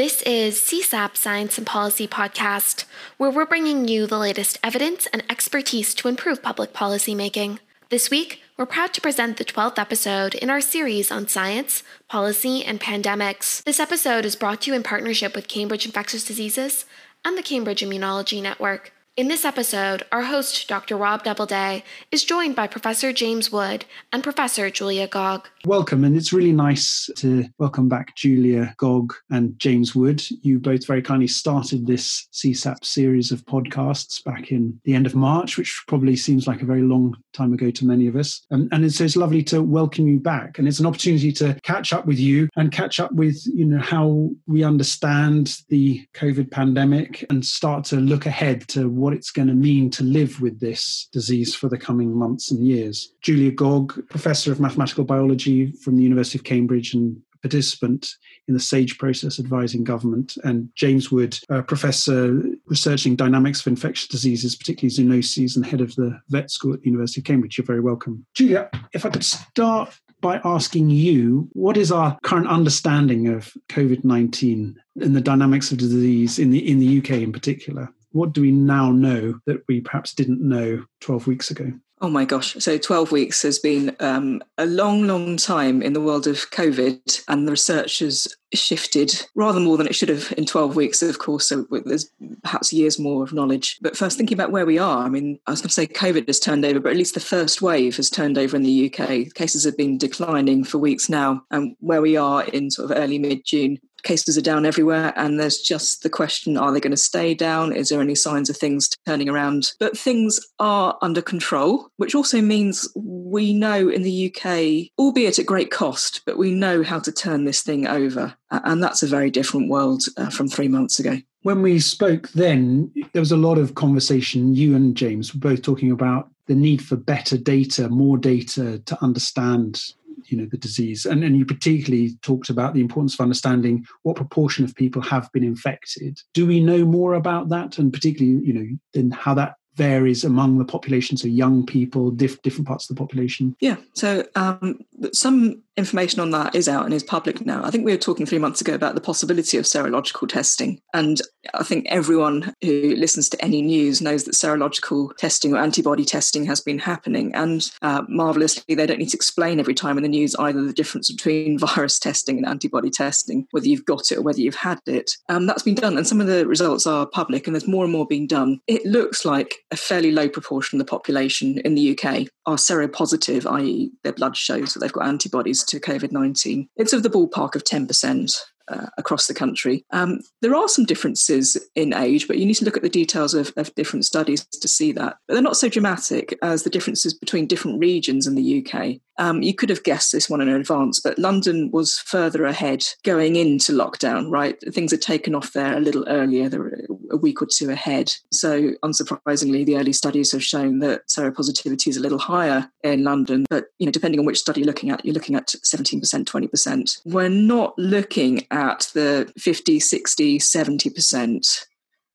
This 0.00 0.22
is 0.22 0.56
CSAP 0.56 1.14
Science 1.14 1.58
and 1.58 1.66
Policy 1.66 2.08
Podcast, 2.08 2.86
where 3.18 3.30
we're 3.30 3.44
bringing 3.44 3.86
you 3.86 4.06
the 4.06 4.16
latest 4.16 4.58
evidence 4.64 5.06
and 5.12 5.22
expertise 5.28 5.92
to 5.96 6.08
improve 6.08 6.42
public 6.42 6.72
policy 6.72 7.14
making. 7.14 7.60
This 7.90 8.08
week, 8.08 8.40
we're 8.56 8.64
proud 8.64 8.94
to 8.94 9.02
present 9.02 9.36
the 9.36 9.44
12th 9.44 9.78
episode 9.78 10.34
in 10.34 10.48
our 10.48 10.62
series 10.62 11.12
on 11.12 11.28
science, 11.28 11.82
policy, 12.08 12.64
and 12.64 12.80
pandemics. 12.80 13.62
This 13.64 13.78
episode 13.78 14.24
is 14.24 14.36
brought 14.36 14.62
to 14.62 14.70
you 14.70 14.74
in 14.74 14.82
partnership 14.82 15.34
with 15.36 15.48
Cambridge 15.48 15.84
Infectious 15.84 16.24
Diseases 16.24 16.86
and 17.22 17.36
the 17.36 17.42
Cambridge 17.42 17.82
Immunology 17.82 18.40
Network. 18.40 18.94
In 19.20 19.28
this 19.28 19.44
episode, 19.44 20.04
our 20.10 20.22
host, 20.22 20.66
Dr. 20.66 20.96
Rob 20.96 21.24
Doubleday, 21.24 21.84
is 22.10 22.24
joined 22.24 22.56
by 22.56 22.66
Professor 22.66 23.12
James 23.12 23.52
Wood 23.52 23.84
and 24.14 24.22
Professor 24.22 24.70
Julia 24.70 25.06
Gog. 25.06 25.46
Welcome, 25.66 26.04
and 26.04 26.16
it's 26.16 26.32
really 26.32 26.52
nice 26.52 27.10
to 27.16 27.44
welcome 27.58 27.86
back 27.86 28.16
Julia 28.16 28.74
Gog 28.78 29.12
and 29.28 29.58
James 29.58 29.94
Wood. 29.94 30.24
You 30.40 30.58
both 30.58 30.86
very 30.86 31.02
kindly 31.02 31.26
started 31.26 31.86
this 31.86 32.28
CSAP 32.32 32.82
series 32.82 33.30
of 33.30 33.44
podcasts 33.44 34.24
back 34.24 34.52
in 34.52 34.80
the 34.84 34.94
end 34.94 35.04
of 35.04 35.14
March, 35.14 35.58
which 35.58 35.84
probably 35.86 36.16
seems 36.16 36.46
like 36.46 36.62
a 36.62 36.64
very 36.64 36.80
long 36.80 37.14
time 37.34 37.52
ago 37.52 37.70
to 37.70 37.84
many 37.84 38.06
of 38.06 38.16
us. 38.16 38.40
Um, 38.50 38.70
and 38.72 38.86
it's, 38.86 39.02
it's 39.02 39.16
lovely 39.16 39.42
to 39.44 39.62
welcome 39.62 40.08
you 40.08 40.18
back, 40.18 40.58
and 40.58 40.66
it's 40.66 40.80
an 40.80 40.86
opportunity 40.86 41.30
to 41.32 41.60
catch 41.62 41.92
up 41.92 42.06
with 42.06 42.18
you 42.18 42.48
and 42.56 42.72
catch 42.72 42.98
up 42.98 43.12
with 43.12 43.38
you 43.52 43.66
know 43.66 43.80
how 43.80 44.30
we 44.46 44.64
understand 44.64 45.58
the 45.68 46.06
COVID 46.14 46.50
pandemic 46.50 47.26
and 47.28 47.44
start 47.44 47.84
to 47.84 47.96
look 47.96 48.24
ahead 48.24 48.66
to 48.68 48.88
what 48.88 49.09
it's 49.12 49.30
going 49.30 49.48
to 49.48 49.54
mean 49.54 49.90
to 49.90 50.04
live 50.04 50.40
with 50.40 50.60
this 50.60 51.08
disease 51.12 51.54
for 51.54 51.68
the 51.68 51.78
coming 51.78 52.14
months 52.14 52.50
and 52.50 52.66
years. 52.66 53.12
Julia 53.22 53.50
Gog, 53.50 54.08
professor 54.08 54.52
of 54.52 54.60
mathematical 54.60 55.04
biology 55.04 55.72
from 55.72 55.96
the 55.96 56.02
University 56.02 56.38
of 56.38 56.44
Cambridge 56.44 56.94
and 56.94 57.20
participant 57.42 58.16
in 58.48 58.54
the 58.54 58.60
SAGE 58.60 58.98
process 58.98 59.38
advising 59.38 59.84
government, 59.84 60.36
and 60.44 60.68
James 60.74 61.10
Wood, 61.10 61.38
professor 61.66 62.42
researching 62.66 63.16
dynamics 63.16 63.60
of 63.60 63.66
infectious 63.68 64.08
diseases, 64.08 64.56
particularly 64.56 64.94
zoonoses, 64.94 65.56
and 65.56 65.64
head 65.64 65.80
of 65.80 65.94
the 65.96 66.20
vet 66.28 66.50
school 66.50 66.74
at 66.74 66.80
the 66.80 66.86
University 66.86 67.20
of 67.20 67.24
Cambridge. 67.24 67.58
You're 67.58 67.66
very 67.66 67.80
welcome. 67.80 68.26
Julia, 68.34 68.70
if 68.92 69.06
I 69.06 69.10
could 69.10 69.24
start 69.24 69.98
by 70.20 70.40
asking 70.44 70.90
you, 70.90 71.48
what 71.52 71.76
is 71.76 71.90
our 71.90 72.18
current 72.22 72.48
understanding 72.48 73.28
of 73.28 73.52
COVID 73.68 74.04
19 74.04 74.76
and 75.00 75.16
the 75.16 75.20
dynamics 75.20 75.72
of 75.72 75.78
disease 75.78 76.38
in 76.38 76.50
the, 76.50 76.70
in 76.70 76.78
the 76.78 76.98
UK 76.98 77.10
in 77.22 77.32
particular? 77.32 77.90
What 78.12 78.32
do 78.32 78.40
we 78.42 78.50
now 78.50 78.90
know 78.90 79.40
that 79.46 79.62
we 79.68 79.80
perhaps 79.80 80.14
didn't 80.14 80.40
know 80.40 80.84
12 81.00 81.26
weeks 81.26 81.50
ago? 81.50 81.72
Oh 82.02 82.08
my 82.08 82.24
gosh. 82.24 82.54
So 82.58 82.78
12 82.78 83.12
weeks 83.12 83.42
has 83.42 83.58
been 83.58 83.94
um, 84.00 84.42
a 84.56 84.64
long, 84.64 85.06
long 85.06 85.36
time 85.36 85.82
in 85.82 85.92
the 85.92 86.00
world 86.00 86.26
of 86.26 86.50
COVID, 86.50 87.24
and 87.28 87.46
the 87.46 87.50
research 87.52 87.98
has 87.98 88.26
shifted 88.54 89.26
rather 89.34 89.60
more 89.60 89.76
than 89.76 89.86
it 89.86 89.94
should 89.94 90.08
have 90.08 90.32
in 90.38 90.46
12 90.46 90.76
weeks, 90.76 91.02
of 91.02 91.18
course. 91.18 91.48
So 91.48 91.66
there's 91.84 92.10
perhaps 92.42 92.72
years 92.72 92.98
more 92.98 93.22
of 93.22 93.34
knowledge. 93.34 93.76
But 93.82 93.98
first, 93.98 94.16
thinking 94.16 94.36
about 94.36 94.50
where 94.50 94.64
we 94.64 94.78
are, 94.78 95.04
I 95.04 95.10
mean, 95.10 95.38
I 95.46 95.50
was 95.50 95.60
going 95.60 95.68
to 95.68 95.74
say 95.74 95.86
COVID 95.86 96.26
has 96.26 96.40
turned 96.40 96.64
over, 96.64 96.80
but 96.80 96.92
at 96.92 96.96
least 96.96 97.12
the 97.12 97.20
first 97.20 97.60
wave 97.60 97.96
has 97.96 98.08
turned 98.08 98.38
over 98.38 98.56
in 98.56 98.62
the 98.62 98.90
UK. 98.90 99.34
Cases 99.34 99.64
have 99.64 99.76
been 99.76 99.98
declining 99.98 100.64
for 100.64 100.78
weeks 100.78 101.10
now, 101.10 101.42
and 101.50 101.76
where 101.80 102.00
we 102.00 102.16
are 102.16 102.44
in 102.44 102.70
sort 102.70 102.90
of 102.90 102.96
early 102.96 103.18
mid 103.18 103.44
June, 103.44 103.78
cases 104.02 104.36
are 104.36 104.42
down 104.42 104.66
everywhere 104.66 105.12
and 105.16 105.38
there's 105.38 105.58
just 105.58 106.02
the 106.02 106.10
question 106.10 106.56
are 106.56 106.72
they 106.72 106.80
going 106.80 106.90
to 106.90 106.96
stay 106.96 107.34
down? 107.34 107.72
Is 107.72 107.88
there 107.88 108.00
any 108.00 108.14
signs 108.14 108.50
of 108.50 108.56
things 108.56 108.88
turning 109.06 109.28
around? 109.28 109.72
But 109.78 109.96
things 109.96 110.40
are 110.58 110.98
under 111.02 111.22
control 111.22 111.88
which 111.96 112.14
also 112.14 112.40
means 112.40 112.88
we 112.94 113.52
know 113.52 113.88
in 113.88 114.02
the 114.02 114.32
UK 114.34 114.90
albeit 114.98 115.38
at 115.38 115.46
great 115.46 115.70
cost 115.70 116.22
but 116.26 116.38
we 116.38 116.52
know 116.52 116.82
how 116.82 116.98
to 116.98 117.12
turn 117.12 117.44
this 117.44 117.62
thing 117.62 117.86
over 117.86 118.34
and 118.50 118.82
that's 118.82 119.02
a 119.02 119.06
very 119.06 119.30
different 119.30 119.68
world 119.68 120.02
uh, 120.16 120.30
from 120.30 120.48
3 120.48 120.68
months 120.68 120.98
ago. 120.98 121.18
When 121.42 121.62
we 121.62 121.80
spoke 121.80 122.30
then 122.30 122.92
there 123.12 123.22
was 123.22 123.32
a 123.32 123.36
lot 123.36 123.58
of 123.58 123.74
conversation 123.74 124.54
you 124.54 124.74
and 124.74 124.96
James 124.96 125.34
were 125.34 125.40
both 125.40 125.62
talking 125.62 125.90
about 125.90 126.30
the 126.46 126.54
need 126.54 126.82
for 126.82 126.96
better 126.96 127.36
data 127.36 127.88
more 127.88 128.18
data 128.18 128.80
to 128.80 129.04
understand 129.04 129.92
you 130.30 130.38
know 130.38 130.46
the 130.50 130.56
disease. 130.56 131.06
And, 131.06 131.22
and 131.24 131.36
you 131.36 131.44
particularly 131.44 132.16
talked 132.22 132.50
about 132.50 132.74
the 132.74 132.80
importance 132.80 133.14
of 133.14 133.20
understanding 133.20 133.84
what 134.02 134.16
proportion 134.16 134.64
of 134.64 134.74
people 134.74 135.02
have 135.02 135.30
been 135.32 135.44
infected. 135.44 136.20
Do 136.34 136.46
we 136.46 136.60
know 136.60 136.84
more 136.84 137.14
about 137.14 137.48
that? 137.50 137.78
And 137.78 137.92
particularly 137.92 138.44
you 138.46 138.52
know 138.52 138.66
then 138.94 139.10
how 139.10 139.34
that 139.34 139.54
varies 139.76 140.24
among 140.24 140.58
the 140.58 140.64
population 140.64 141.16
so 141.16 141.26
young 141.26 141.64
people 141.64 142.10
diff- 142.10 142.42
different 142.42 142.68
parts 142.68 142.84
of 142.84 142.94
the 142.94 143.00
population. 143.00 143.56
Yeah. 143.60 143.76
So 143.94 144.26
um, 144.34 144.80
some 145.12 145.62
information 145.80 146.20
on 146.20 146.30
that 146.30 146.54
is 146.54 146.68
out 146.68 146.84
and 146.84 146.94
is 146.94 147.02
public 147.02 147.44
now. 147.44 147.64
I 147.64 147.70
think 147.70 147.84
we 147.84 147.90
were 147.90 147.98
talking 147.98 148.26
three 148.26 148.38
months 148.38 148.60
ago 148.60 148.74
about 148.74 148.94
the 148.94 149.00
possibility 149.00 149.58
of 149.58 149.64
serological 149.64 150.28
testing. 150.28 150.80
And 150.94 151.20
I 151.54 151.64
think 151.64 151.86
everyone 151.88 152.54
who 152.62 152.94
listens 152.94 153.28
to 153.30 153.44
any 153.44 153.62
news 153.62 154.00
knows 154.00 154.24
that 154.24 154.34
serological 154.34 155.16
testing 155.16 155.52
or 155.52 155.58
antibody 155.58 156.04
testing 156.04 156.44
has 156.44 156.60
been 156.60 156.78
happening. 156.78 157.34
And 157.34 157.68
uh, 157.82 158.02
marvelously, 158.08 158.74
they 158.74 158.86
don't 158.86 158.98
need 158.98 159.10
to 159.10 159.16
explain 159.16 159.58
every 159.58 159.74
time 159.74 159.96
in 159.96 160.02
the 160.02 160.08
news 160.08 160.36
either 160.36 160.62
the 160.62 160.72
difference 160.72 161.10
between 161.10 161.58
virus 161.74 161.98
testing 161.98 162.36
and 162.36 162.46
antibody 162.46 162.90
testing, 162.90 163.46
whether 163.50 163.66
you've 163.66 163.84
got 163.84 164.12
it 164.12 164.18
or 164.18 164.22
whether 164.22 164.40
you've 164.40 164.54
had 164.54 164.78
it. 164.86 165.12
Um, 165.28 165.46
that's 165.46 165.62
been 165.62 165.74
done. 165.74 165.96
And 165.96 166.06
some 166.06 166.20
of 166.20 166.26
the 166.26 166.46
results 166.46 166.86
are 166.86 167.06
public 167.06 167.46
and 167.46 167.56
there's 167.56 167.66
more 167.66 167.84
and 167.84 167.92
more 167.92 168.06
being 168.06 168.26
done. 168.26 168.60
It 168.66 168.84
looks 168.84 169.24
like 169.24 169.56
a 169.70 169.76
fairly 169.76 170.12
low 170.12 170.28
proportion 170.28 170.80
of 170.80 170.86
the 170.86 170.90
population 170.90 171.58
in 171.64 171.74
the 171.74 171.98
UK 171.98 172.26
are 172.46 172.56
seropositive, 172.56 173.50
i.e., 173.50 173.90
their 174.02 174.12
blood 174.12 174.36
shows 174.36 174.74
that 174.74 174.80
they've 174.80 174.92
got 174.92 175.06
antibodies 175.06 175.64
to 175.70 175.80
COVID 175.80 176.12
19. 176.12 176.68
It's 176.76 176.92
of 176.92 177.02
the 177.02 177.10
ballpark 177.10 177.54
of 177.54 177.64
10%. 177.64 178.36
Uh, 178.70 178.86
across 178.98 179.26
the 179.26 179.34
country. 179.34 179.84
Um, 179.90 180.20
there 180.42 180.54
are 180.54 180.68
some 180.68 180.84
differences 180.84 181.56
in 181.74 181.92
age, 181.92 182.28
but 182.28 182.38
you 182.38 182.46
need 182.46 182.54
to 182.54 182.64
look 182.64 182.76
at 182.76 182.84
the 182.84 182.88
details 182.88 183.34
of, 183.34 183.52
of, 183.56 183.74
different 183.74 184.04
studies 184.04 184.46
to 184.46 184.68
see 184.68 184.92
that. 184.92 185.16
But 185.26 185.34
they're 185.34 185.42
not 185.42 185.56
so 185.56 185.68
dramatic 185.68 186.38
as 186.40 186.62
the 186.62 186.70
differences 186.70 187.12
between 187.12 187.48
different 187.48 187.80
regions 187.80 188.28
in 188.28 188.36
the 188.36 188.64
UK. 188.64 189.00
Um, 189.18 189.42
you 189.42 189.54
could 189.54 189.70
have 189.70 189.82
guessed 189.82 190.12
this 190.12 190.30
one 190.30 190.40
in 190.40 190.48
advance, 190.48 191.00
but 191.00 191.18
London 191.18 191.72
was 191.72 191.98
further 191.98 192.44
ahead 192.44 192.84
going 193.02 193.34
into 193.34 193.72
lockdown, 193.72 194.30
right? 194.30 194.56
Things 194.72 194.92
had 194.92 195.02
taken 195.02 195.34
off 195.34 195.52
there 195.52 195.76
a 195.76 195.80
little 195.80 196.06
earlier, 196.06 196.48
they 196.48 196.58
were 196.58 196.78
a 197.10 197.16
week 197.16 197.42
or 197.42 197.46
two 197.46 197.70
ahead. 197.70 198.12
So, 198.32 198.72
unsurprisingly, 198.82 199.64
the 199.64 199.76
early 199.76 199.92
studies 199.92 200.32
have 200.32 200.44
shown 200.44 200.78
that 200.80 201.06
seropositivity 201.08 201.88
is 201.88 201.96
a 201.96 202.00
little 202.00 202.18
higher 202.18 202.70
in 202.82 203.04
London. 203.04 203.46
But, 203.48 203.66
you 203.78 203.86
know, 203.86 203.92
depending 203.92 204.20
on 204.20 204.26
which 204.26 204.38
study 204.38 204.60
you're 204.60 204.66
looking 204.66 204.90
at, 204.90 205.04
you're 205.04 205.14
looking 205.14 205.36
at 205.36 205.48
17%, 205.48 206.00
20%. 206.02 207.00
We're 207.04 207.28
not 207.28 207.78
looking 207.78 208.46
at 208.50 208.90
the 208.94 209.32
50, 209.38 209.80
60, 209.80 210.38
70% 210.38 211.66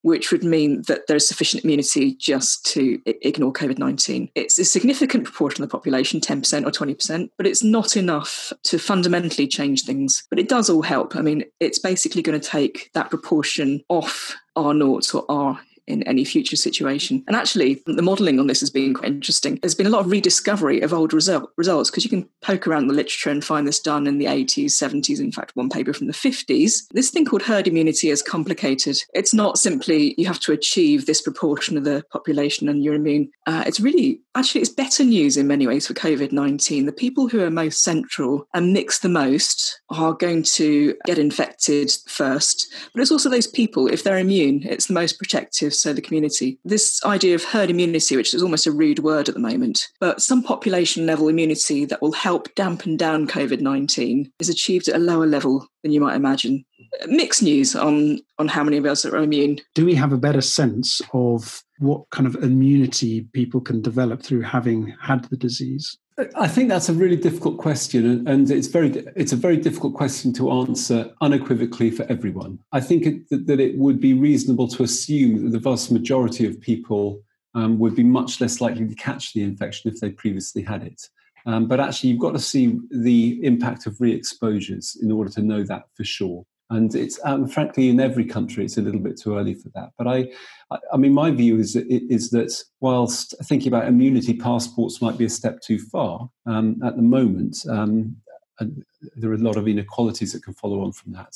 which 0.06 0.32
would 0.32 0.44
mean 0.44 0.84
that 0.84 1.08
there 1.08 1.18
is 1.18 1.28
sufficient 1.28 1.64
immunity 1.64 2.14
just 2.14 2.64
to 2.64 3.02
ignore 3.08 3.52
COVID 3.52 3.80
19. 3.80 4.30
It's 4.36 4.60
a 4.60 4.64
significant 4.64 5.24
proportion 5.24 5.64
of 5.64 5.70
the 5.70 5.76
population, 5.76 6.22
10% 6.22 6.64
or 6.64 6.70
20%, 6.70 7.30
but 7.38 7.48
it's 7.48 7.64
not 7.64 7.98
enough 7.98 8.54
to 8.66 8.78
fundamentally 8.78 9.48
change 9.48 9.84
things. 9.84 10.24
But 10.30 10.38
it 10.38 10.48
does 10.48 10.70
all 10.70 10.84
help. 10.84 11.16
I 11.16 11.22
mean, 11.22 11.44
it's 11.60 11.80
basically 11.80 12.22
going 12.22 12.40
to 12.40 12.48
take 12.48 12.92
that 12.94 13.10
proportion 13.10 13.82
off 13.90 14.36
R 14.56 14.76
naught 14.76 15.16
or 15.16 15.26
R 15.28 15.60
in 15.88 16.04
any 16.04 16.24
future 16.26 16.56
situation. 16.56 17.24
And 17.28 17.36
actually, 17.36 17.82
the 17.86 18.02
modelling 18.02 18.40
on 18.40 18.48
this 18.48 18.60
has 18.60 18.70
been 18.70 18.94
quite 18.94 19.12
interesting. 19.12 19.60
There's 19.62 19.76
been 19.76 19.88
a 19.88 19.92
lot 19.92 20.06
of 20.06 20.12
rediscovery 20.12 20.82
of 20.82 20.94
old 20.94 21.14
result, 21.14 21.52
results 21.58 21.90
because 21.90 22.04
you 22.04 22.10
can 22.10 22.28
poke 22.42 22.68
around 22.68 22.88
the 22.88 22.94
literature 22.94 23.30
and 23.30 23.44
find 23.44 23.68
this 23.68 23.80
done 23.80 24.08
in 24.08 24.18
the 24.18 24.26
80s, 24.26 24.72
70s, 24.72 25.20
in 25.20 25.32
fact, 25.32 25.56
one 25.56 25.70
paper 25.70 25.94
from 25.94 26.08
the 26.08 26.14
50s. 26.14 26.84
This 26.92 27.10
thing 27.10 27.26
called 27.26 27.44
herd 27.44 27.68
immunity 27.68 28.10
is 28.10 28.22
complicated. 28.22 28.98
It's 29.14 29.34
not 29.34 29.58
simply 29.58 30.16
you 30.18 30.26
have 30.26 30.40
to 30.42 30.52
achieve 30.52 31.06
this 31.06 31.22
proportion 31.22 31.78
of 31.78 31.84
the 31.84 32.04
population 32.12 32.68
and 32.70 32.84
you're 32.84 32.96
immune. 32.96 33.30
Uh, 33.46 33.64
it's 33.66 33.80
really, 33.80 34.22
actually, 34.36 34.62
it's 34.62 34.70
better 34.70 35.04
news 35.04 35.38
in 35.38 35.48
many 35.48 35.68
ways 35.68 35.88
for 35.88 35.94
COVID 35.94 36.32
19. 36.32 36.86
The 36.86 36.92
people 36.92 37.28
who 37.28 37.44
are 37.44 37.52
most 37.52 37.84
central 37.84 38.48
and 38.54 38.74
mix 38.74 39.00
the 39.00 39.10
most 39.10 39.82
are 39.90 40.14
going 40.14 40.44
to 40.44 40.96
get 41.06 41.20
infected 41.20 41.92
first. 42.08 42.74
But 42.94 43.02
it's 43.02 43.12
also 43.12 43.30
those 43.30 43.48
people, 43.48 43.88
if 43.88 44.04
they're 44.04 44.18
immune, 44.18 44.64
it's 44.64 44.88
the 44.88 44.94
most 44.94 45.18
protective 45.18 45.75
so 45.82 45.94
the 45.94 46.02
community. 46.02 46.60
This 46.64 47.04
idea 47.06 47.36
of 47.36 47.44
herd 47.44 47.70
immunity, 47.70 48.16
which 48.16 48.34
is 48.34 48.42
almost 48.42 48.68
a 48.68 48.72
rude 48.72 49.00
word 49.00 49.30
at 49.30 49.36
the 49.36 49.42
moment, 49.42 49.88
but 50.00 50.22
some 50.22 50.44
population 50.44 51.06
level 51.06 51.28
immunity 51.28 51.86
that 51.86 52.02
will 52.02 52.12
help 52.12 52.54
dampen 52.56 52.98
down 52.98 53.28
COVID 53.28 53.62
19 53.62 54.32
is 54.40 54.50
achieved 54.50 54.88
at 54.88 54.96
a 54.96 55.00
lower 55.00 55.26
level 55.26 55.68
than 55.84 55.92
you 55.92 56.02
might 56.02 56.16
imagine. 56.16 56.66
Mixed 57.08 57.44
news 57.44 57.76
on, 57.76 58.20
on 58.40 58.48
how 58.48 58.64
many 58.64 58.78
of 58.78 58.86
us 58.86 59.06
are 59.06 59.18
immune. 59.18 59.60
Do 59.74 59.86
we 59.86 59.96
have 59.96 60.14
a 60.14 60.18
better 60.18 60.42
sense 60.42 61.02
of 61.14 61.64
what 61.80 62.10
kind 62.12 62.28
of 62.28 62.36
immunity 62.36 63.28
people 63.34 63.62
can 63.62 63.82
develop 63.82 64.24
through 64.24 64.42
having 64.42 64.96
had 65.02 65.26
the 65.26 65.38
disease? 65.38 65.98
I 66.36 66.48
think 66.48 66.70
that's 66.70 66.88
a 66.88 66.94
really 66.94 67.18
difficult 67.18 67.58
question, 67.58 68.26
and 68.26 68.50
it's 68.50 68.68
very 68.68 68.90
it's 69.18 69.34
a 69.34 69.36
very 69.36 69.58
difficult 69.58 69.96
question 69.96 70.32
to 70.34 70.50
answer 70.50 71.12
unequivocally 71.20 71.92
for 71.92 72.04
everyone. 72.04 72.60
I 72.72 72.80
think 72.80 73.06
it, 73.06 73.48
that 73.48 73.60
it 73.60 73.78
would 73.78 74.00
be 74.00 74.14
reasonable 74.14 74.70
to 74.70 74.84
assume 74.84 75.44
that 75.44 75.52
the 75.52 75.60
vast 75.60 75.92
majority 75.92 76.48
of 76.48 76.62
people 76.62 77.22
um, 77.54 77.80
would 77.80 77.96
be 77.96 78.04
much 78.04 78.40
less 78.40 78.62
likely 78.62 78.88
to 78.88 78.96
catch 78.96 79.34
the 79.34 79.44
infection 79.44 79.92
if 79.92 80.00
they 80.00 80.10
previously 80.10 80.62
had 80.62 80.84
it. 80.84 81.10
Um, 81.46 81.68
but 81.68 81.82
actually, 81.82 82.12
you've 82.12 82.22
got 82.22 82.32
to 82.32 82.40
see 82.40 82.80
the 82.92 83.44
impact 83.44 83.86
of 83.86 84.00
re-exposures 84.00 84.98
in 85.02 85.12
order 85.12 85.30
to 85.32 85.42
know 85.42 85.64
that 85.64 85.84
for 85.96 86.06
sure. 86.06 86.46
And 86.70 86.96
it's 86.96 87.20
um, 87.24 87.48
frankly 87.48 87.90
in 87.90 88.00
every 88.00 88.26
country, 88.26 88.66
it's 88.66 88.78
a 88.78 88.82
little 88.82 89.00
bit 89.00 89.20
too 89.20 89.38
early 89.38 89.54
for 89.54 89.70
that. 89.76 89.92
But 89.98 90.08
I, 90.08 90.30
I 90.92 90.98
mean, 90.98 91.14
my 91.14 91.30
view 91.30 91.60
is 91.60 91.76
is 91.76 92.32
that 92.32 92.52
whilst 92.80 93.36
thinking 93.44 93.68
about 93.68 93.88
immunity 93.88 94.34
passports 94.34 95.02
might 95.02 95.18
be 95.18 95.26
a 95.26 95.30
step 95.30 95.62
too 95.62 95.78
far 95.78 96.30
um, 96.48 96.82
at 96.84 96.96
the 96.96 97.04
moment, 97.04 97.58
um, 97.70 98.16
there 99.16 99.30
are 99.30 99.36
a 99.36 99.38
lot 99.38 99.58
of 99.58 99.68
inequalities 99.68 100.34
that 100.34 100.44
can 100.44 100.54
follow 100.54 100.84
on 100.84 100.92
from 100.92 101.14
that. 101.14 101.34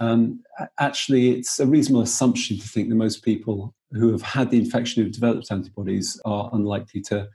Um, 0.00 0.40
actually, 0.78 1.30
it's 1.30 1.58
a 1.58 1.66
reasonable 1.66 2.02
assumption 2.02 2.58
to 2.58 2.68
think 2.68 2.88
that 2.88 2.94
most 2.94 3.24
people 3.24 3.74
who 3.92 4.12
have 4.12 4.22
had 4.22 4.50
the 4.50 4.58
infection 4.58 5.02
who've 5.02 5.12
developed 5.12 5.50
antibodies 5.50 6.20
are 6.24 6.50
unlikely 6.52 7.00
to 7.00 7.28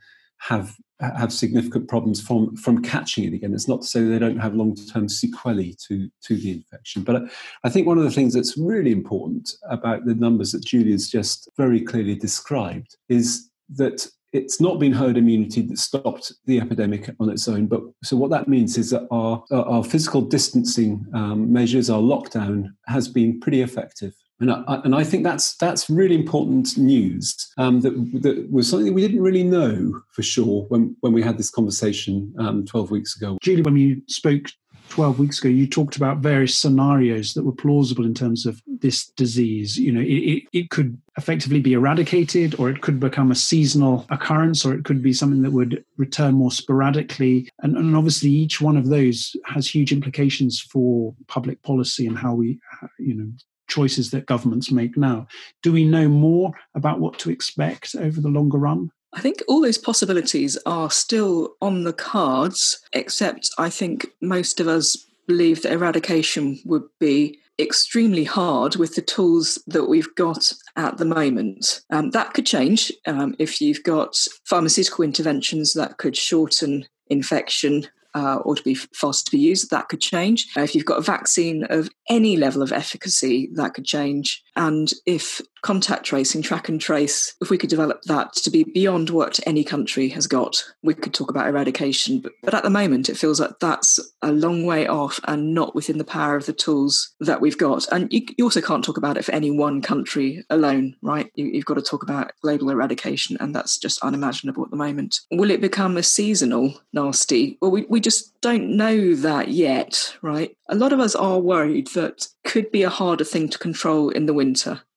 have 0.48 0.74
have 1.00 1.32
significant 1.32 1.88
problems 1.88 2.20
from 2.20 2.54
from 2.56 2.82
catching 2.82 3.24
it 3.24 3.34
again. 3.34 3.52
It's 3.54 3.68
not 3.68 3.82
to 3.82 3.86
say 3.86 4.02
they 4.02 4.18
don't 4.18 4.38
have 4.38 4.54
long 4.54 4.74
term 4.74 5.08
sequelae 5.08 5.74
to 5.88 6.08
to 6.24 6.36
the 6.36 6.52
infection, 6.52 7.02
but 7.02 7.24
I 7.64 7.68
think 7.68 7.86
one 7.86 7.98
of 7.98 8.04
the 8.04 8.10
things 8.10 8.34
that's 8.34 8.56
really 8.56 8.92
important 8.92 9.50
about 9.68 10.04
the 10.04 10.14
numbers 10.14 10.52
that 10.52 10.64
Julia's 10.64 11.10
just 11.10 11.48
very 11.56 11.80
clearly 11.80 12.14
described 12.14 12.96
is 13.08 13.50
that 13.70 14.06
it's 14.32 14.60
not 14.60 14.80
been 14.80 14.92
herd 14.92 15.16
immunity 15.16 15.62
that 15.62 15.78
stopped 15.78 16.32
the 16.46 16.60
epidemic 16.60 17.08
on 17.20 17.30
its 17.30 17.46
own. 17.46 17.66
But 17.66 17.82
so 18.02 18.16
what 18.16 18.30
that 18.30 18.48
means 18.48 18.76
is 18.76 18.90
that 18.90 19.06
our 19.10 19.42
our 19.50 19.82
physical 19.82 20.20
distancing 20.20 21.06
um, 21.14 21.52
measures, 21.52 21.88
our 21.88 22.00
lockdown, 22.00 22.68
has 22.86 23.08
been 23.08 23.40
pretty 23.40 23.62
effective. 23.62 24.14
And 24.50 24.64
I, 24.68 24.80
and 24.84 24.94
I 24.94 25.04
think 25.04 25.24
that's 25.24 25.56
that's 25.56 25.88
really 25.88 26.14
important 26.14 26.76
news. 26.76 27.34
Um, 27.56 27.80
that, 27.80 27.92
that 28.22 28.52
was 28.52 28.68
something 28.68 28.86
that 28.86 28.92
we 28.92 29.00
didn't 29.00 29.22
really 29.22 29.42
know 29.42 30.02
for 30.10 30.22
sure 30.22 30.66
when, 30.68 30.94
when 31.00 31.14
we 31.14 31.22
had 31.22 31.38
this 31.38 31.50
conversation 31.50 32.34
um, 32.38 32.66
12 32.66 32.90
weeks 32.90 33.16
ago. 33.16 33.38
Julie, 33.40 33.62
when 33.62 33.76
you 33.76 34.02
spoke 34.06 34.48
12 34.90 35.18
weeks 35.18 35.38
ago, 35.38 35.48
you 35.48 35.66
talked 35.66 35.96
about 35.96 36.18
various 36.18 36.54
scenarios 36.54 37.32
that 37.32 37.42
were 37.44 37.52
plausible 37.52 38.04
in 38.04 38.12
terms 38.12 38.44
of 38.44 38.60
this 38.66 39.06
disease. 39.16 39.78
You 39.78 39.92
know, 39.92 40.00
it, 40.02 40.04
it, 40.04 40.42
it, 40.52 40.70
could 40.70 41.00
effectively 41.16 41.60
be 41.60 41.72
eradicated, 41.72 42.54
or 42.58 42.68
it 42.68 42.82
could 42.82 43.00
become 43.00 43.30
a 43.30 43.34
seasonal 43.34 44.06
occurrence, 44.10 44.62
or 44.62 44.74
it 44.74 44.84
could 44.84 45.02
be 45.02 45.14
something 45.14 45.40
that 45.40 45.52
would 45.52 45.82
return 45.96 46.34
more 46.34 46.50
sporadically. 46.50 47.48
And, 47.62 47.76
and 47.78 47.96
obviously, 47.96 48.28
each 48.28 48.60
one 48.60 48.76
of 48.76 48.88
those 48.88 49.34
has 49.46 49.66
huge 49.66 49.90
implications 49.90 50.60
for 50.60 51.14
public 51.28 51.62
policy 51.62 52.06
and 52.06 52.18
how 52.18 52.34
we, 52.34 52.58
you 52.98 53.14
know, 53.14 53.32
choices 53.68 54.10
that 54.10 54.26
governments 54.26 54.70
make 54.70 54.96
now. 54.96 55.26
Do 55.62 55.72
we 55.72 55.84
know 55.84 56.08
more 56.08 56.52
about 56.74 57.00
what 57.00 57.18
to 57.20 57.30
expect 57.30 57.94
over 57.94 58.20
the 58.20 58.28
longer 58.28 58.58
run? 58.58 58.90
I 59.12 59.20
think 59.20 59.42
all 59.46 59.60
those 59.60 59.78
possibilities 59.78 60.58
are 60.66 60.90
still 60.90 61.54
on 61.62 61.84
the 61.84 61.92
cards, 61.92 62.80
except 62.92 63.50
I 63.58 63.70
think 63.70 64.06
most 64.20 64.58
of 64.58 64.66
us 64.66 64.96
believe 65.26 65.62
that 65.62 65.72
eradication 65.72 66.60
would 66.64 66.82
be 66.98 67.38
extremely 67.58 68.24
hard 68.24 68.76
with 68.76 68.96
the 68.96 69.02
tools 69.02 69.62
that 69.68 69.84
we've 69.84 70.12
got 70.16 70.52
at 70.76 70.98
the 70.98 71.04
moment. 71.04 71.82
Um, 71.90 72.10
that 72.10 72.34
could 72.34 72.46
change 72.46 72.90
um, 73.06 73.36
if 73.38 73.60
you've 73.60 73.84
got 73.84 74.16
pharmaceutical 74.44 75.04
interventions 75.04 75.74
that 75.74 75.98
could 75.98 76.16
shorten 76.16 76.86
infection 77.08 77.86
uh, 78.14 78.36
or 78.36 78.54
to 78.54 78.62
be 78.62 78.74
fast 78.74 79.26
to 79.26 79.32
be 79.32 79.38
used, 79.38 79.70
that 79.70 79.88
could 79.88 80.00
change. 80.00 80.48
If 80.56 80.74
you've 80.74 80.84
got 80.84 80.98
a 80.98 81.02
vaccine 81.02 81.64
of 81.64 81.90
any 82.08 82.36
level 82.36 82.62
of 82.62 82.72
efficacy, 82.72 83.50
that 83.54 83.74
could 83.74 83.84
change. 83.84 84.43
And 84.56 84.90
if 85.06 85.40
contact 85.62 86.04
tracing, 86.04 86.42
track 86.42 86.68
and 86.68 86.80
trace, 86.80 87.34
if 87.40 87.48
we 87.48 87.56
could 87.56 87.70
develop 87.70 88.02
that 88.02 88.34
to 88.34 88.50
be 88.50 88.64
beyond 88.64 89.08
what 89.10 89.40
any 89.46 89.64
country 89.64 90.08
has 90.10 90.26
got, 90.26 90.62
we 90.82 90.92
could 90.92 91.14
talk 91.14 91.30
about 91.30 91.46
eradication. 91.46 92.20
But, 92.20 92.32
but 92.42 92.54
at 92.54 92.62
the 92.62 92.70
moment, 92.70 93.08
it 93.08 93.16
feels 93.16 93.40
like 93.40 93.58
that's 93.60 93.98
a 94.20 94.30
long 94.30 94.66
way 94.66 94.86
off 94.86 95.18
and 95.26 95.54
not 95.54 95.74
within 95.74 95.96
the 95.96 96.04
power 96.04 96.36
of 96.36 96.44
the 96.46 96.52
tools 96.52 97.14
that 97.20 97.40
we've 97.40 97.56
got. 97.56 97.90
And 97.90 98.12
you, 98.12 98.26
you 98.36 98.44
also 98.44 98.60
can't 98.60 98.84
talk 98.84 98.98
about 98.98 99.16
it 99.16 99.24
for 99.24 99.32
any 99.32 99.50
one 99.50 99.80
country 99.80 100.44
alone, 100.50 100.96
right? 101.02 101.30
You, 101.34 101.46
you've 101.46 101.64
got 101.64 101.74
to 101.74 101.82
talk 101.82 102.02
about 102.02 102.32
global 102.42 102.68
eradication, 102.68 103.38
and 103.40 103.54
that's 103.54 103.78
just 103.78 104.02
unimaginable 104.02 104.64
at 104.64 104.70
the 104.70 104.76
moment. 104.76 105.20
Will 105.30 105.50
it 105.50 105.62
become 105.62 105.96
a 105.96 106.02
seasonal 106.02 106.74
nasty? 106.92 107.56
Well, 107.62 107.70
we, 107.70 107.86
we 107.88 108.00
just 108.00 108.38
don't 108.42 108.76
know 108.76 109.14
that 109.14 109.48
yet, 109.48 110.14
right? 110.20 110.54
A 110.68 110.74
lot 110.74 110.92
of 110.92 111.00
us 111.00 111.14
are 111.14 111.38
worried 111.38 111.88
that 111.88 112.28
could 112.44 112.70
be 112.70 112.82
a 112.82 112.90
harder 112.90 113.24
thing 113.24 113.48
to 113.48 113.58
control 113.58 114.10
in 114.10 114.26
the 114.26 114.34
winter 114.34 114.43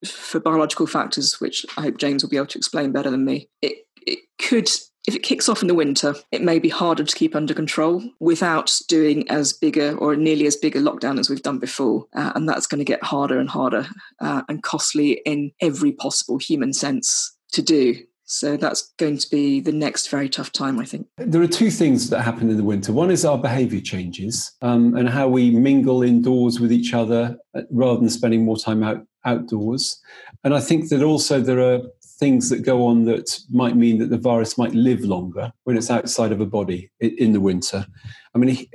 for 0.05 0.39
biological 0.39 0.87
factors, 0.87 1.39
which 1.39 1.65
I 1.77 1.81
hope 1.81 1.97
James 1.97 2.23
will 2.23 2.29
be 2.29 2.37
able 2.37 2.47
to 2.47 2.57
explain 2.57 2.91
better 2.91 3.09
than 3.09 3.23
me. 3.23 3.49
It, 3.61 3.85
it 4.05 4.19
could 4.39 4.69
if 5.07 5.15
it 5.15 5.23
kicks 5.23 5.47
off 5.47 5.61
in 5.61 5.69
the 5.69 5.73
winter, 5.73 6.15
it 6.33 6.41
may 6.41 6.59
be 6.59 6.67
harder 6.67 7.05
to 7.05 7.15
keep 7.15 7.33
under 7.33 7.53
control 7.53 8.03
without 8.19 8.77
doing 8.89 9.27
as 9.29 9.53
bigger 9.53 9.97
or 9.97 10.17
nearly 10.17 10.45
as 10.45 10.57
big 10.57 10.75
a 10.75 10.81
lockdown 10.81 11.17
as 11.17 11.29
we've 11.29 11.41
done 11.41 11.59
before. 11.59 12.05
Uh, 12.13 12.33
and 12.35 12.47
that's 12.47 12.67
going 12.67 12.79
to 12.79 12.85
get 12.85 13.01
harder 13.01 13.39
and 13.39 13.49
harder 13.49 13.87
uh, 14.19 14.41
and 14.49 14.63
costly 14.63 15.21
in 15.25 15.51
every 15.61 15.93
possible 15.93 16.37
human 16.37 16.73
sense 16.73 17.37
to 17.53 17.61
do. 17.61 17.95
So 18.25 18.57
that's 18.57 18.93
going 18.97 19.17
to 19.19 19.29
be 19.29 19.61
the 19.61 19.71
next 19.71 20.09
very 20.09 20.27
tough 20.27 20.51
time, 20.51 20.79
I 20.79 20.83
think. 20.83 21.07
There 21.17 21.41
are 21.41 21.47
two 21.47 21.71
things 21.71 22.09
that 22.09 22.23
happen 22.23 22.49
in 22.49 22.57
the 22.57 22.63
winter. 22.63 22.91
One 22.91 23.09
is 23.09 23.23
our 23.23 23.37
behaviour 23.37 23.79
changes 23.79 24.51
um, 24.61 24.97
and 24.97 25.07
how 25.07 25.29
we 25.29 25.51
mingle 25.51 26.03
indoors 26.03 26.59
with 26.59 26.73
each 26.73 26.93
other 26.93 27.37
uh, 27.55 27.61
rather 27.71 28.01
than 28.01 28.09
spending 28.09 28.43
more 28.43 28.57
time 28.57 28.83
out 28.83 29.07
outdoors. 29.27 30.01
And 30.43 30.55
I 30.55 30.59
think 30.59 30.89
that 30.89 31.03
also 31.03 31.39
there 31.39 31.59
are 31.59 31.81
things 32.19 32.49
that 32.49 32.65
go 32.65 32.85
on 32.87 33.05
that 33.05 33.39
might 33.51 33.75
mean 33.75 33.99
that 33.99 34.09
the 34.09 34.17
virus 34.17 34.57
might 34.57 34.73
live 34.73 35.01
longer 35.01 35.53
when 35.65 35.77
it's 35.77 35.91
outside 35.91 36.31
of 36.31 36.41
a 36.41 36.45
body 36.45 36.89
in 36.99 37.33
the 37.33 37.41
winter. 37.41 37.85
I 38.33 38.39
mean, 38.39 38.65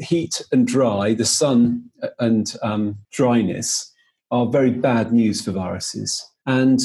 heat 0.00 0.42
and 0.52 0.66
dry, 0.66 1.14
the 1.14 1.24
sun 1.24 1.90
and 2.18 2.54
um, 2.62 2.98
dryness 3.10 3.92
are 4.30 4.46
very 4.46 4.70
bad 4.70 5.12
news 5.12 5.44
for 5.44 5.52
viruses. 5.52 6.24
And 6.46 6.80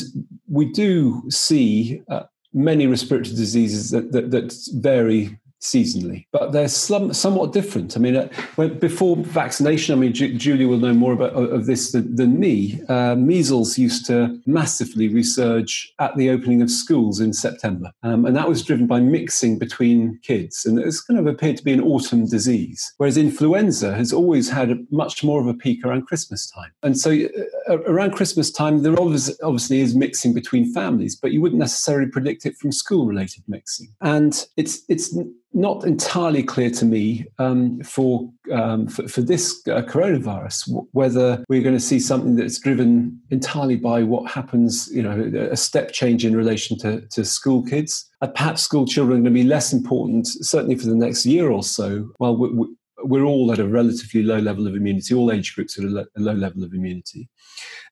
we 0.48 0.72
do 0.72 1.24
see 1.30 2.02
uh, 2.10 2.24
many 2.54 2.88
respiratory 2.88 3.36
diseases 3.36 3.92
that, 3.92 4.12
that, 4.12 4.32
that 4.32 4.54
vary 4.74 5.40
seasonally, 5.62 6.26
but 6.32 6.52
they're 6.52 6.68
some, 6.68 7.12
somewhat 7.14 7.52
different. 7.52 7.98
I 7.98 8.00
mean, 8.00 8.16
uh, 8.16 8.30
when, 8.56 8.78
before 8.78 9.18
vaccination, 9.18 9.94
I 9.96 9.98
mean, 9.98 10.14
Ju- 10.14 10.36
Julia 10.36 10.68
will 10.68 10.78
know 10.78 10.94
more 10.94 11.14
about 11.14 11.34
of 11.34 11.66
this 11.66 11.92
than, 11.92 12.16
than 12.16 12.40
me. 12.40 12.80
Uh, 12.88 13.16
measles 13.16 13.78
used 13.78 14.06
to 14.06 14.40
massively 14.46 15.10
resurge 15.10 15.88
at 16.00 16.16
the 16.16 16.30
opening 16.30 16.62
of 16.62 16.70
schools 16.70 17.20
in 17.20 17.34
September, 17.34 17.92
um, 18.04 18.26
and 18.26 18.36
that 18.36 18.48
was 18.48 18.64
driven 18.64 18.88
by 18.88 19.00
mixing 19.00 19.58
between 19.58 20.20
kids, 20.24 20.66
and 20.66 20.80
it's 20.80 21.02
kind 21.02 21.20
of 21.20 21.28
appeared 21.28 21.58
to 21.58 21.64
be 21.64 21.74
an 21.74 21.82
autumn 21.82 22.28
disease. 22.28 22.94
Whereas 22.98 23.18
influenza 23.18 23.96
has 23.96 24.14
always 24.14 24.50
had 24.50 24.86
much 24.92 25.24
more 25.24 25.42
of 25.42 25.48
a 25.48 25.54
peak 25.54 25.84
around 25.84 26.08
Christmas 26.08 26.50
time, 26.52 26.72
and 26.84 26.98
so 26.98 27.12
uh, 27.70 27.80
around 27.80 28.12
Christmas 28.12 28.52
time, 28.52 28.84
there 28.84 29.00
obviously, 29.00 29.36
obviously 29.44 29.82
is 29.82 29.96
mixing 29.96 30.34
between 30.34 30.74
families, 30.74 31.16
but 31.16 31.32
you 31.32 31.42
wouldn't 31.42 31.60
necessarily 31.60 32.10
predict 32.10 32.46
it 32.46 32.58
from 32.58 32.72
school-related 32.72 33.44
mixing, 33.48 33.88
and 34.02 34.48
it's 34.56 34.84
it's 34.88 35.18
not 35.54 35.86
entirely 35.86 36.44
clear 36.44 36.70
to 36.70 36.86
me 36.86 37.26
um, 37.40 37.82
for, 37.82 38.30
um, 38.52 38.88
for, 38.88 39.08
for 39.08 39.22
this 39.22 39.62
uh, 39.68 39.82
coronavirus 39.82 40.68
w- 40.68 40.88
whether 40.92 41.44
we're 41.50 41.64
going 41.64 41.76
to 41.76 41.80
see 41.80 42.00
something 42.00 42.36
that's 42.36 42.60
driven 42.60 43.20
entirely 43.32 43.76
by 43.76 44.04
what 44.04 44.30
happens, 44.30 44.90
you 44.94 45.02
know, 45.02 45.50
a 45.52 45.58
step 45.58 45.92
change 45.92 46.26
in 46.26 46.36
relation 46.36 46.78
to, 46.80 47.02
to 47.12 47.26
school 47.26 47.64
kids. 47.64 48.10
Uh, 48.22 48.28
perhaps 48.28 48.62
school 48.62 48.86
children 48.86 49.20
are 49.20 49.24
going 49.24 49.34
to 49.34 49.42
be 49.42 49.48
less 49.48 49.74
important, 49.74 50.28
certainly 50.28 50.76
for 50.76 50.86
the 50.86 50.96
next 50.96 51.26
year 51.26 51.50
or 51.50 51.64
so. 51.64 52.10
Well, 52.20 52.36
we, 52.38 52.68
we're 53.04 53.24
all 53.24 53.52
at 53.52 53.60
a 53.60 53.68
relatively 53.68 54.24
low 54.24 54.40
level 54.40 54.68
of 54.68 54.76
immunity. 54.76 55.16
All 55.16 55.32
age 55.32 55.56
groups 55.56 55.78
at 55.80 55.86
a 55.86 56.08
low 56.18 56.34
level 56.34 56.64
of 56.64 56.74
immunity. 56.74 57.30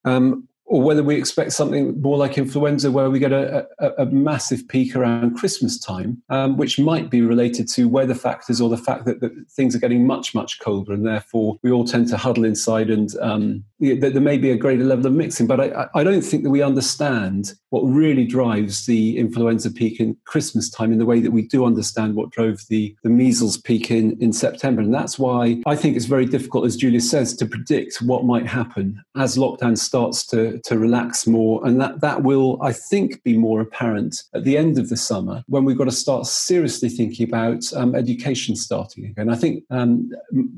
Um, 0.04 0.48
or 0.66 0.82
whether 0.82 1.04
we 1.04 1.16
expect 1.16 1.54
something 1.54 2.00
more 2.02 2.18
like 2.18 2.38
influenza, 2.38 2.92
where 2.92 3.10
we 3.10 3.20
get 3.20 3.32
a, 3.32 3.68
a, 3.80 4.04
a 4.04 4.06
massive 4.08 4.68
peak 4.68 4.96
around 4.96 5.36
Christmas 5.36 5.80
time, 5.80 6.22
um, 6.30 6.58
which 6.58 6.80
might 6.80 7.10
be 7.10 7.22
related 7.22 7.68
to 7.70 7.88
weather 7.88 8.16
factors 8.16 8.60
or 8.60 8.70
the 8.70 8.78
fact 8.78 9.06
that, 9.06 9.20
that, 9.22 9.32
things 9.52 9.76
are 9.76 9.80
getting 9.80 10.08
much, 10.08 10.34
much 10.34 10.60
colder, 10.60 10.92
and 10.92 11.06
therefore 11.06 11.58
we 11.62 11.72
all 11.72 11.86
tend 11.86 12.08
to 12.08 12.18
huddle 12.18 12.46
inside, 12.46 12.90
and 12.90 13.16
um, 13.22 13.64
there 13.79 14.22
may 14.22 14.38
be 14.38 14.51
a 14.51 14.58
greater 14.58 14.84
level 14.84 15.08
of 15.08 15.13
mixing. 15.13 15.48
But 15.48 15.60
I, 15.60 15.88
I 15.94 16.03
don't 16.03 16.22
think 16.22 16.44
that 16.44 16.50
we 16.50 16.62
understand 16.62 17.53
what 17.70 17.82
really 17.82 18.25
drives 18.25 18.86
the 18.86 19.17
influenza 19.17 19.70
peak 19.70 20.00
in 20.00 20.15
Christmas 20.25 20.70
time 20.70 20.94
in 20.94 20.98
the 20.98 21.05
way 21.05 21.20
that 21.20 21.32
we 21.32 21.41
do 21.41 21.65
understand 21.65 22.15
what 22.15 22.29
drove 22.29 22.62
the, 22.70 22.96
the 23.03 23.10
measles 23.10 23.58
peak 23.58 23.91
in, 23.91 24.17
in 24.22 24.32
September. 24.32 24.82
And 24.82 24.94
that's 24.94 25.20
why 25.20 25.62
I 25.65 25.75
think 25.75 25.98
it's 25.98 26.05
very 26.05 26.25
difficult, 26.25 26.65
as 26.65 26.77
Julia 26.77 27.01
says, 27.01 27.36
to 27.36 27.46
predict 27.46 28.01
what 28.01 28.24
might 28.24 28.48
happen 28.48 29.03
as 29.17 29.36
lockdown 29.38 29.77
starts 29.77 30.25
to, 30.27 30.60
to 30.62 30.77
relax 30.77 31.27
more. 31.27 31.65
And 31.67 31.82
that, 31.82 32.00
that 32.00 32.24
will, 32.24 32.58
I 32.62 32.72
think, 32.72 33.24
be 33.24 33.38
more 33.38 33.60
apparent 33.60 34.24
at 34.34 34.46
the 34.46 34.58
end 34.58 34.77
of 34.77 34.88
the 34.88 34.98
summer 34.98 35.44
when 35.48 35.65
we've 35.65 35.77
got 35.77 35.86
to 35.86 35.91
start 35.91 36.27
seriously 36.27 36.88
thinking 36.88 37.27
about 37.27 37.62
um, 37.74 37.94
education 37.94 38.55
starting 38.55 39.05
again. 39.05 39.29
I 39.29 39.36
think 39.36 39.63
um, 39.70 40.10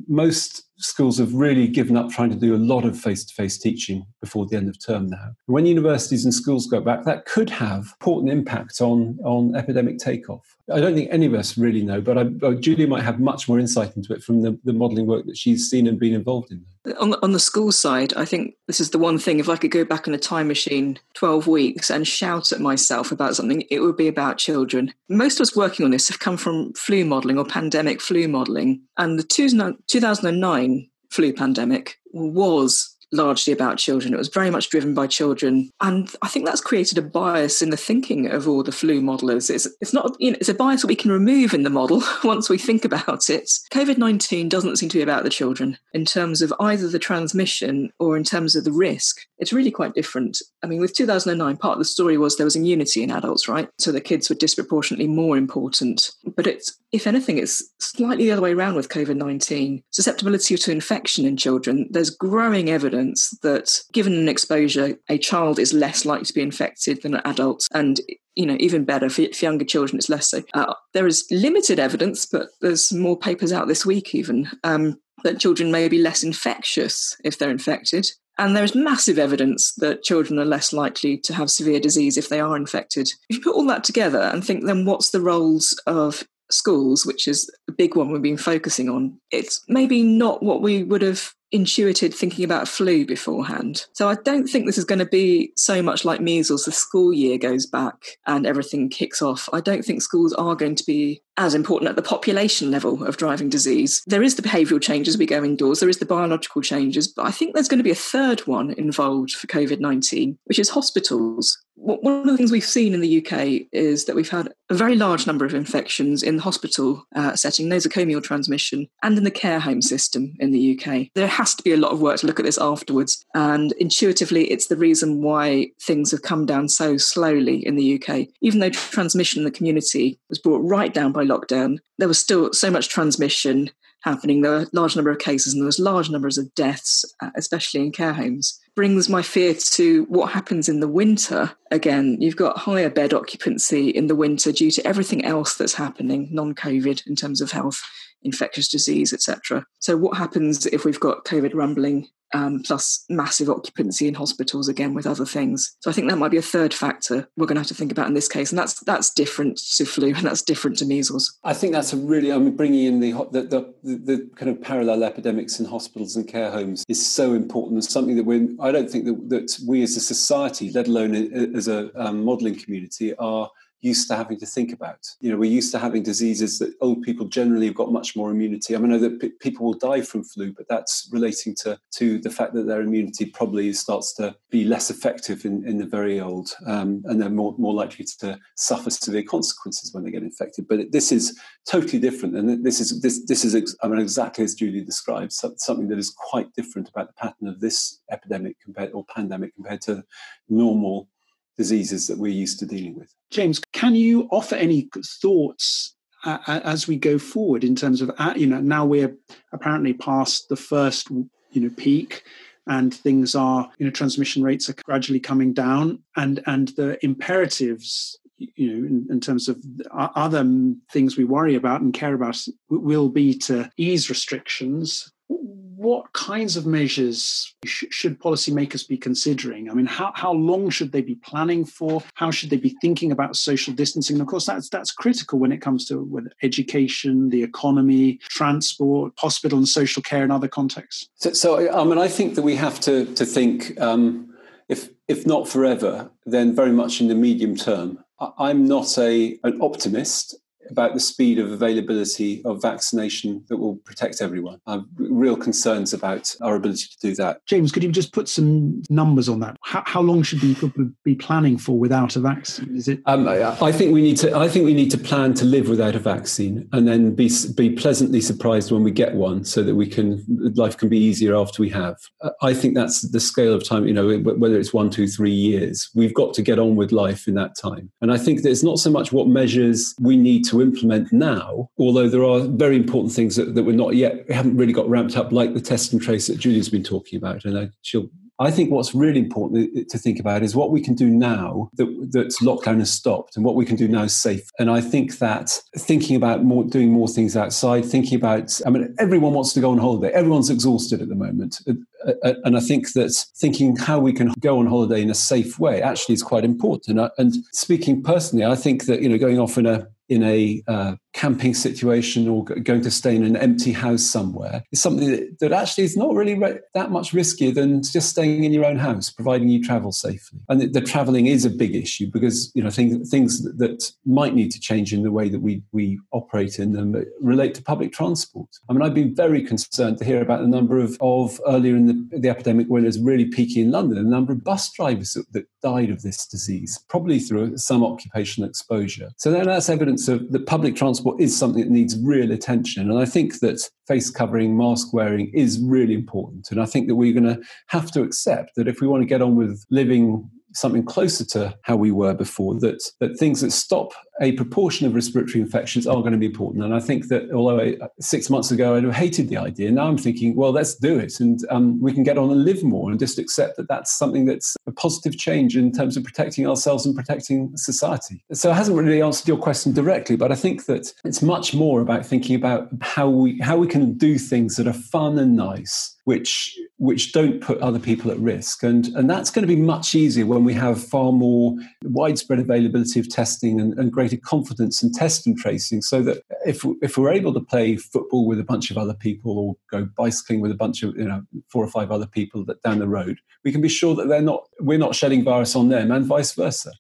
most 0.08 0.67
schools 0.78 1.18
have 1.18 1.34
really 1.34 1.68
given 1.68 1.98
up 1.98 2.10
trying 2.10 2.30
to 2.30 2.36
do 2.36 2.56
a 2.56 2.58
lot 2.58 2.86
of 2.86 3.00
face 3.00 3.26
to 3.26 3.34
face 3.34 3.58
teaching 3.58 4.06
before 4.22 4.46
the 4.46 4.58
end 4.58 4.70
of 4.70 4.84
term 4.84 5.08
now. 5.08 5.32
When 5.46 5.66
universities 5.66 6.24
and 6.24 6.34
schools 6.34 6.68
go 6.68 6.82
back, 6.82 7.04
that 7.06 7.26
could 7.26 7.50
have 7.50 7.94
important 8.00 8.32
impact 8.32 8.82
on, 8.82 9.18
on 9.24 9.56
epidemic 9.56 9.98
takeoff. 9.98 10.57
I 10.74 10.82
don't 10.82 10.96
think 10.96 11.10
any 11.12 11.26
of 11.26 11.34
us 11.34 11.58
really 11.58 11.82
know, 11.82 12.02
but 12.02 12.18
I, 12.18 12.24
Julia 12.56 12.88
might 12.88 13.04
have 13.04 13.22
much 13.22 13.48
more 13.48 13.58
insight 13.58 13.96
into 13.96 14.14
it 14.14 14.22
from 14.22 14.42
the, 14.42 14.60
the 14.66 14.74
modelling 14.74 15.08
work 15.08 15.26
that 15.26 15.38
she's 15.38 15.70
seen 15.70 15.88
and 15.88 15.98
been 15.98 16.14
involved 16.14 16.52
in. 16.52 16.66
On 17.00 17.12
the, 17.12 17.24
on 17.24 17.32
the 17.32 17.40
school 17.40 17.72
side, 17.72 18.14
I 18.16 18.26
think 18.26 18.56
this 18.68 18.82
is 18.82 18.90
the 18.90 18.98
one 18.98 19.18
thing. 19.18 19.40
If 19.40 19.48
I 19.48 19.56
could 19.56 19.72
go 19.72 19.86
back 19.86 20.08
in 20.08 20.14
a 20.14 20.18
time 20.18 20.50
machine 20.50 21.00
12 21.14 21.48
weeks 21.48 21.90
and 21.90 22.06
shout 22.06 22.52
at 22.52 22.60
myself 22.60 23.14
about 23.14 23.36
something, 23.36 23.64
it 23.70 23.80
would 23.80 23.96
be 23.96 24.10
about 24.10 24.38
children. 24.38 24.94
Most 25.08 25.40
of 25.40 25.44
us 25.44 25.56
working 25.56 25.86
on 25.86 25.92
this 25.92 26.10
have 26.10 26.20
come 26.20 26.36
from 26.36 26.74
flu 26.74 27.06
modelling 27.06 27.38
or 27.38 27.46
pandemic 27.46 28.02
flu 28.02 28.28
modelling. 28.28 28.82
And 28.98 29.18
the 29.18 29.24
2009 29.24 30.90
flu 31.10 31.34
pandemic 31.34 31.98
was 32.12 32.97
largely 33.12 33.54
about 33.54 33.78
children. 33.78 34.14
It 34.14 34.18
was 34.18 34.30
very 34.30 34.50
much 34.50 34.70
driven 34.70 34.94
by 34.94 35.08
children, 35.08 35.70
and 35.82 36.10
I 36.22 36.28
think 36.28 36.46
that's 36.46 36.62
created 36.62 36.98
a 36.98 37.02
bias 37.02 37.62
in 37.62 37.70
the 37.70 37.78
thinking 37.78 38.28
of 38.28 38.48
all 38.48 38.64
the 38.64 38.72
flu 38.72 39.02
modelers. 39.02 39.50
It's 39.50 39.68
it's 39.82 39.94
not 39.94 40.16
you 40.20 40.32
know 40.32 40.38
it's 40.40 40.50
a 40.50 40.54
bias 40.54 40.82
that 40.82 40.88
we 40.88 40.96
can 40.96 41.12
remove 41.12 41.54
in 41.54 41.64
the 41.64 41.70
model 41.70 42.02
once 42.24 42.50
we 42.50 42.58
think 42.58 42.86
about 42.86 43.30
it. 43.30 43.50
COVID 43.72 43.98
nineteen 43.98 44.50
doesn't 44.50 44.78
seem 44.78 44.90
to 44.90 44.98
be 44.98 45.04
about 45.04 45.24
the 45.24 45.30
children 45.30 45.78
in 45.94 46.06
terms 46.06 46.42
of 46.42 46.54
either 46.60 46.88
the 46.88 47.00
transmission 47.00 47.92
or 48.00 48.18
in 48.18 48.24
terms 48.24 48.56
of 48.56 48.64
the 48.64 48.72
risk. 48.72 49.22
It's 49.40 49.54
really 49.54 49.72
quite 49.72 49.94
different. 49.94 50.42
I 50.64 50.68
mean, 50.68 50.82
with 50.82 50.96
2009, 50.96 51.58
part 51.58 51.74
of 51.74 51.80
the 51.80 51.86
story 51.86 52.18
was 52.18 52.38
there 52.38 52.46
was 52.46 52.56
immunity 52.56 53.04
in 53.04 53.12
adults, 53.12 53.48
right? 53.48 53.70
So 53.78 53.92
the 53.92 54.02
kids 54.02 54.30
were 54.30 54.36
disproportionately 54.36 55.08
more 55.08 55.38
important. 55.38 56.12
But 56.36 56.48
it's 56.48 56.78
if 56.92 57.06
anything, 57.06 57.38
it's 57.38 57.64
slightly 57.80 58.26
the 58.26 58.32
other 58.32 58.42
way 58.42 58.54
around 58.54 58.76
with 58.76 58.90
COVID 58.90 59.18
19. 59.18 59.84
Susceptibility 59.92 60.56
to 60.56 60.72
infection 60.72 61.26
in 61.26 61.38
children, 61.38 61.88
there's 61.90 62.10
growing 62.10 62.70
evidence 62.70 63.38
that 63.44 63.82
given 63.94 64.14
an 64.14 64.30
exposure, 64.30 64.98
a 65.10 65.18
child 65.18 65.60
is 65.60 65.74
less 65.74 66.06
likely 66.06 66.26
to 66.26 66.34
be 66.34 66.42
infected 66.42 67.02
than 67.02 67.16
an 67.16 67.22
adult. 67.26 67.66
And 67.74 68.00
you 68.36 68.46
know, 68.46 68.58
even 68.60 68.86
better 68.86 69.10
for, 69.10 69.26
for 69.34 69.46
younger 69.46 69.66
children, 69.66 69.98
it's 69.98 70.10
less 70.10 70.30
so. 70.30 70.44
Uh, 70.54 70.76
there 70.94 71.08
is 71.08 71.28
limited 71.32 71.80
evidence, 71.80 72.26
but 72.26 72.50
there's 72.62 72.94
more 72.94 73.18
papers 73.18 73.52
out 73.52 73.68
this 73.68 73.86
week, 73.86 74.14
even 74.14 74.50
um, 74.64 75.00
that 75.24 75.40
children 75.40 75.72
may 75.72 75.88
be 75.88 75.98
less 75.98 76.24
infectious 76.24 77.18
if 77.24 77.38
they're 77.38 77.50
infected. 77.50 78.10
And 78.38 78.56
there 78.56 78.64
is 78.64 78.76
massive 78.76 79.18
evidence 79.18 79.74
that 79.78 80.04
children 80.04 80.38
are 80.38 80.46
less 80.46 80.72
likely 80.72 81.18
to 81.18 81.34
have 81.34 81.50
severe 81.50 81.80
disease 81.80 82.18
if 82.18 82.30
they 82.30 82.40
are 82.40 82.56
infected. 82.56 83.10
If 83.30 83.38
you 83.38 83.44
put 83.44 83.56
all 83.56 83.66
that 83.66 83.84
together 83.84 84.20
and 84.20 84.46
think, 84.46 84.66
then 84.66 84.86
what's 84.86 85.10
the 85.10 85.22
roles 85.22 85.76
of 85.88 86.24
schools, 86.52 87.06
which 87.06 87.28
is 87.28 87.50
a 87.68 87.72
big 87.72 87.96
one 87.96 88.12
we've 88.12 88.22
been 88.22 88.38
focusing 88.38 88.90
on, 88.90 89.20
it's 89.32 89.64
maybe 89.68 90.04
not 90.04 90.44
what 90.44 90.62
we 90.62 90.84
would 90.84 91.02
have 91.02 91.34
intuited 91.52 92.14
thinking 92.14 92.44
about 92.44 92.68
flu 92.68 93.06
beforehand. 93.06 93.86
So 93.94 94.10
I 94.10 94.16
don't 94.16 94.48
think 94.48 94.66
this 94.66 94.78
is 94.78 94.86
going 94.86 95.00
to 95.00 95.06
be 95.06 95.54
so 95.56 95.82
much 95.82 96.04
like 96.04 96.20
measles. 96.20 96.66
The 96.66 96.72
school 96.72 97.14
year 97.14 97.38
goes 97.38 97.66
back 97.66 97.96
and 98.26 98.46
everything 98.46 98.90
kicks 98.90 99.22
off. 99.22 99.48
I 99.54 99.62
don't 99.62 99.84
think 99.84 100.02
schools 100.02 100.34
are 100.34 100.56
going 100.56 100.76
to 100.76 100.84
be 100.86 101.22
as 101.38 101.54
important 101.54 101.90
at 101.90 101.96
the 101.96 102.02
population 102.02 102.72
level 102.72 103.04
of 103.04 103.18
driving 103.18 103.50
disease. 103.50 104.04
There 104.08 104.24
is 104.24 104.36
the 104.36 104.42
behavioural 104.42 104.82
changes 104.82 105.18
we 105.18 105.26
go 105.26 105.44
indoors, 105.44 105.80
there 105.80 105.90
is 105.90 106.00
the 106.00 106.06
biological 106.06 106.62
changes, 106.62 107.08
but 107.08 107.26
I 107.26 107.32
think 107.32 107.54
there's 107.54 107.68
going 107.68 107.80
to 107.80 107.84
be 107.84 107.92
a 107.92 107.96
third 107.96 108.42
one 108.42 108.72
involved 108.72 109.32
for 109.32 109.48
COVID 109.48 109.80
19, 109.80 110.38
which 110.46 110.60
is 110.60 110.70
hospitals. 110.70 111.58
One 111.80 112.22
of 112.22 112.26
the 112.26 112.36
things 112.36 112.52
we've 112.52 112.66
seen 112.66 112.96
in 112.96 113.02
the 113.02 113.24
UK 113.24 113.68
is 113.72 114.06
that 114.06 114.16
we've 114.16 114.30
had 114.30 114.52
a 114.70 114.74
very 114.74 114.96
large 114.96 115.28
number 115.28 115.46
of 115.46 115.54
infections 115.54 116.24
in 116.24 116.38
the 116.38 116.42
hospital 116.42 117.06
uh, 117.16 117.36
setting, 117.36 117.70
nosocomial 117.70 118.22
transmission, 118.24 118.88
and 119.04 119.16
in 119.16 119.24
the 119.24 119.32
care 119.32 119.60
home 119.60 119.84
system 119.84 120.34
in 120.40 120.52
the 120.52 120.78
UK. 120.78 121.08
There 121.14 121.28
has 121.28 121.54
to 121.54 121.64
be 121.64 121.74
a 121.74 121.78
lot 121.78 121.92
of 121.92 122.02
work 122.02 122.18
to 122.18 122.28
look 122.28 122.40
at 122.40 122.46
this 122.46 122.58
afterwards. 122.58 123.24
And 123.36 123.74
intuitively, 123.74 124.50
it's 124.52 124.68
the 124.68 124.76
reason 124.76 125.22
why 125.22 125.70
things 125.82 126.10
have 126.12 126.24
come 126.24 126.48
down 126.48 126.68
so 126.68 126.98
slowly 126.98 127.66
in 127.66 127.76
the 127.76 128.02
UK. 128.02 128.28
Even 128.42 128.60
though 128.60 128.72
transmission 128.72 129.42
in 129.42 129.46
the 129.46 129.52
community 129.52 130.20
was 130.30 130.40
brought 130.40 130.68
right 130.68 130.94
down 130.94 131.12
by 131.12 131.24
lockdown, 131.28 131.78
there 131.98 132.08
was 132.08 132.20
still 132.20 132.54
so 132.54 132.72
much 132.72 132.90
transmission 132.90 133.70
happening. 134.02 134.42
There 134.42 134.52
were 134.52 134.62
a 134.62 134.68
large 134.74 134.96
number 134.96 135.12
of 135.12 135.20
cases 135.20 135.54
and 135.54 135.62
there 135.62 135.66
was 135.66 135.80
large 135.80 136.10
numbers 136.10 136.38
of 136.38 136.54
deaths, 136.56 137.04
uh, 137.22 137.32
especially 137.36 137.82
in 137.82 137.92
care 137.92 138.14
homes. 138.14 138.60
Brings 138.76 139.10
my 139.10 139.22
fear 139.22 139.54
to 139.54 140.06
what 140.08 140.32
happens 140.32 140.70
in 140.70 140.80
the 140.80 140.88
winter. 140.88 141.52
Again, 141.72 142.18
you've 142.20 142.36
got 142.36 142.60
higher 142.60 142.90
bed 142.90 143.14
occupancy 143.14 143.90
in 143.90 144.08
the 144.08 144.16
winter 144.16 144.52
due 144.52 144.72
to 144.72 144.86
everything 144.86 145.26
else 145.26 145.56
that's 145.56 145.74
happening, 145.74 146.30
non-COVID 146.32 147.06
in 147.08 147.16
terms 147.16 147.42
of 147.42 147.52
health, 147.52 147.82
infectious 148.22 148.68
disease, 148.68 149.14
etc. 149.14 149.66
So, 149.80 149.98
what 149.98 150.18
happens 150.18 150.66
if 150.68 150.86
we've 150.86 151.00
got 151.00 151.26
COVID 151.26 151.54
rumbling 151.54 152.08
um, 152.34 152.62
plus 152.64 153.06
massive 153.10 153.50
occupancy 153.50 154.08
in 154.08 154.14
hospitals 154.14 154.68
again 154.68 154.94
with 154.94 155.08
other 155.08 155.26
things. 155.26 155.76
So 155.80 155.90
I 155.90 155.94
think 155.94 156.10
that 156.10 156.18
might 156.18 156.32
be 156.32 156.38
a 156.38 156.42
third 156.42 156.74
factor 156.74 157.28
we're 157.38 157.46
going 157.46 157.56
to 157.56 157.62
have 157.62 157.68
to 157.68 157.74
think 157.74 157.92
about 157.92 158.08
in 158.08 158.14
this 158.14 158.28
case, 158.28 158.52
and 158.52 158.60
that's 158.60 158.80
that's 158.82 159.14
different 159.14 159.58
to 159.58 159.86
flu 159.86 160.14
and 160.14 160.26
that's 160.26 160.42
different 160.42 160.78
to 160.80 160.86
measles. 160.86 161.38
I 161.44 161.54
think 161.54 161.74
that's 161.74 161.94
a 161.94 161.98
really 161.98 162.32
I 162.32 162.38
mean 162.38 162.56
bringing 162.56 162.86
in 162.86 163.00
the 163.00 163.12
the, 163.32 163.44
the, 163.84 163.96
the 163.96 164.30
kind 164.36 164.52
of 164.52 164.62
parallel 164.62 165.04
epidemics 165.04 165.60
in 165.60 165.66
hospitals 165.66 166.16
and 166.16 166.28
care 166.28 166.52
homes 166.52 166.84
is 166.88 167.04
so 167.04 167.34
important 167.34 167.74
and 167.76 167.86
something 167.86 168.16
that 168.16 168.26
we 168.26 168.56
I 168.60 168.72
don't 168.72 168.90
think 168.90 169.06
that, 169.06 169.30
that 169.30 169.60
we 169.68 169.84
as 169.84 169.96
a 169.96 170.02
society, 170.02 170.72
let 170.72 170.88
alone 170.88 171.16
as 171.56 171.68
a 171.68 171.92
um, 172.00 172.24
modelling 172.24 172.56
community, 172.56 173.16
are 173.16 173.50
used 173.82 174.08
to 174.08 174.16
having 174.16 174.40
to 174.40 174.46
think 174.46 174.74
about. 174.74 175.00
You 175.20 175.32
know, 175.32 175.38
we're 175.38 175.52
used 175.52 175.72
to 175.72 175.80
having 175.80 176.04
diseases 176.04 176.60
that 176.60 176.74
old 176.82 177.04
people 177.04 177.28
generally 177.28 177.68
have 177.68 177.76
got 177.76 177.92
much 177.92 178.16
more 178.16 178.32
immunity. 178.32 178.76
I 178.76 178.80
mean, 178.80 178.92
I 178.92 178.96
know 178.96 179.02
that 179.02 179.22
p- 179.22 179.30
people 179.40 179.66
will 179.66 179.74
die 179.74 180.02
from 180.02 180.24
flu, 180.24 180.54
but 180.54 180.68
that's 180.68 181.10
relating 181.12 181.56
to 181.62 181.80
to 181.96 182.20
the 182.20 182.30
fact 182.30 182.54
that 182.54 182.66
their 182.68 182.82
immunity 182.82 183.26
probably 183.26 183.72
starts 183.74 184.14
to 184.16 184.36
be 184.50 184.64
less 184.64 184.90
effective 184.90 185.46
in, 185.46 185.68
in 185.68 185.78
the 185.78 185.86
very 185.86 186.20
old, 186.20 186.50
um, 186.66 187.04
and 187.06 187.22
they're 187.22 187.30
more 187.30 187.56
more 187.58 187.74
likely 187.74 188.06
to 188.20 188.40
suffer 188.56 188.90
severe 188.90 189.24
consequences 189.24 189.94
when 189.94 190.04
they 190.04 190.12
get 190.12 190.24
infected. 190.24 190.68
But 190.68 190.92
this 190.92 191.12
is 191.12 191.38
totally 191.70 192.00
different, 192.00 192.36
and 192.36 192.66
this 192.66 192.80
is 192.80 193.02
this 193.02 193.26
this 193.26 193.46
is 193.46 193.78
I 193.84 193.88
mean 193.88 194.00
exactly 194.00 194.44
as 194.44 194.56
Julie 194.56 194.84
describes 194.84 195.44
something 195.58 195.88
that 195.90 196.00
is 196.00 196.10
quite 196.10 196.54
different 196.54 196.90
about 196.90 197.08
the 197.08 197.14
pattern 197.14 197.48
of 197.48 197.60
this 197.60 198.02
epidemic 198.12 198.58
compared 198.64 198.92
or 198.92 199.06
pandemic 199.06 199.54
compared 199.56 199.82
to 199.82 200.04
normal 200.50 201.10
diseases 201.58 202.08
that 202.08 202.18
we're 202.18 202.32
used 202.32 202.60
to 202.60 202.66
dealing 202.66 202.96
with. 202.98 203.14
James, 203.32 203.60
can 203.74 203.96
you 203.96 204.28
offer 204.32 204.56
any 204.56 204.90
thoughts 205.22 205.96
uh, 206.24 206.38
as 206.48 206.88
we 206.88 206.98
go 206.98 207.18
forward 207.18 207.64
in 207.64 207.76
terms 207.76 208.02
of 208.02 208.12
uh, 208.18 208.34
you 208.36 208.48
know 208.48 208.60
now 208.60 208.86
we're 208.86 209.16
apparently 209.54 209.94
past 209.94 210.50
the 210.50 210.56
first 210.56 211.10
you 211.10 211.62
know 211.62 211.70
peak 211.78 212.24
and 212.68 212.94
things 212.94 213.36
are 213.36 213.70
you 213.78 213.86
know 213.86 213.92
transmission 213.92 214.44
rates 214.44 214.70
are 214.70 214.76
gradually 214.86 215.20
coming 215.20 215.54
down 215.54 216.00
and 216.16 216.42
and 216.46 216.70
the 216.70 217.04
imperatives 217.04 218.18
you 218.38 218.68
know 218.68 218.88
in, 218.88 219.08
in, 219.10 219.20
terms 219.20 219.48
of 219.48 219.64
other 219.92 220.46
things 220.92 221.18
we 221.18 221.24
worry 221.24 221.56
about 221.56 221.82
and 221.82 221.94
care 221.94 222.14
about 222.14 222.38
will 222.70 223.10
be 223.10 223.34
to 223.34 223.70
ease 223.78 224.10
restrictions 224.10 225.12
what 225.28 226.12
kinds 226.14 226.58
of 226.58 226.66
measures 226.66 227.56
sh- 227.64 227.86
should 227.92 228.20
policymakers 228.20 228.88
be 228.88 228.98
considering? 228.98 229.70
I 229.70 229.74
mean, 229.74 229.86
how, 229.86 230.12
how 230.16 230.34
long 230.34 230.70
should 230.70 230.92
they 230.92 231.02
be 231.02 231.16
planning 231.16 231.66
for? 231.66 232.02
How 232.16 232.32
should 232.32 232.50
they 232.50 232.58
be 232.58 232.76
thinking 232.82 233.12
about 233.12 233.36
social 233.36 233.74
distancing? 233.74 234.16
And 234.16 234.22
of 234.22 234.28
course, 234.28 234.46
that's 234.46 234.70
that's 234.70 234.92
critical 234.92 235.38
when 235.38 235.52
it 235.52 235.62
comes 235.62 235.88
to 235.90 236.28
education, 236.42 237.30
the 237.30 237.44
economy, 237.44 238.20
transport, 238.24 239.14
hospital 239.18 239.60
and 239.60 239.68
social 239.68 240.02
care, 240.02 240.24
and 240.24 240.32
other 240.32 240.48
contexts. 240.48 241.10
So, 241.16 241.34
so 241.34 241.72
I 241.72 241.84
mean, 241.84 242.00
I 242.00 242.08
think 242.08 242.36
that 242.36 242.42
we 242.42 242.56
have 242.56 242.80
to 242.82 243.06
to 243.14 243.26
think. 243.26 243.80
Um, 243.80 244.34
if 244.68 244.90
if 245.08 245.26
not 245.26 245.48
forever, 245.48 246.12
then 246.26 246.54
very 246.54 246.72
much 246.72 247.00
in 247.00 247.08
the 247.08 247.16
medium 247.16 247.56
term. 247.56 248.04
I'm 248.20 248.68
not 248.68 248.98
a 248.98 249.40
an 249.44 249.62
optimist 249.62 250.36
about 250.70 250.94
the 250.94 251.00
speed 251.00 251.40
of 251.40 251.52
availability 251.52 252.42
of 252.46 252.62
vaccination 252.62 253.44
that 253.50 253.58
will 253.58 253.76
protect 253.78 254.22
everyone. 254.22 254.60
I 254.68 254.74
have 254.74 254.86
real 254.98 255.36
concerns 255.36 255.94
about 255.94 256.36
our 256.42 256.56
ability 256.56 256.86
to 256.92 257.08
do 257.10 257.16
that. 257.16 257.46
James, 257.46 257.72
could 257.72 257.84
you 257.84 257.92
just 257.92 258.14
put 258.14 258.28
some 258.28 258.82
numbers 258.90 259.30
on 259.30 259.40
that? 259.42 259.58
How, 259.64 259.84
how 259.86 260.02
long 260.02 260.24
should 260.24 260.40
people 260.40 260.72
be 261.04 261.16
planning 261.16 261.58
for 261.58 261.78
without 261.78 262.16
a 262.16 262.20
vaccine? 262.20 262.76
Is 262.76 262.88
it? 262.88 263.02
Um, 263.06 263.28
I 263.28 263.72
think 263.72 263.94
we 263.94 264.02
need 264.02 264.18
to. 264.18 264.38
I 264.38 264.48
think 264.48 264.66
we 264.66 264.74
need 264.74 264.92
to 264.92 264.98
plan 264.98 265.34
to 265.36 265.46
live 265.46 265.70
without 265.70 265.96
a 265.96 266.00
vaccine, 266.00 266.68
and 266.74 266.88
then 266.88 267.16
be 267.16 267.30
be 267.56 267.70
pleasantly 267.70 268.22
surprised 268.22 268.72
when 268.72 268.84
we 268.84 268.92
get 268.92 269.16
one, 269.16 269.44
so 269.44 269.64
that 269.64 269.76
we 269.76 269.88
can 269.88 270.24
life 270.56 270.78
can 270.78 270.90
be 270.90 270.98
easier 270.98 271.36
after 271.36 271.62
we 271.62 271.70
have. 271.70 271.96
I 272.42 272.54
think 272.54 272.76
that's 272.76 273.02
the 273.10 273.20
scale 273.20 273.54
of 273.54 273.64
time. 273.64 273.88
You 273.88 273.94
know, 273.94 274.18
whether 274.20 274.60
it's 274.60 274.74
one, 274.74 274.90
two, 274.90 275.08
three 275.08 275.32
years, 275.32 275.90
we've 275.96 276.14
got 276.14 276.34
to 276.36 276.42
get 276.42 276.60
on 276.60 276.76
with 276.76 276.92
life 276.92 277.28
in 277.28 277.36
that 277.36 277.56
time. 277.56 277.92
And 278.02 278.12
I 278.12 278.18
think 278.18 278.42
that 278.42 278.50
it's 278.50 278.64
not 278.64 278.80
so 278.80 278.90
much 278.90 279.12
what 279.12 279.28
measures 279.28 279.96
we 280.00 280.18
need 280.18 280.44
to 280.46 280.57
implement 280.62 281.12
now, 281.12 281.70
although 281.78 282.10
there 282.10 282.24
are 282.24 282.42
very 282.42 282.76
important 282.76 283.14
things 283.14 283.36
that, 283.36 283.56
that 283.56 283.64
we're 283.64 283.76
not 283.76 283.96
yet, 283.96 284.30
haven't 284.30 284.58
really 284.58 284.74
got 284.74 284.90
ramped 284.90 285.18
up, 285.18 285.32
like 285.32 285.54
the 285.54 285.62
test 285.62 285.94
and 285.94 286.02
trace 286.02 286.28
that 286.28 286.40
Julia's 286.40 286.70
been 286.70 286.84
talking 286.84 287.18
about. 287.18 287.46
And 287.46 287.58
I, 287.58 287.70
she'll 287.82 288.10
I 288.40 288.52
think 288.52 288.70
what's 288.70 288.94
really 288.94 289.20
important 289.20 289.90
to 289.90 289.98
think 289.98 290.20
about 290.20 290.44
is 290.44 290.56
what 290.56 290.70
we 290.70 290.80
can 290.80 290.94
do 290.94 291.10
now 291.10 291.72
that, 291.74 291.86
that 292.12 292.28
lockdown 292.42 292.78
has 292.80 292.92
stopped 292.92 293.36
and 293.36 293.44
what 293.44 293.56
we 293.56 293.66
can 293.66 293.76
do 293.76 293.88
now 293.88 294.04
is 294.04 294.16
safe. 294.16 294.48
And 294.60 294.70
I 294.70 294.80
think 294.80 295.18
that 295.18 295.60
thinking 295.76 296.16
about 296.16 296.44
more, 296.44 296.64
doing 296.64 296.92
more 296.92 297.08
things 297.08 297.36
outside, 297.36 297.84
thinking 297.84 298.16
about, 298.16 298.62
I 298.66 298.70
mean, 298.70 298.94
everyone 299.00 299.34
wants 299.34 299.54
to 299.54 299.60
go 299.60 299.72
on 299.72 299.80
holiday. 299.80 300.10
Everyone's 300.14 300.52
exhausted 300.52 301.02
at 301.02 301.10
the 301.10 301.16
moment. 301.16 301.62
Uh, 301.68 302.12
uh, 302.24 302.34
and 302.44 302.56
I 302.56 302.60
think 302.60 302.94
that 302.94 303.12
thinking 303.38 303.76
how 303.76 303.98
we 303.98 304.14
can 304.14 304.32
go 304.40 304.60
on 304.60 304.68
holiday 304.68 305.02
in 305.02 305.10
a 305.10 305.16
safe 305.16 305.58
way 305.58 305.82
actually 305.82 306.14
is 306.14 306.22
quite 306.22 306.46
important. 306.46 307.00
And, 307.00 307.10
and 307.18 307.44
speaking 307.54 308.04
personally, 308.04 308.46
I 308.46 308.56
think 308.56 308.86
that, 308.86 309.02
you 309.02 309.10
know, 309.10 309.18
going 309.18 309.40
off 309.40 309.58
in 309.58 309.66
a 309.66 309.88
in 310.10 310.24
a 310.24 310.62
uh, 310.68 310.96
camping 311.18 311.56
situation 311.56 312.28
or 312.28 312.44
going 312.44 312.82
to 312.82 312.92
stay 312.92 313.16
in 313.16 313.24
an 313.24 313.36
empty 313.36 313.72
house 313.72 314.04
somewhere 314.04 314.64
is 314.72 314.80
something 314.80 315.10
that, 315.10 315.40
that 315.40 315.52
actually 315.52 315.84
is 315.84 315.98
not 315.98 316.14
really 316.14 316.36
re- 316.36 316.60
that 316.76 316.92
much 316.92 317.12
riskier 317.12 317.52
than 317.52 317.82
just 317.82 318.10
staying 318.10 318.44
in 318.44 318.54
your 318.54 318.64
own 318.64 318.78
house, 318.78 319.10
providing 319.10 319.50
you 319.50 319.64
travel 319.64 319.92
safely. 319.92 320.40
And 320.48 320.62
the, 320.62 320.68
the 320.68 320.82
traveling 320.82 321.26
is 321.26 321.44
a 321.44 321.50
big 321.50 321.76
issue 321.76 322.08
because 322.14 322.52
you 322.54 322.62
know 322.62 322.70
things, 322.70 323.10
things 323.10 323.44
that 323.44 323.92
might 324.06 324.36
need 324.36 324.52
to 324.52 324.60
change 324.60 324.94
in 324.94 325.02
the 325.02 325.12
way 325.12 325.28
that 325.28 325.40
we 325.40 325.64
we 325.72 326.00
operate 326.12 326.60
in 326.60 326.74
them 326.74 326.96
relate 327.20 327.56
to 327.56 327.64
public 327.64 327.92
transport. 327.92 328.50
I 328.70 328.74
mean, 328.74 328.84
I've 328.84 328.94
been 328.94 329.16
very 329.16 329.42
concerned 329.42 329.98
to 329.98 330.06
hear 330.06 330.22
about 330.22 330.42
the 330.42 330.48
number 330.48 330.78
of, 330.78 330.98
of 331.02 331.42
earlier 331.48 331.76
in 331.76 331.88
the, 331.88 332.20
the 332.20 332.30
epidemic 332.30 332.68
when 332.68 332.84
it 332.84 332.88
was 332.88 333.00
really 333.00 333.26
peaky 333.26 333.62
in 333.62 333.72
London, 333.72 334.04
the 334.04 334.10
number 334.10 334.34
of 334.34 334.44
bus 334.44 334.72
drivers 334.72 335.14
that, 335.14 335.26
that 335.34 335.48
died 335.64 335.90
of 335.90 336.04
this 336.04 336.28
disease, 336.28 336.80
probably 336.90 337.20
through 337.20 337.58
some 337.58 337.84
occupational 337.84 338.48
exposure. 338.48 339.10
So 339.18 339.32
then 339.32 339.48
that's 339.48 339.70
evidence 339.70 340.08
of 340.08 340.32
the 340.32 340.40
public 340.40 340.76
transport 340.76 341.07
is 341.20 341.38
something 341.38 341.64
that 341.64 341.72
needs 341.72 341.98
real 342.02 342.32
attention. 342.32 342.90
And 342.90 343.00
I 343.00 343.06
think 343.06 343.40
that 343.40 343.62
face 343.88 344.10
covering, 344.10 344.58
mask 344.58 344.94
wearing 344.94 345.32
is 345.34 345.60
really 345.60 345.94
important. 345.94 346.50
And 346.52 346.62
I 346.62 346.66
think 346.66 346.88
that 346.88 346.96
we're 346.96 347.14
going 347.14 347.36
to 347.36 347.42
have 347.68 347.92
to 347.92 348.02
accept 348.02 348.52
that 348.56 348.68
if 348.68 348.82
we 348.82 348.88
want 348.88 349.02
to 349.02 349.08
get 349.08 349.22
on 349.22 349.36
with 349.36 349.64
living 349.70 350.30
something 350.54 350.84
closer 350.84 351.26
to 351.26 351.56
how 351.64 351.76
we 351.76 351.92
were 351.92 352.14
before, 352.14 352.60
that, 352.60 352.82
that 353.00 353.18
things 353.18 353.42
that 353.42 353.52
stop 353.52 353.92
a 354.22 354.32
proportion 354.34 354.88
of 354.88 354.96
respiratory 354.96 355.42
infections 355.42 355.86
are 355.86 356.00
going 356.02 356.12
to 356.12 356.18
be 356.18 356.26
important. 356.26 356.64
And 356.64 356.74
I 356.74 356.80
think 356.80 357.08
that 357.10 357.32
although 357.32 357.60
I, 357.60 357.78
six 358.00 358.30
months 358.30 358.52
ago 358.52 358.76
I'd 358.76 358.84
have 358.84 358.94
hated 358.94 359.30
the 359.30 359.38
idea, 359.38 359.72
now 359.72 359.88
I'm 359.88 359.98
thinking, 359.98 360.36
well, 360.36 360.52
let's 360.52 360.76
do 360.76 360.98
it. 360.98 361.20
And 361.20 361.40
um, 361.50 361.80
we 361.82 361.94
can 361.94 362.04
get 362.04 362.18
on 362.18 362.32
and 362.32 362.44
live 362.44 362.64
more 362.64 362.90
and 362.90 363.00
just 363.00 363.20
accept 363.20 363.58
that 363.58 363.68
that's 363.68 363.96
something 363.96 364.26
that's 364.26 364.56
a 364.66 364.72
positive 364.72 365.18
change 365.18 365.56
in 365.56 365.72
terms 365.72 365.98
of 365.98 366.04
protecting 366.04 366.48
ourselves 366.48 366.86
and 366.86 366.96
protecting 366.96 367.56
society. 367.56 368.24
So 368.34 368.52
it 368.52 368.56
hasn't 368.56 368.78
really 368.78 369.02
answered 369.02 369.28
your 369.28 369.38
question 369.38 369.74
directly, 369.74 370.16
but 370.16 370.32
I 370.32 370.36
think 370.36 370.66
that 370.66 370.94
it's 371.06 371.22
much 371.22 371.54
more 371.54 371.82
about 371.82 372.06
thinking 372.06 372.36
about 372.36 372.70
how 372.82 373.10
we, 373.10 373.40
how 373.40 373.58
we 373.58 373.68
can 373.68 373.94
do 373.94 374.18
things 374.18 374.56
that 374.56 374.68
are 374.68 374.74
fun 374.74 375.20
and 375.20 375.36
nice 375.36 375.98
which 376.08 376.58
which 376.78 377.12
don't 377.12 377.42
put 377.42 377.58
other 377.58 377.80
people 377.80 378.10
at 378.10 378.18
risk 378.20 378.64
and 378.64 378.88
and 378.96 379.10
that's 379.10 379.30
going 379.30 379.46
to 379.46 379.56
be 379.56 379.60
much 379.60 379.94
easier 379.94 380.26
when 380.26 380.46
we 380.46 380.54
have 380.54 380.82
far 380.82 381.12
more 381.12 381.54
widespread 381.84 382.40
availability 382.40 382.98
of 382.98 383.10
testing 383.10 383.60
and, 383.60 383.78
and 383.78 383.92
greater 383.92 384.07
confidence 384.16 384.82
in 384.82 384.94
test 384.94 385.28
and 385.28 385.38
tracing 385.38 385.82
so 385.82 386.02
that 386.02 386.24
if 386.46 386.64
if 386.82 386.98
we're 386.98 387.12
able 387.12 387.34
to 387.34 387.42
play 387.42 387.76
football 387.76 388.26
with 388.26 388.40
a 388.40 388.44
bunch 388.44 388.72
of 388.72 388.78
other 388.78 388.94
people 388.94 389.38
or 389.38 389.56
go 389.70 389.90
bicycling 389.98 390.40
with 390.40 390.52
a 390.52 390.56
bunch 390.56 390.84
of 390.84 390.96
you 390.96 391.04
know 391.04 391.22
four 391.50 391.64
or 391.64 391.70
five 391.70 391.92
other 391.92 392.08
people 392.08 392.46
that 392.46 392.62
down 392.62 392.80
the 392.80 392.88
road 392.88 393.20
we 393.44 393.52
can 393.52 393.60
be 393.60 393.68
sure 393.68 393.96
that 393.96 394.08
they're 394.08 394.22
not 394.22 394.44
we're 394.62 394.78
not 394.78 394.96
shedding 394.96 395.24
virus 395.24 395.56
on 395.56 395.70
them 395.70 395.92
and 395.92 396.06
vice 396.06 396.34
versa. 396.34 396.72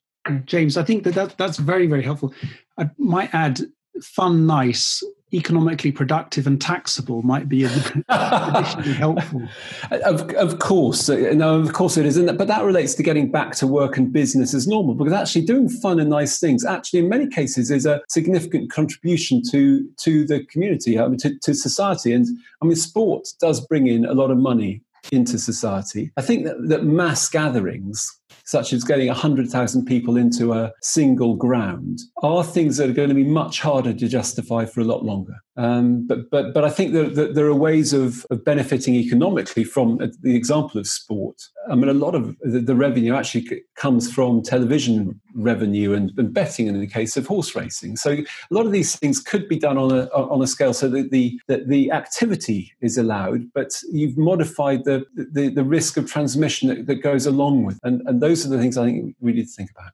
James 0.46 0.78
i 0.78 0.84
think 0.84 1.04
that, 1.04 1.16
that 1.16 1.38
that's 1.38 1.58
very 1.58 1.88
very 1.88 2.04
helpful. 2.04 2.34
I 2.78 2.90
might 2.98 3.34
add 3.34 3.62
fun 4.02 4.46
nice 4.46 5.04
economically 5.34 5.92
productive 5.92 6.48
and 6.48 6.62
taxable 6.62 7.22
might 7.22 7.50
be 7.50 7.64
additionally 8.10 8.94
helpful. 8.94 9.48
Of, 9.92 10.30
of 10.36 10.60
course, 10.60 11.10
uh, 11.10 11.34
no, 11.34 11.60
of 11.60 11.74
course 11.74 11.98
it 11.98 12.06
is? 12.06 12.20
But 12.20 12.48
that 12.48 12.64
relates 12.64 12.94
to 12.96 13.04
getting 13.04 13.30
back 13.30 13.54
to 13.56 13.68
work 13.68 13.98
and 13.98 14.12
business 14.12 14.54
as 14.54 14.68
normal 14.68 14.96
because 14.96 15.14
actually 15.14 15.46
doing 15.46 15.68
fun 15.68 16.00
and 16.00 16.10
nice 16.10 16.40
things 16.40 16.64
actually 16.64 17.00
in 17.00 17.10
many 17.10 17.28
cases 17.28 17.70
is 17.72 17.86
a 17.86 18.02
significant 18.08 18.72
contribution 18.72 19.42
to 19.52 19.88
to 19.98 20.26
the 20.26 20.46
community, 20.46 21.00
I 21.00 21.08
mean, 21.08 21.18
to, 21.20 21.38
to 21.40 21.54
society. 21.54 22.14
And 22.14 22.26
I 22.62 22.66
mean, 22.66 22.76
sport 22.76 23.28
does 23.42 23.60
bring 23.68 23.88
in 23.88 24.06
a 24.06 24.14
lot 24.14 24.32
of 24.32 24.38
money 24.38 24.82
into 25.12 25.38
society. 25.38 26.12
I 26.18 26.22
think 26.22 26.46
that, 26.46 26.56
that 26.70 26.84
mass 26.84 27.28
gatherings 27.30 28.18
such 28.48 28.74
as 28.74 28.84
getting 28.84 29.08
100,000 29.08 29.86
people 29.86 30.18
into 30.18 30.54
a 30.54 30.72
single 30.82 31.36
ground, 31.36 32.00
are 32.24 32.44
things 32.44 32.77
that 32.77 32.89
are 32.89 32.94
going 32.94 33.10
to 33.10 33.16
be 33.16 33.24
much 33.24 33.62
harder 33.62 33.94
to 33.94 34.08
justify 34.08 34.66
for 34.66 34.82
a 34.82 34.86
lot 34.86 35.04
longer. 35.04 35.36
Um, 35.58 36.06
but, 36.06 36.30
but, 36.30 36.54
but 36.54 36.64
I 36.64 36.70
think 36.70 36.94
that, 36.94 37.16
that, 37.16 37.34
there 37.34 37.48
are 37.48 37.56
ways 37.56 37.92
of, 37.92 38.26
of 38.30 38.46
benefiting 38.46 38.94
economically 38.94 39.64
from 39.64 39.98
the 40.22 40.36
example 40.36 40.80
of 40.80 40.86
sport. 40.86 41.42
I 41.70 41.74
mean, 41.74 41.90
a 41.90 41.94
lot 41.94 42.14
of 42.14 42.38
the, 42.42 42.60
the 42.60 42.76
revenue 42.76 43.16
actually 43.16 43.64
comes 43.76 44.12
from 44.12 44.44
television 44.44 45.20
revenue 45.34 45.94
and, 45.94 46.12
and, 46.17 46.32
betting 46.32 46.67
in 46.67 46.80
the 46.80 46.86
case 46.86 47.17
of 47.17 47.26
horse 47.26 47.56
racing. 47.56 47.96
So 47.96 48.12
a 48.12 48.26
lot 48.52 48.67
of 48.67 48.72
these 48.72 48.96
things 48.96 49.20
could 49.20 49.50
be 49.50 49.58
done 49.58 49.80
on 49.80 49.91
a, 49.91 50.06
on 50.10 50.41
a 50.43 50.48
scale 50.48 50.74
so 50.74 50.89
that 50.89 51.10
the, 51.10 51.39
that 51.48 51.67
the 51.67 51.91
activity 51.91 52.74
is 52.82 52.98
allowed, 52.98 53.52
but 53.54 53.72
you've 53.91 54.17
modified 54.17 54.86
the, 54.86 55.06
the, 55.15 55.50
the 55.50 55.63
risk 55.63 55.98
of 55.98 56.10
transmission 56.10 56.70
that, 56.70 56.86
that 56.86 56.96
goes 56.96 57.26
along 57.26 57.65
with. 57.65 57.80
And, 57.84 58.02
and 58.06 58.22
those 58.22 58.46
are 58.46 58.50
the 58.50 58.60
things 58.60 58.78
I 58.78 58.86
think 58.86 59.15
we 59.20 59.34
need 59.34 59.48
to 59.48 59.54
think 59.54 59.72
about. 59.72 59.91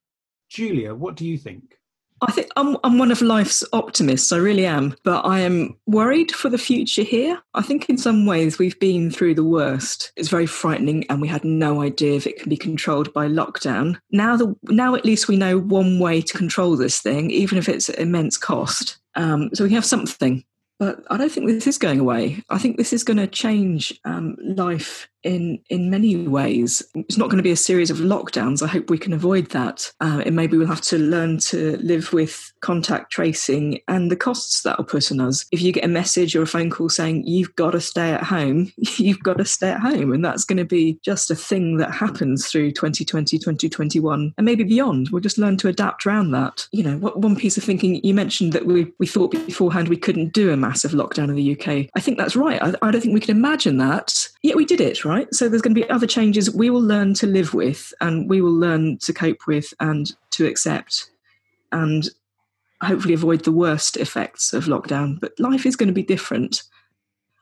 Julia, 0.49 0.93
what 0.93 1.15
do 1.15 1.25
you 1.25 1.37
think? 1.37 1.77
I 2.27 2.31
think 2.31 2.49
I'm, 2.55 2.77
I'm 2.83 2.97
one 2.97 3.11
of 3.11 3.21
life's 3.21 3.63
optimists. 3.73 4.31
I 4.31 4.37
really 4.37 4.65
am. 4.65 4.95
But 5.03 5.25
I 5.25 5.41
am 5.41 5.77
worried 5.85 6.31
for 6.31 6.49
the 6.49 6.57
future 6.57 7.03
here. 7.03 7.41
I 7.53 7.61
think 7.61 7.89
in 7.89 7.97
some 7.97 8.25
ways 8.25 8.57
we've 8.57 8.79
been 8.79 9.11
through 9.11 9.35
the 9.35 9.43
worst. 9.43 10.11
It's 10.15 10.29
very 10.29 10.45
frightening 10.45 11.05
and 11.09 11.21
we 11.21 11.27
had 11.27 11.43
no 11.43 11.81
idea 11.81 12.15
if 12.15 12.27
it 12.27 12.39
can 12.39 12.49
be 12.49 12.57
controlled 12.57 13.13
by 13.13 13.27
lockdown. 13.27 13.99
Now, 14.11 14.37
the, 14.37 14.55
now 14.63 14.95
at 14.95 15.05
least 15.05 15.27
we 15.27 15.37
know 15.37 15.59
one 15.59 15.99
way 15.99 16.21
to 16.21 16.37
control 16.37 16.77
this 16.77 16.99
thing, 16.99 17.31
even 17.31 17.57
if 17.57 17.67
it's 17.67 17.89
at 17.89 17.99
immense 17.99 18.37
cost. 18.37 18.97
Um, 19.15 19.49
so 19.53 19.63
we 19.63 19.73
have 19.73 19.85
something. 19.85 20.43
But 20.79 21.03
I 21.09 21.17
don't 21.17 21.31
think 21.31 21.47
this 21.47 21.67
is 21.67 21.77
going 21.77 21.99
away. 21.99 22.43
I 22.49 22.57
think 22.57 22.77
this 22.77 22.93
is 22.93 23.03
going 23.03 23.17
to 23.17 23.27
change 23.27 23.97
um, 24.05 24.35
life 24.41 25.07
in 25.23 25.59
in 25.69 25.89
many 25.89 26.15
ways. 26.27 26.83
It's 26.95 27.17
not 27.17 27.29
going 27.29 27.37
to 27.37 27.43
be 27.43 27.51
a 27.51 27.55
series 27.55 27.89
of 27.89 27.97
lockdowns. 27.97 28.61
I 28.61 28.67
hope 28.67 28.89
we 28.89 28.97
can 28.97 29.13
avoid 29.13 29.49
that. 29.51 29.91
Uh, 30.01 30.21
and 30.25 30.35
maybe 30.35 30.57
we'll 30.57 30.67
have 30.67 30.81
to 30.81 30.97
learn 30.97 31.37
to 31.39 31.77
live 31.77 32.13
with 32.13 32.51
contact 32.61 33.11
tracing 33.11 33.79
and 33.87 34.11
the 34.11 34.15
costs 34.15 34.61
that 34.63 34.77
will 34.77 34.85
put 34.85 35.11
on 35.11 35.19
us. 35.19 35.45
If 35.51 35.61
you 35.61 35.71
get 35.71 35.85
a 35.85 35.89
message 35.89 36.35
or 36.35 36.41
a 36.41 36.47
phone 36.47 36.69
call 36.69 36.89
saying 36.89 37.25
you've 37.25 37.55
got 37.55 37.71
to 37.71 37.81
stay 37.81 38.11
at 38.11 38.23
home, 38.23 38.71
you've 38.77 39.23
got 39.23 39.37
to 39.37 39.45
stay 39.45 39.69
at 39.69 39.79
home, 39.79 40.11
and 40.11 40.23
that's 40.23 40.45
going 40.45 40.57
to 40.57 40.65
be 40.65 40.99
just 41.03 41.31
a 41.31 41.35
thing 41.35 41.77
that 41.77 41.91
happens 41.91 42.47
through 42.47 42.71
2020, 42.71 43.37
2021, 43.37 44.33
and 44.37 44.45
maybe 44.45 44.63
beyond. 44.63 45.09
We'll 45.09 45.21
just 45.21 45.37
learn 45.37 45.57
to 45.57 45.67
adapt 45.67 46.05
around 46.05 46.31
that. 46.31 46.67
You 46.71 46.83
know, 46.83 46.97
one 46.97 47.35
piece 47.35 47.57
of 47.57 47.63
thinking 47.63 48.03
you 48.03 48.13
mentioned 48.13 48.53
that 48.53 48.65
we 48.65 48.91
we 48.99 49.07
thought 49.07 49.31
beforehand 49.31 49.89
we 49.89 49.97
couldn't 49.97 50.33
do 50.33 50.51
a 50.51 50.57
massive 50.57 50.91
lockdown 50.91 51.29
in 51.29 51.35
the 51.35 51.53
UK. 51.53 51.89
I 51.95 51.99
think 51.99 52.17
that's 52.17 52.35
right. 52.35 52.61
I, 52.61 52.73
I 52.81 52.91
don't 52.91 53.01
think 53.01 53.13
we 53.13 53.19
can 53.19 53.35
imagine 53.35 53.77
that. 53.77 54.27
Yet 54.43 54.57
we 54.57 54.65
did 54.65 54.81
it, 54.81 55.05
right? 55.05 55.33
So 55.33 55.47
there's 55.47 55.61
going 55.61 55.73
to 55.73 55.81
be 55.81 55.89
other 55.89 56.05
changes 56.05 56.53
we 56.53 56.69
will 56.69 56.81
learn 56.81 57.13
to 57.15 57.27
live 57.27 57.53
with 57.53 57.93
and 58.01 58.29
we 58.29 58.41
will 58.41 58.53
learn 58.53 58.97
to 58.99 59.13
cope 59.13 59.47
with 59.47 59.73
and 59.79 60.13
to 60.31 60.45
accept 60.45 61.09
and 61.71 62.09
hopefully 62.83 63.13
avoid 63.13 63.45
the 63.45 63.53
worst 63.53 63.95
effects 63.95 64.51
of 64.51 64.65
lockdown. 64.65 65.17
But 65.21 65.39
life 65.39 65.65
is 65.65 65.77
going 65.77 65.87
to 65.87 65.93
be 65.93 66.03
different. 66.03 66.63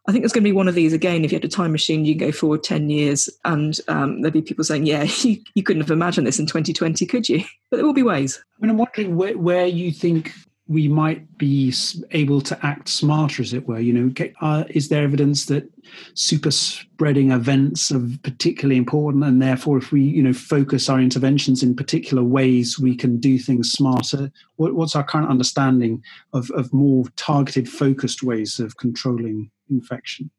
I 0.07 0.11
think 0.11 0.23
it's 0.23 0.33
going 0.33 0.43
to 0.43 0.47
be 0.47 0.55
one 0.55 0.67
of 0.67 0.75
these 0.75 0.93
again. 0.93 1.25
If 1.25 1.31
you 1.31 1.37
had 1.37 1.45
a 1.45 1.49
time 1.49 1.71
machine, 1.71 2.05
you 2.05 2.15
can 2.15 2.27
go 2.27 2.31
forward 2.31 2.63
10 2.63 2.91
years 2.91 3.29
and 3.45 3.79
um, 3.87 4.21
there'd 4.21 4.33
be 4.33 4.43
people 4.43 4.63
saying, 4.63 4.85
Yeah, 4.85 5.03
you, 5.21 5.41
you 5.55 5.63
couldn't 5.63 5.81
have 5.81 5.89
imagined 5.89 6.27
this 6.27 6.39
in 6.39 6.45
2020, 6.45 7.03
could 7.07 7.27
you? 7.27 7.43
But 7.71 7.77
there 7.77 7.85
will 7.85 7.93
be 7.93 8.03
ways. 8.03 8.43
I 8.57 8.61
mean, 8.61 8.69
I'm 8.69 8.77
wondering 8.77 9.15
where, 9.15 9.35
where 9.35 9.65
you 9.65 9.91
think 9.91 10.33
we 10.71 10.88
might 10.88 11.38
be 11.38 11.73
able 12.12 12.39
to 12.39 12.65
act 12.65 12.88
smarter, 12.88 13.41
as 13.41 13.53
it 13.53 13.67
were. 13.67 13.79
You 13.79 13.93
know, 13.93 14.25
uh, 14.39 14.63
is 14.69 14.88
there 14.88 15.03
evidence 15.03 15.45
that 15.47 15.69
super 16.13 16.49
spreading 16.49 17.31
events 17.31 17.91
are 17.91 18.07
particularly 18.23 18.77
important, 18.77 19.25
and 19.25 19.41
therefore, 19.41 19.77
if 19.77 19.91
we 19.91 20.01
you 20.01 20.23
know 20.23 20.34
focus 20.34 20.88
our 20.88 20.99
interventions 20.99 21.62
in 21.62 21.75
particular 21.75 22.23
ways, 22.23 22.79
we 22.79 22.95
can 22.95 23.17
do 23.17 23.38
things 23.38 23.71
smarter? 23.71 24.31
What, 24.55 24.75
what's 24.75 24.95
our 24.95 25.03
current 25.03 25.29
understanding 25.29 26.01
of, 26.31 26.49
of 26.51 26.71
more 26.71 27.03
targeted, 27.17 27.67
focused 27.67 28.23
ways 28.23 28.60
of 28.60 28.77
controlling 28.77 29.51
infection? 29.69 30.31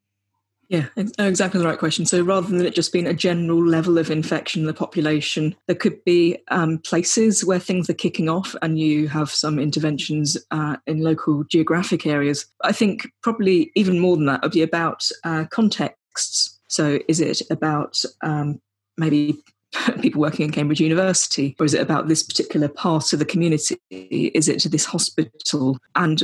Yeah, 0.72 0.86
oh, 0.96 1.26
exactly 1.26 1.60
the 1.60 1.66
right 1.66 1.78
question. 1.78 2.06
So 2.06 2.22
rather 2.22 2.48
than 2.48 2.64
it 2.64 2.74
just 2.74 2.94
being 2.94 3.06
a 3.06 3.12
general 3.12 3.62
level 3.62 3.98
of 3.98 4.10
infection 4.10 4.62
in 4.62 4.66
the 4.66 4.72
population, 4.72 5.54
there 5.66 5.76
could 5.76 6.02
be 6.04 6.38
um, 6.48 6.78
places 6.78 7.44
where 7.44 7.58
things 7.58 7.90
are 7.90 7.94
kicking 7.94 8.30
off 8.30 8.56
and 8.62 8.78
you 8.78 9.06
have 9.08 9.28
some 9.28 9.58
interventions 9.58 10.38
uh, 10.50 10.78
in 10.86 11.02
local 11.02 11.44
geographic 11.44 12.06
areas. 12.06 12.46
I 12.64 12.72
think 12.72 13.06
probably 13.22 13.70
even 13.74 13.98
more 13.98 14.16
than 14.16 14.24
that 14.24 14.40
would 14.40 14.52
be 14.52 14.62
about 14.62 15.06
uh, 15.24 15.44
contexts. 15.50 16.58
So 16.68 17.00
is 17.06 17.20
it 17.20 17.42
about 17.50 18.02
um, 18.22 18.58
maybe 18.96 19.36
people 20.00 20.22
working 20.22 20.46
in 20.46 20.52
Cambridge 20.52 20.80
University, 20.80 21.54
or 21.60 21.66
is 21.66 21.74
it 21.74 21.82
about 21.82 22.08
this 22.08 22.22
particular 22.22 22.68
part 22.68 23.12
of 23.12 23.18
the 23.18 23.26
community? 23.26 23.76
Is 23.90 24.48
it 24.48 24.62
this 24.70 24.86
hospital? 24.86 25.76
And 25.96 26.22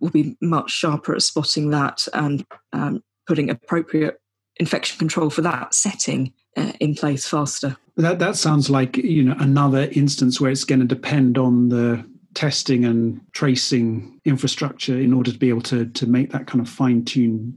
we'll 0.00 0.10
be 0.10 0.38
much 0.40 0.70
sharper 0.70 1.14
at 1.14 1.20
spotting 1.20 1.68
that 1.68 2.08
and 2.14 2.46
um, 2.72 3.02
putting 3.30 3.48
appropriate 3.48 4.20
infection 4.56 4.98
control 4.98 5.30
for 5.30 5.40
that 5.40 5.72
setting 5.72 6.32
uh, 6.56 6.72
in 6.80 6.96
place 6.96 7.28
faster. 7.28 7.76
That 7.96 8.18
that 8.18 8.34
sounds 8.34 8.68
like 8.68 8.96
you 8.96 9.22
know 9.22 9.36
another 9.38 9.88
instance 9.92 10.40
where 10.40 10.50
it's 10.50 10.64
going 10.64 10.80
to 10.80 10.84
depend 10.84 11.38
on 11.38 11.68
the 11.68 12.04
testing 12.34 12.84
and 12.84 13.20
tracing 13.30 14.20
infrastructure 14.24 14.98
in 14.98 15.12
order 15.12 15.30
to 15.30 15.38
be 15.38 15.48
able 15.48 15.60
to 15.62 15.86
to 15.86 16.06
make 16.08 16.32
that 16.32 16.48
kind 16.48 16.60
of 16.60 16.68
fine 16.68 17.04
tune 17.04 17.56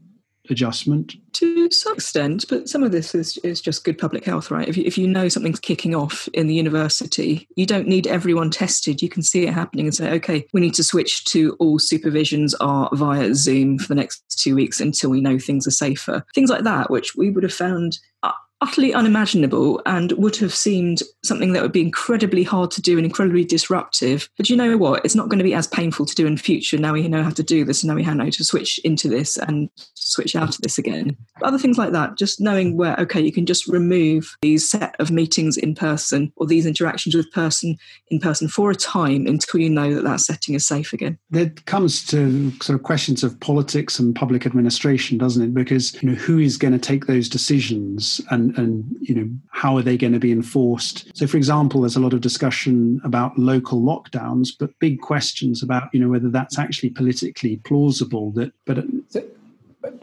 adjustment. 0.51 1.15
To 1.33 1.71
some 1.71 1.95
extent, 1.95 2.45
but 2.47 2.69
some 2.69 2.83
of 2.83 2.91
this 2.91 3.15
is, 3.15 3.37
is 3.37 3.59
just 3.59 3.83
good 3.83 3.97
public 3.97 4.23
health, 4.23 4.51
right? 4.51 4.67
If 4.67 4.77
you, 4.77 4.83
if 4.85 4.99
you 4.99 5.07
know 5.07 5.29
something's 5.29 5.59
kicking 5.59 5.95
off 5.95 6.29
in 6.33 6.45
the 6.45 6.53
university, 6.53 7.47
you 7.55 7.65
don't 7.65 7.87
need 7.87 8.05
everyone 8.05 8.51
tested. 8.51 9.01
You 9.01 9.09
can 9.09 9.23
see 9.23 9.47
it 9.47 9.53
happening 9.53 9.87
and 9.87 9.95
say, 9.95 10.11
okay, 10.11 10.45
we 10.53 10.61
need 10.61 10.75
to 10.75 10.83
switch 10.83 11.25
to 11.25 11.55
all 11.59 11.79
supervisions 11.79 12.53
are 12.59 12.87
via 12.93 13.33
Zoom 13.33 13.79
for 13.79 13.87
the 13.87 13.95
next 13.95 14.21
two 14.39 14.53
weeks 14.53 14.79
until 14.79 15.09
we 15.09 15.21
know 15.21 15.39
things 15.39 15.65
are 15.65 15.71
safer. 15.71 16.23
Things 16.35 16.51
like 16.51 16.65
that, 16.65 16.91
which 16.91 17.15
we 17.15 17.31
would 17.31 17.43
have 17.43 17.53
found 17.53 17.97
uh, 18.21 18.31
utterly 18.63 18.93
unimaginable 18.93 19.81
and 19.85 20.13
would 20.13 20.37
have 20.37 20.53
seemed 20.53 21.03
something 21.21 21.51
that 21.51 21.61
would 21.61 21.73
be 21.73 21.81
incredibly 21.81 22.43
hard 22.43 22.71
to 22.71 22.81
do 22.81 22.97
and 22.97 23.05
incredibly 23.05 23.43
disruptive. 23.43 24.29
But 24.37 24.49
you 24.49 24.55
know 24.55 24.77
what? 24.77 25.03
It's 25.03 25.15
not 25.15 25.27
going 25.27 25.39
to 25.39 25.43
be 25.43 25.53
as 25.53 25.67
painful 25.67 26.05
to 26.05 26.15
do 26.15 26.25
in 26.25 26.37
future. 26.37 26.77
Now 26.77 26.93
we 26.93 27.05
know 27.09 27.23
how 27.23 27.31
to 27.31 27.43
do 27.43 27.65
this, 27.65 27.83
and 27.83 27.89
now 27.89 27.95
we 27.95 28.03
know 28.03 28.23
how 28.23 28.29
to 28.29 28.43
switch 28.43 28.79
into 28.85 29.09
this 29.09 29.37
and 29.37 29.69
switch 29.95 30.33
out 30.33 30.55
of 30.55 30.61
this 30.61 30.77
again. 30.77 31.17
Other 31.41 31.57
things 31.57 31.77
like 31.77 31.91
that, 31.91 32.17
just 32.17 32.39
knowing 32.39 32.77
where, 32.77 32.95
okay, 32.99 33.19
you 33.19 33.33
can 33.33 33.45
just 33.45 33.67
remove 33.67 34.37
these 34.41 34.69
set 34.69 34.95
of 34.97 35.11
meetings 35.11 35.57
in 35.57 35.75
person 35.75 36.31
or 36.37 36.47
these 36.47 36.65
interactions 36.65 37.15
with 37.15 37.29
person 37.31 37.75
in 38.07 38.19
person 38.19 38.47
for 38.47 38.71
a 38.71 38.75
time 38.75 39.27
until 39.27 39.59
you 39.59 39.69
know 39.69 39.93
that 39.93 40.05
that 40.05 40.21
setting 40.21 40.55
is 40.55 40.65
safe 40.65 40.93
again. 40.93 41.17
That 41.31 41.65
comes 41.65 42.05
to 42.07 42.49
sort 42.61 42.79
of 42.79 42.83
questions 42.83 43.25
of 43.25 43.37
politics 43.41 43.99
and 43.99 44.15
public 44.15 44.45
administration, 44.45 45.17
doesn't 45.17 45.43
it? 45.43 45.53
Because, 45.53 46.01
you 46.01 46.09
know, 46.09 46.15
who 46.15 46.39
is 46.39 46.55
going 46.55 46.73
to 46.73 46.79
take 46.79 47.07
those 47.07 47.27
decisions 47.27 48.21
and 48.31 48.52
and 48.57 48.85
you 49.01 49.15
know 49.15 49.29
how 49.51 49.77
are 49.77 49.81
they 49.81 49.97
going 49.97 50.13
to 50.13 50.19
be 50.19 50.31
enforced 50.31 51.15
so 51.15 51.27
for 51.27 51.37
example 51.37 51.81
there's 51.81 51.95
a 51.95 51.99
lot 51.99 52.13
of 52.13 52.21
discussion 52.21 52.99
about 53.03 53.37
local 53.37 53.81
lockdowns 53.81 54.49
but 54.57 54.77
big 54.79 55.01
questions 55.01 55.63
about 55.63 55.89
you 55.93 55.99
know 55.99 56.09
whether 56.09 56.29
that's 56.29 56.57
actually 56.57 56.89
politically 56.89 57.57
plausible 57.57 58.31
that 58.31 58.51
but 58.65 58.83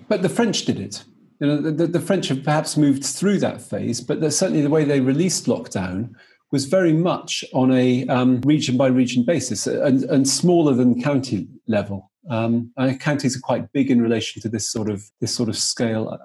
but 0.08 0.22
the 0.22 0.28
french 0.28 0.64
did 0.64 0.78
it 0.78 1.04
you 1.40 1.46
know 1.46 1.60
the, 1.60 1.86
the 1.86 2.00
french 2.00 2.28
have 2.28 2.42
perhaps 2.42 2.76
moved 2.76 3.04
through 3.04 3.38
that 3.38 3.60
phase 3.60 4.00
but 4.00 4.20
certainly 4.32 4.62
the 4.62 4.70
way 4.70 4.84
they 4.84 5.00
released 5.00 5.46
lockdown 5.46 6.14
was 6.52 6.64
very 6.66 6.92
much 6.92 7.44
on 7.54 7.72
a 7.72 8.06
um, 8.08 8.40
region 8.40 8.76
by 8.76 8.88
region 8.88 9.24
basis 9.24 9.66
and, 9.66 10.02
and, 10.04 10.28
smaller 10.28 10.74
than 10.74 11.00
county 11.00 11.46
level. 11.68 12.10
Um, 12.28 12.72
counties 12.98 13.36
are 13.36 13.40
quite 13.40 13.72
big 13.72 13.90
in 13.90 14.02
relation 14.02 14.42
to 14.42 14.48
this 14.48 14.70
sort 14.70 14.90
of 14.90 15.04
this 15.20 15.34
sort 15.34 15.48
of 15.48 15.56
scale. 15.56 16.18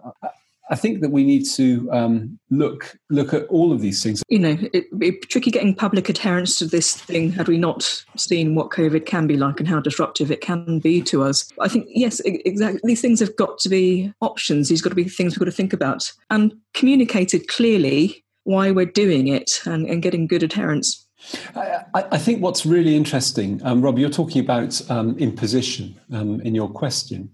I 0.70 0.76
think 0.76 1.02
that 1.02 1.12
we 1.12 1.24
need 1.24 1.46
to 1.56 1.88
um, 1.92 2.40
look 2.50 2.98
look 3.10 3.34
at 3.34 3.46
all 3.48 3.72
of 3.72 3.82
these 3.82 4.02
things. 4.02 4.24
You 4.30 4.40
know, 4.40 4.58
it'd 4.74 5.00
be 5.00 5.12
tricky 5.12 5.52
getting 5.52 5.76
public 5.76 6.10
adherence 6.10 6.58
to 6.60 6.66
this 6.66 6.96
thing 6.96 7.32
had 7.32 7.48
we 7.48 7.58
not 7.58 8.04
seen 8.18 8.56
what 8.56 8.72
COVID 8.72 9.06
can 9.06 9.28
be 9.28 9.38
like 9.38 9.60
and 9.60 9.70
how 9.70 9.80
disruptive 9.80 10.32
it 10.32 10.42
can 10.42 10.80
be 10.80 11.02
to 11.04 11.24
us. 11.24 11.52
I 11.60 11.68
think 11.68 11.88
yes, 11.90 12.20
exactly. 12.26 12.82
These 12.84 13.02
things 13.02 13.20
have 13.20 13.36
got 13.36 13.60
to 13.60 13.70
be 13.70 14.12
options. 14.22 14.70
These 14.70 14.82
got 14.82 14.90
to 14.90 14.96
be 14.96 15.04
things 15.04 15.34
we've 15.34 15.40
got 15.40 15.46
to 15.46 15.52
think 15.52 15.74
about 15.74 16.12
and 16.30 16.54
communicated 16.74 17.48
clearly 17.48 18.24
why 18.44 18.72
we're 18.72 18.86
doing 18.86 19.28
it 19.28 19.62
and, 19.66 19.88
and 19.88 20.02
getting 20.02 20.28
good 20.28 20.44
adherence. 20.44 21.06
I, 21.56 21.84
I, 21.94 22.18
think 22.20 22.42
what's 22.44 22.66
really 22.66 22.96
interesting, 22.96 23.60
um, 23.64 23.82
Rob, 23.82 23.98
you're 23.98 24.10
talking 24.10 24.44
about 24.44 24.80
um, 24.92 25.18
imposition 25.18 26.00
um, 26.12 26.40
in 26.42 26.54
your 26.54 26.70
question. 26.70 27.32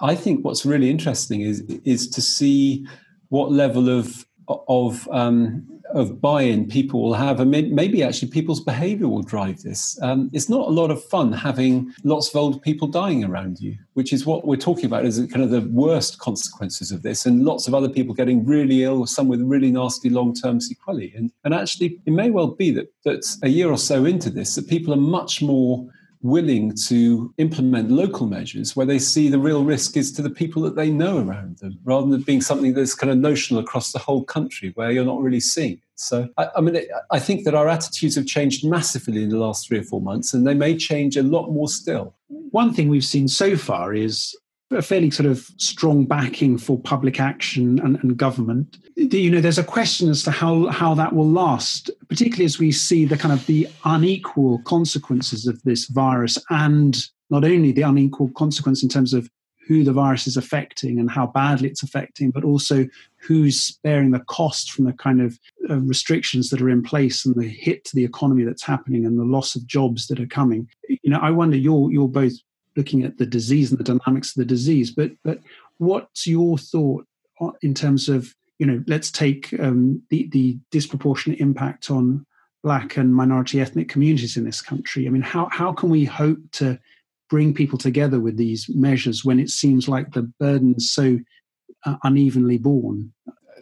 I 0.00 0.14
think 0.14 0.44
what's 0.44 0.64
really 0.66 0.90
interesting 0.90 1.40
is 1.42 1.60
is 1.84 2.08
to 2.10 2.20
see 2.20 2.86
what 3.28 3.52
level 3.52 3.88
of 3.88 4.26
of 4.68 5.08
um, 5.10 5.66
of 5.94 6.20
buy-in 6.20 6.66
people 6.66 7.00
will 7.00 7.14
have, 7.14 7.40
and 7.40 7.50
maybe 7.50 8.02
actually 8.02 8.28
people's 8.28 8.60
behaviour 8.60 9.08
will 9.08 9.22
drive 9.22 9.62
this. 9.62 9.98
Um, 10.02 10.30
it's 10.32 10.48
not 10.48 10.68
a 10.68 10.70
lot 10.70 10.90
of 10.90 11.02
fun 11.04 11.32
having 11.32 11.92
lots 12.04 12.28
of 12.28 12.36
old 12.36 12.60
people 12.62 12.88
dying 12.88 13.24
around 13.24 13.60
you, 13.60 13.76
which 13.94 14.12
is 14.12 14.26
what 14.26 14.46
we're 14.46 14.56
talking 14.56 14.86
about 14.86 15.04
as 15.04 15.18
kind 15.32 15.44
of 15.44 15.50
the 15.50 15.62
worst 15.70 16.18
consequences 16.18 16.90
of 16.90 17.02
this, 17.02 17.26
and 17.26 17.44
lots 17.44 17.68
of 17.68 17.74
other 17.74 17.88
people 17.88 18.14
getting 18.14 18.44
really 18.44 18.82
ill, 18.82 19.06
some 19.06 19.28
with 19.28 19.40
really 19.40 19.70
nasty 19.70 20.10
long-term 20.10 20.60
sequelae. 20.60 21.12
And, 21.16 21.32
and 21.44 21.54
actually, 21.54 22.00
it 22.04 22.12
may 22.12 22.30
well 22.30 22.48
be 22.48 22.70
that 22.72 22.92
that 23.04 23.24
a 23.42 23.48
year 23.48 23.70
or 23.70 23.78
so 23.78 24.04
into 24.04 24.30
this, 24.30 24.54
that 24.54 24.68
people 24.68 24.92
are 24.92 24.96
much 24.96 25.42
more 25.42 25.88
willing 26.26 26.74
to 26.74 27.32
implement 27.38 27.90
local 27.90 28.26
measures 28.26 28.74
where 28.76 28.86
they 28.86 28.98
see 28.98 29.28
the 29.28 29.38
real 29.38 29.64
risk 29.64 29.96
is 29.96 30.12
to 30.12 30.22
the 30.22 30.30
people 30.30 30.62
that 30.62 30.76
they 30.76 30.90
know 30.90 31.18
around 31.18 31.58
them, 31.58 31.78
rather 31.84 32.08
than 32.08 32.22
being 32.22 32.40
something 32.40 32.74
that's 32.74 32.94
kind 32.94 33.10
of 33.10 33.18
notional 33.18 33.60
across 33.60 33.92
the 33.92 33.98
whole 33.98 34.24
country 34.24 34.72
where 34.74 34.90
you're 34.90 35.04
not 35.04 35.20
really 35.20 35.40
seeing 35.40 35.72
it. 35.72 35.80
So, 35.94 36.28
I, 36.36 36.48
I 36.56 36.60
mean, 36.60 36.76
I 37.10 37.18
think 37.18 37.44
that 37.44 37.54
our 37.54 37.68
attitudes 37.68 38.16
have 38.16 38.26
changed 38.26 38.66
massively 38.66 39.22
in 39.22 39.30
the 39.30 39.38
last 39.38 39.66
three 39.66 39.78
or 39.78 39.82
four 39.82 40.00
months, 40.00 40.34
and 40.34 40.46
they 40.46 40.54
may 40.54 40.76
change 40.76 41.16
a 41.16 41.22
lot 41.22 41.50
more 41.50 41.68
still. 41.68 42.14
One 42.28 42.74
thing 42.74 42.88
we've 42.88 43.04
seen 43.04 43.28
so 43.28 43.56
far 43.56 43.94
is 43.94 44.36
a 44.70 44.82
fairly 44.82 45.10
sort 45.10 45.28
of 45.28 45.48
strong 45.58 46.04
backing 46.04 46.58
for 46.58 46.78
public 46.78 47.20
action 47.20 47.78
and, 47.80 47.96
and, 48.02 48.16
government. 48.16 48.78
You 48.96 49.30
know, 49.30 49.40
there's 49.40 49.58
a 49.58 49.64
question 49.64 50.10
as 50.10 50.22
to 50.24 50.30
how 50.30 50.66
how 50.66 50.94
that 50.94 51.14
will 51.14 51.28
last, 51.28 51.90
particularly 52.08 52.46
as 52.46 52.58
we 52.58 52.72
see 52.72 53.04
the 53.04 53.16
kind 53.16 53.32
of 53.32 53.46
the 53.46 53.68
unequal 53.84 54.60
consequences 54.62 55.46
of 55.46 55.62
this 55.62 55.86
virus, 55.86 56.38
and 56.50 57.06
not 57.30 57.44
only 57.44 57.72
the 57.72 57.82
unequal 57.82 58.30
consequence 58.30 58.82
in 58.82 58.88
terms 58.88 59.14
of 59.14 59.30
who 59.66 59.82
the 59.82 59.92
virus 59.92 60.26
is 60.26 60.36
affecting 60.36 61.00
and 61.00 61.10
how 61.10 61.26
badly 61.26 61.68
it's 61.68 61.82
affecting, 61.82 62.30
but 62.30 62.44
also 62.44 62.86
who's 63.16 63.78
bearing 63.82 64.12
the 64.12 64.20
cost 64.20 64.70
from 64.70 64.84
the 64.84 64.92
kind 64.92 65.20
of 65.20 65.38
uh, 65.68 65.80
restrictions 65.80 66.50
that 66.50 66.62
are 66.62 66.70
in 66.70 66.82
place 66.82 67.26
and 67.26 67.34
the 67.34 67.48
hit 67.48 67.84
to 67.84 67.96
the 67.96 68.04
economy 68.04 68.44
that's 68.44 68.62
happening 68.62 69.04
and 69.04 69.18
the 69.18 69.24
loss 69.24 69.56
of 69.56 69.66
jobs 69.66 70.06
that 70.06 70.20
are 70.20 70.26
coming. 70.26 70.68
You 70.88 71.10
know, 71.10 71.18
I 71.20 71.32
wonder 71.32 71.56
you're 71.56 71.90
you're 71.90 72.08
both 72.08 72.34
looking 72.76 73.02
at 73.04 73.18
the 73.18 73.26
disease 73.26 73.70
and 73.70 73.78
the 73.78 73.84
dynamics 73.84 74.30
of 74.30 74.40
the 74.40 74.44
disease. 74.44 74.90
But 74.90 75.12
but 75.24 75.40
what's 75.78 76.26
your 76.26 76.58
thought 76.58 77.06
in 77.62 77.74
terms 77.74 78.08
of 78.08 78.34
you 78.58 78.66
know 78.66 78.82
let's 78.86 79.10
take 79.10 79.58
um, 79.60 80.02
the 80.10 80.28
the 80.28 80.58
disproportionate 80.70 81.40
impact 81.40 81.90
on 81.90 82.26
black 82.62 82.96
and 82.96 83.14
minority 83.14 83.60
ethnic 83.60 83.88
communities 83.88 84.36
in 84.36 84.44
this 84.44 84.60
country. 84.60 85.06
I 85.06 85.10
mean, 85.10 85.22
how 85.22 85.48
how 85.52 85.72
can 85.72 85.88
we 85.88 86.04
hope 86.04 86.38
to 86.52 86.78
bring 87.30 87.54
people 87.54 87.78
together 87.78 88.20
with 88.20 88.36
these 88.36 88.68
measures 88.68 89.24
when 89.24 89.38
it 89.38 89.50
seems 89.50 89.88
like 89.88 90.12
the 90.12 90.22
burden's 90.40 90.90
so 90.90 91.18
uh, 91.84 91.96
unevenly 92.02 92.58
borne? 92.58 93.12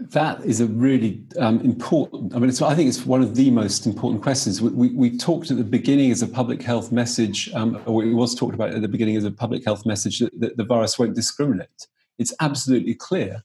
That 0.00 0.44
is 0.44 0.60
a 0.60 0.66
really 0.66 1.22
um, 1.38 1.60
important. 1.60 2.34
I 2.34 2.38
mean, 2.38 2.50
I 2.50 2.74
think 2.74 2.88
it's 2.88 3.06
one 3.06 3.22
of 3.22 3.36
the 3.36 3.50
most 3.50 3.86
important 3.86 4.22
questions. 4.22 4.60
We, 4.60 4.70
we, 4.70 4.88
we, 4.88 5.16
talked 5.16 5.50
at 5.52 5.56
the 5.56 5.64
beginning 5.64 6.10
as 6.10 6.20
a 6.20 6.26
public 6.26 6.62
health 6.62 6.90
message, 6.90 7.48
um, 7.54 7.80
or 7.86 8.04
it 8.04 8.12
was 8.12 8.34
talked 8.34 8.54
about 8.54 8.70
at 8.70 8.82
the 8.82 8.88
beginning 8.88 9.16
as 9.16 9.24
a 9.24 9.30
public 9.30 9.64
health 9.64 9.86
message 9.86 10.18
that, 10.18 10.38
that 10.40 10.56
the 10.56 10.64
virus 10.64 10.98
won't 10.98 11.14
discriminate. 11.14 11.86
It's 12.18 12.34
absolutely 12.40 12.94
clear 12.94 13.44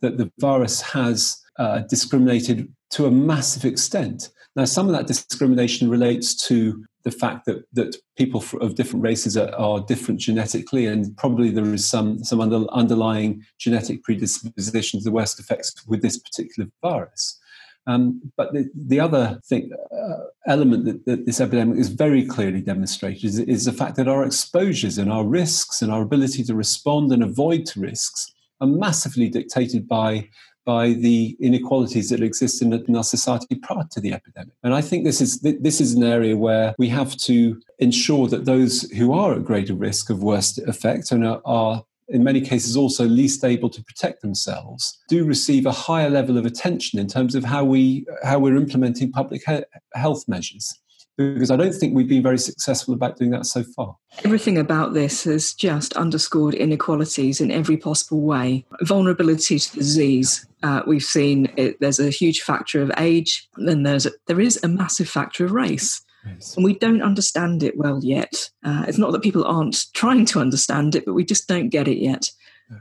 that 0.00 0.18
the 0.18 0.30
virus 0.38 0.80
has 0.80 1.42
uh, 1.58 1.80
discriminated 1.80 2.72
to 2.90 3.06
a 3.06 3.10
massive 3.10 3.64
extent. 3.64 4.30
Now, 4.54 4.64
some 4.64 4.86
of 4.86 4.92
that 4.92 5.06
discrimination 5.06 5.90
relates 5.90 6.34
to 6.46 6.84
the 7.04 7.10
fact 7.10 7.46
that 7.46 7.64
that 7.72 7.96
people 8.16 8.42
of 8.60 8.74
different 8.74 9.02
races 9.02 9.36
are, 9.36 9.54
are 9.54 9.80
different 9.80 10.20
genetically, 10.20 10.86
and 10.86 11.16
probably 11.16 11.50
there 11.50 11.74
is 11.74 11.88
some 11.88 12.22
some 12.24 12.40
under, 12.40 12.66
underlying 12.72 13.44
genetic 13.58 14.02
predisposition 14.02 15.00
to 15.00 15.04
the 15.04 15.12
worst 15.12 15.38
effects 15.38 15.74
with 15.86 16.02
this 16.02 16.18
particular 16.18 16.68
virus. 16.82 17.38
Um, 17.86 18.20
but 18.36 18.52
the, 18.52 18.68
the 18.74 19.00
other 19.00 19.40
thing, 19.46 19.70
uh, 19.90 20.24
element 20.46 20.84
that, 20.84 21.06
that, 21.06 21.24
this 21.24 21.40
epidemic 21.40 21.78
is 21.78 21.88
very 21.88 22.26
clearly 22.26 22.60
demonstrated 22.60 23.24
is, 23.24 23.38
is, 23.38 23.64
the 23.64 23.72
fact 23.72 23.96
that 23.96 24.06
our 24.06 24.24
exposures 24.24 24.98
and 24.98 25.10
our 25.10 25.24
risks 25.24 25.80
and 25.80 25.90
our 25.90 26.02
ability 26.02 26.44
to 26.44 26.54
respond 26.54 27.12
and 27.12 27.22
avoid 27.22 27.64
to 27.64 27.80
risks 27.80 28.30
are 28.60 28.66
massively 28.66 29.30
dictated 29.30 29.88
by 29.88 30.28
by 30.68 30.92
the 30.92 31.34
inequalities 31.40 32.10
that 32.10 32.22
exist 32.22 32.60
in, 32.60 32.74
in, 32.74 32.94
our 32.94 33.02
society 33.02 33.54
prior 33.54 33.86
to 33.90 34.02
the 34.02 34.12
epidemic. 34.12 34.52
And 34.62 34.74
I 34.74 34.82
think 34.82 35.02
this 35.02 35.22
is 35.22 35.40
this 35.40 35.80
is 35.80 35.94
an 35.94 36.02
area 36.02 36.36
where 36.36 36.74
we 36.76 36.90
have 36.90 37.16
to 37.28 37.58
ensure 37.78 38.28
that 38.28 38.44
those 38.44 38.82
who 38.98 39.14
are 39.14 39.32
at 39.32 39.46
greater 39.46 39.74
risk 39.74 40.10
of 40.10 40.22
worst 40.22 40.58
effect 40.58 41.10
and 41.10 41.26
are, 41.26 41.40
are 41.46 41.84
in 42.08 42.22
many 42.22 42.42
cases 42.42 42.76
also 42.76 43.06
least 43.06 43.44
able 43.44 43.70
to 43.70 43.82
protect 43.82 44.20
themselves 44.20 44.98
do 45.08 45.24
receive 45.24 45.64
a 45.64 45.72
higher 45.72 46.10
level 46.10 46.36
of 46.36 46.44
attention 46.44 46.98
in 46.98 47.06
terms 47.06 47.34
of 47.34 47.44
how 47.44 47.64
we 47.64 48.04
how 48.22 48.38
we're 48.38 48.56
implementing 48.56 49.10
public 49.10 49.40
he- 49.46 49.68
health 49.94 50.24
measures 50.28 50.78
because 51.18 51.50
I 51.50 51.56
don't 51.56 51.74
think 51.74 51.94
we've 51.94 52.08
been 52.08 52.22
very 52.22 52.38
successful 52.38 52.94
about 52.94 53.16
doing 53.16 53.30
that 53.32 53.44
so 53.44 53.64
far. 53.64 53.96
Everything 54.24 54.56
about 54.56 54.94
this 54.94 55.24
has 55.24 55.52
just 55.52 55.92
underscored 55.94 56.54
inequalities 56.54 57.40
in 57.40 57.50
every 57.50 57.76
possible 57.76 58.20
way. 58.20 58.64
Vulnerability 58.82 59.58
to 59.58 59.72
disease. 59.74 60.46
Uh, 60.62 60.82
we've 60.86 61.02
seen 61.02 61.52
it, 61.56 61.78
there's 61.80 61.98
a 61.98 62.10
huge 62.10 62.40
factor 62.42 62.80
of 62.80 62.92
age, 62.96 63.48
and 63.56 63.84
there's 63.84 64.06
a, 64.06 64.12
there 64.26 64.40
is 64.40 64.62
a 64.62 64.68
massive 64.68 65.08
factor 65.08 65.44
of 65.44 65.52
race. 65.52 66.00
Yes. 66.26 66.56
And 66.56 66.64
we 66.64 66.74
don't 66.74 67.02
understand 67.02 67.62
it 67.62 67.76
well 67.76 68.00
yet. 68.02 68.50
Uh, 68.64 68.84
it's 68.86 68.98
not 68.98 69.12
that 69.12 69.22
people 69.22 69.44
aren't 69.44 69.92
trying 69.94 70.24
to 70.26 70.40
understand 70.40 70.94
it, 70.94 71.04
but 71.04 71.14
we 71.14 71.24
just 71.24 71.48
don't 71.48 71.68
get 71.68 71.88
it 71.88 71.98
yet. 71.98 72.30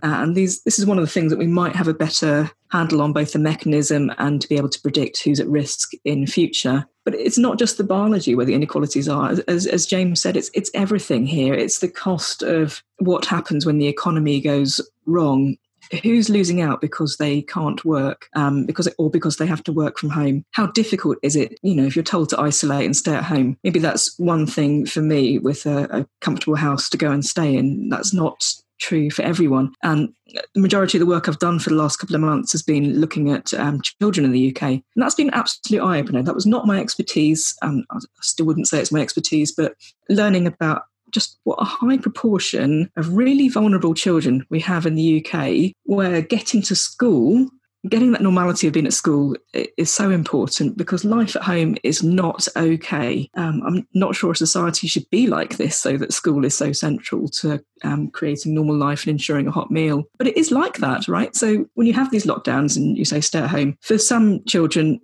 Uh, 0.04 0.20
and 0.22 0.36
these, 0.36 0.64
this 0.64 0.78
is 0.78 0.86
one 0.86 0.98
of 0.98 1.06
the 1.06 1.12
things 1.12 1.32
that 1.32 1.40
we 1.40 1.48
might 1.48 1.76
have 1.76 1.88
a 1.88 1.94
better 1.94 2.52
handle 2.72 3.02
on 3.02 3.14
both 3.14 3.32
the 3.32 3.40
mechanism 3.40 4.12
and 4.18 4.42
to 4.42 4.50
be 4.50 4.58
able 4.58 4.70
to 4.70 4.82
predict 4.82 5.24
who's 5.24 5.40
at 5.40 5.48
risk 5.48 5.92
in 6.04 6.28
future. 6.28 6.86
But 7.08 7.16
it's 7.16 7.38
not 7.38 7.58
just 7.58 7.78
the 7.78 7.86
biology 7.86 8.36
where 8.36 8.46
the 8.46 8.54
inequalities 8.54 9.08
are. 9.08 9.34
As, 9.48 9.66
as 9.66 9.86
James 9.86 10.20
said, 10.20 10.36
it's, 10.36 10.52
it's 10.54 10.70
everything 10.74 11.26
here. 11.26 11.54
It's 11.54 11.80
the 11.80 11.88
cost 11.88 12.44
of 12.44 12.84
what 12.98 13.24
happens 13.24 13.66
when 13.66 13.78
the 13.78 13.88
economy 13.88 14.42
goes 14.42 14.82
wrong. 15.06 15.56
who's 16.04 16.30
losing 16.30 16.62
out 16.62 16.82
because 16.82 17.16
they 17.16 17.44
can't 17.44 17.86
work 17.86 18.28
um, 18.36 18.66
because 18.66 18.90
or 18.98 19.10
because 19.10 19.38
they 19.38 19.46
have 19.46 19.64
to 19.64 19.72
work 19.72 19.98
from 19.98 20.10
home 20.10 20.44
how 20.52 20.68
difficult 20.68 21.18
is 21.24 21.38
it 21.38 21.58
you 21.62 21.74
know 21.74 21.86
if 21.86 21.96
you're 21.96 22.04
told 22.04 22.28
to 22.28 22.42
isolate 22.42 22.84
and 22.84 22.98
stay 22.98 23.16
at 23.16 23.24
home 23.24 23.58
maybe 23.64 23.80
that's 23.80 24.20
one 24.20 24.46
thing 24.46 24.86
for 24.86 25.02
me 25.02 25.40
with 25.40 25.66
a, 25.66 25.88
a 26.00 26.08
comfortable 26.20 26.58
house 26.58 26.90
to 26.90 26.98
go 26.98 27.10
and 27.10 27.24
stay 27.24 27.56
in 27.56 27.88
that's 27.88 28.14
not 28.14 28.44
true 28.80 29.10
for 29.10 29.22
everyone. 29.24 29.74
And 29.84 30.14
the 30.54 30.62
majority 30.62 30.98
of 30.98 31.00
the 31.00 31.06
work 31.06 31.28
I've 31.28 31.40
done 31.40 31.60
for 31.60 31.70
the 31.70 31.76
last 31.76 31.98
couple 31.98 32.16
of 32.16 32.22
months 32.22 32.52
has 32.52 32.62
been 32.62 33.00
looking 33.00 33.32
at 33.32 33.54
um, 33.54 33.82
children 33.82 34.26
in 34.26 34.32
the 34.32 34.56
UK. 34.56 34.64
And 34.64 34.84
that's 34.96 35.16
been 35.16 35.30
absolute 35.32 35.82
eye 35.82 36.00
opener. 36.00 36.24
That 36.24 36.36
was 36.36 36.46
not 36.46 36.68
my 36.68 36.80
expertise. 36.80 37.56
Um, 37.62 37.86
I 37.92 38.00
still 38.22 38.46
wouldn't 38.46 38.68
say 38.68 38.80
it's 38.80 38.92
my 38.92 39.02
expertise, 39.02 39.52
but 39.52 39.76
learning 40.10 40.48
about 40.48 40.84
just 41.12 41.40
what 41.44 41.62
a 41.62 41.66
high 41.66 41.98
proportion 41.98 42.92
of 42.98 43.16
really 43.16 43.48
vulnerable 43.48 43.94
children 43.94 44.46
we 44.50 44.60
have 44.60 44.86
in 44.86 44.96
the 44.96 45.26
UK, 45.26 45.74
where 45.84 46.22
getting 46.22 46.62
to 46.64 46.76
school, 46.76 47.50
getting 47.90 48.12
that 48.12 48.22
normality 48.22 48.68
of 48.68 48.74
being 48.74 48.86
at 48.86 48.94
school 48.94 49.36
is 49.54 49.92
so 49.92 50.10
important 50.10 50.78
because 50.78 51.06
life 51.06 51.36
at 51.36 51.44
home 51.44 51.78
is 51.84 52.04
not 52.04 52.48
okay. 52.56 53.30
Um, 53.36 53.62
I'm 53.66 53.88
not 53.94 54.16
sure 54.16 54.34
society 54.36 54.88
should 54.88 55.10
be 55.10 55.28
like 55.28 55.58
this, 55.58 55.80
so 55.80 55.98
that 55.98 56.14
school 56.14 56.46
is 56.46 56.58
so 56.58 56.72
central 56.72 57.28
to 57.30 57.64
um, 57.84 58.10
creating 58.12 58.54
normal 58.54 58.76
life 58.76 59.04
and 59.04 59.12
ensuring 59.12 59.48
a 59.48 59.52
hot 59.52 59.72
meal. 59.72 60.04
But 60.18 60.28
it 60.28 60.38
is 60.38 60.52
like 60.52 60.78
that, 60.78 61.08
right? 61.08 61.36
So 61.36 61.68
when 61.76 61.88
you 61.88 61.94
have 61.94 62.12
these 62.12 62.26
lockdowns 62.26 62.78
and 62.78 62.98
you 62.98 63.06
say 63.06 63.22
stay 63.22 63.40
at 63.40 63.50
home, 63.50 63.78
for 63.82 63.98
some 63.98 64.44
children, 64.46 65.00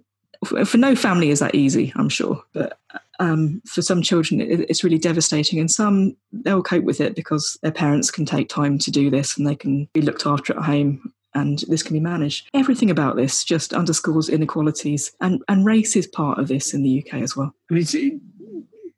for 0.65 0.77
no 0.77 0.95
family 0.95 1.29
is 1.29 1.39
that 1.39 1.55
easy, 1.55 1.93
I'm 1.95 2.09
sure. 2.09 2.43
But 2.53 2.77
um, 3.19 3.61
for 3.65 3.81
some 3.81 4.01
children, 4.01 4.41
it's 4.41 4.83
really 4.83 4.97
devastating, 4.97 5.59
and 5.59 5.71
some 5.71 6.15
they'll 6.31 6.63
cope 6.63 6.83
with 6.83 6.99
it 6.99 7.15
because 7.15 7.57
their 7.61 7.71
parents 7.71 8.11
can 8.11 8.25
take 8.25 8.49
time 8.49 8.77
to 8.79 8.91
do 8.91 9.09
this 9.09 9.37
and 9.37 9.47
they 9.47 9.55
can 9.55 9.87
be 9.93 10.01
looked 10.01 10.25
after 10.25 10.57
at 10.57 10.63
home. 10.63 11.13
And 11.35 11.63
this 11.67 11.81
can 11.83 11.93
be 11.93 11.99
managed. 11.99 12.49
Everything 12.53 12.91
about 12.91 13.15
this 13.15 13.43
just 13.43 13.73
underscores 13.73 14.29
inequalities, 14.29 15.11
and, 15.19 15.41
and 15.47 15.65
race 15.65 15.95
is 15.95 16.07
part 16.07 16.37
of 16.37 16.47
this 16.47 16.73
in 16.73 16.83
the 16.83 17.03
UK 17.03 17.21
as 17.21 17.35
well. 17.35 17.53
I 17.71 17.73
mean, 17.73 18.21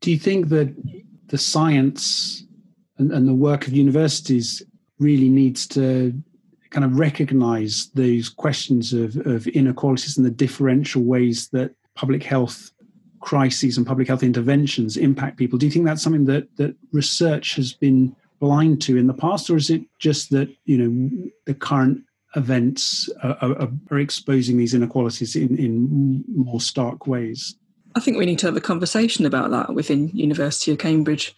do 0.02 0.12
you 0.12 0.20
think 0.20 0.50
that 0.50 0.74
the 1.28 1.38
science 1.38 2.44
and, 2.98 3.12
and 3.12 3.28
the 3.28 3.34
work 3.34 3.68
of 3.68 3.74
universities 3.74 4.62
really 5.00 5.30
needs 5.30 5.68
to 5.68 6.14
kind 6.70 6.86
of 6.86 7.00
recognize 7.00 7.90
those 7.96 8.30
questions 8.30 8.92
of, 8.92 9.16
of 9.26 9.48
inequalities 9.48 10.18
and 10.18 10.26
the 10.26 10.32
differential 10.32 11.02
ways 11.02 11.48
that 11.50 11.74
public 11.96 12.24
health 12.24 12.72
crises 13.22 13.78
and 13.78 13.88
public 13.88 14.08
health 14.08 14.24
interventions 14.24 14.98
impact 14.98 15.38
people. 15.38 15.58
Do 15.58 15.66
you 15.66 15.72
think 15.72 15.86
that's 15.86 16.04
something 16.04 16.26
that 16.26 16.48
that 16.58 16.76
research 16.92 17.56
has 17.56 17.74
been 17.74 18.16
blind 18.40 18.82
to 18.84 18.98
in 18.98 19.08
the 19.08 19.14
past, 19.14 19.50
or 19.50 19.56
is 19.56 19.70
it 19.70 19.82
just 20.00 20.30
that 20.32 20.50
you 20.66 20.78
know 20.78 21.32
the 21.46 21.54
current 21.54 22.04
events 22.36 23.10
are, 23.24 23.70
are, 23.92 24.00
exposing 24.00 24.58
these 24.58 24.74
inequalities 24.74 25.36
in, 25.36 25.58
in 25.58 26.24
more 26.28 26.62
stark 26.62 27.08
ways? 27.08 27.56
I 27.96 28.00
think 28.00 28.18
we 28.18 28.26
need 28.26 28.40
to 28.40 28.48
have 28.48 28.58
a 28.58 28.62
conversation 28.62 29.26
about 29.26 29.52
that 29.52 29.74
within 29.74 30.10
University 30.10 30.72
of 30.72 30.78
Cambridge 30.78 31.36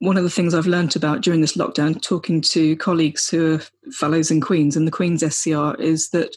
one 0.00 0.16
of 0.16 0.24
the 0.24 0.30
things 0.30 0.54
I've 0.54 0.66
learnt 0.66 0.96
about 0.96 1.20
during 1.20 1.40
this 1.40 1.56
lockdown, 1.56 2.00
talking 2.00 2.40
to 2.42 2.76
colleagues 2.76 3.28
who 3.28 3.54
are 3.54 3.92
fellows 3.92 4.30
in 4.30 4.40
Queen's 4.40 4.76
and 4.76 4.86
the 4.86 4.92
Queen's 4.92 5.22
SCR, 5.22 5.74
is 5.80 6.10
that 6.10 6.36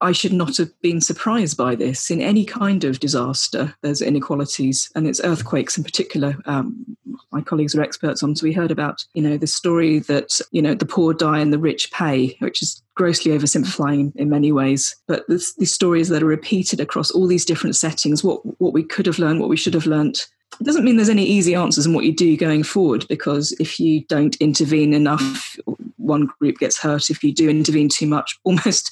I 0.00 0.12
should 0.12 0.32
not 0.32 0.56
have 0.58 0.70
been 0.82 1.00
surprised 1.00 1.56
by 1.56 1.74
this. 1.74 2.10
In 2.10 2.20
any 2.20 2.44
kind 2.44 2.84
of 2.84 3.00
disaster, 3.00 3.74
there's 3.82 4.02
inequalities, 4.02 4.90
and 4.94 5.06
it's 5.06 5.22
earthquakes 5.24 5.78
in 5.78 5.84
particular. 5.84 6.36
Um, 6.44 6.96
my 7.32 7.40
colleagues 7.40 7.74
are 7.74 7.82
experts 7.82 8.22
on, 8.22 8.36
so 8.36 8.44
we 8.44 8.52
heard 8.52 8.70
about, 8.70 9.04
you 9.14 9.22
know, 9.22 9.38
the 9.38 9.46
story 9.46 10.00
that 10.00 10.40
you 10.50 10.60
know 10.60 10.74
the 10.74 10.84
poor 10.84 11.14
die 11.14 11.38
and 11.38 11.52
the 11.52 11.58
rich 11.58 11.90
pay, 11.92 12.36
which 12.40 12.60
is 12.60 12.82
grossly 12.94 13.32
oversimplifying 13.32 14.14
in 14.16 14.28
many 14.28 14.52
ways. 14.52 14.94
But 15.06 15.26
these 15.28 15.72
stories 15.72 16.08
that 16.08 16.22
are 16.22 16.26
repeated 16.26 16.80
across 16.80 17.10
all 17.10 17.26
these 17.26 17.46
different 17.46 17.76
settings, 17.76 18.22
what 18.22 18.40
what 18.60 18.74
we 18.74 18.82
could 18.82 19.06
have 19.06 19.18
learned, 19.18 19.40
what 19.40 19.48
we 19.48 19.56
should 19.56 19.74
have 19.74 19.86
learned, 19.86 20.26
it 20.60 20.64
doesn't 20.64 20.84
mean 20.84 20.96
there's 20.96 21.08
any 21.08 21.24
easy 21.24 21.54
answers 21.54 21.86
in 21.86 21.94
what 21.94 22.04
you 22.04 22.14
do 22.14 22.36
going 22.36 22.62
forward 22.62 23.06
because 23.08 23.52
if 23.58 23.80
you 23.80 24.04
don't 24.04 24.36
intervene 24.36 24.92
enough 24.92 25.56
one 26.10 26.28
group 26.40 26.58
gets 26.58 26.78
hurt. 26.78 27.08
If 27.08 27.22
you 27.22 27.32
do 27.32 27.48
intervene 27.48 27.88
too 27.88 28.06
much 28.06 28.38
almost 28.44 28.90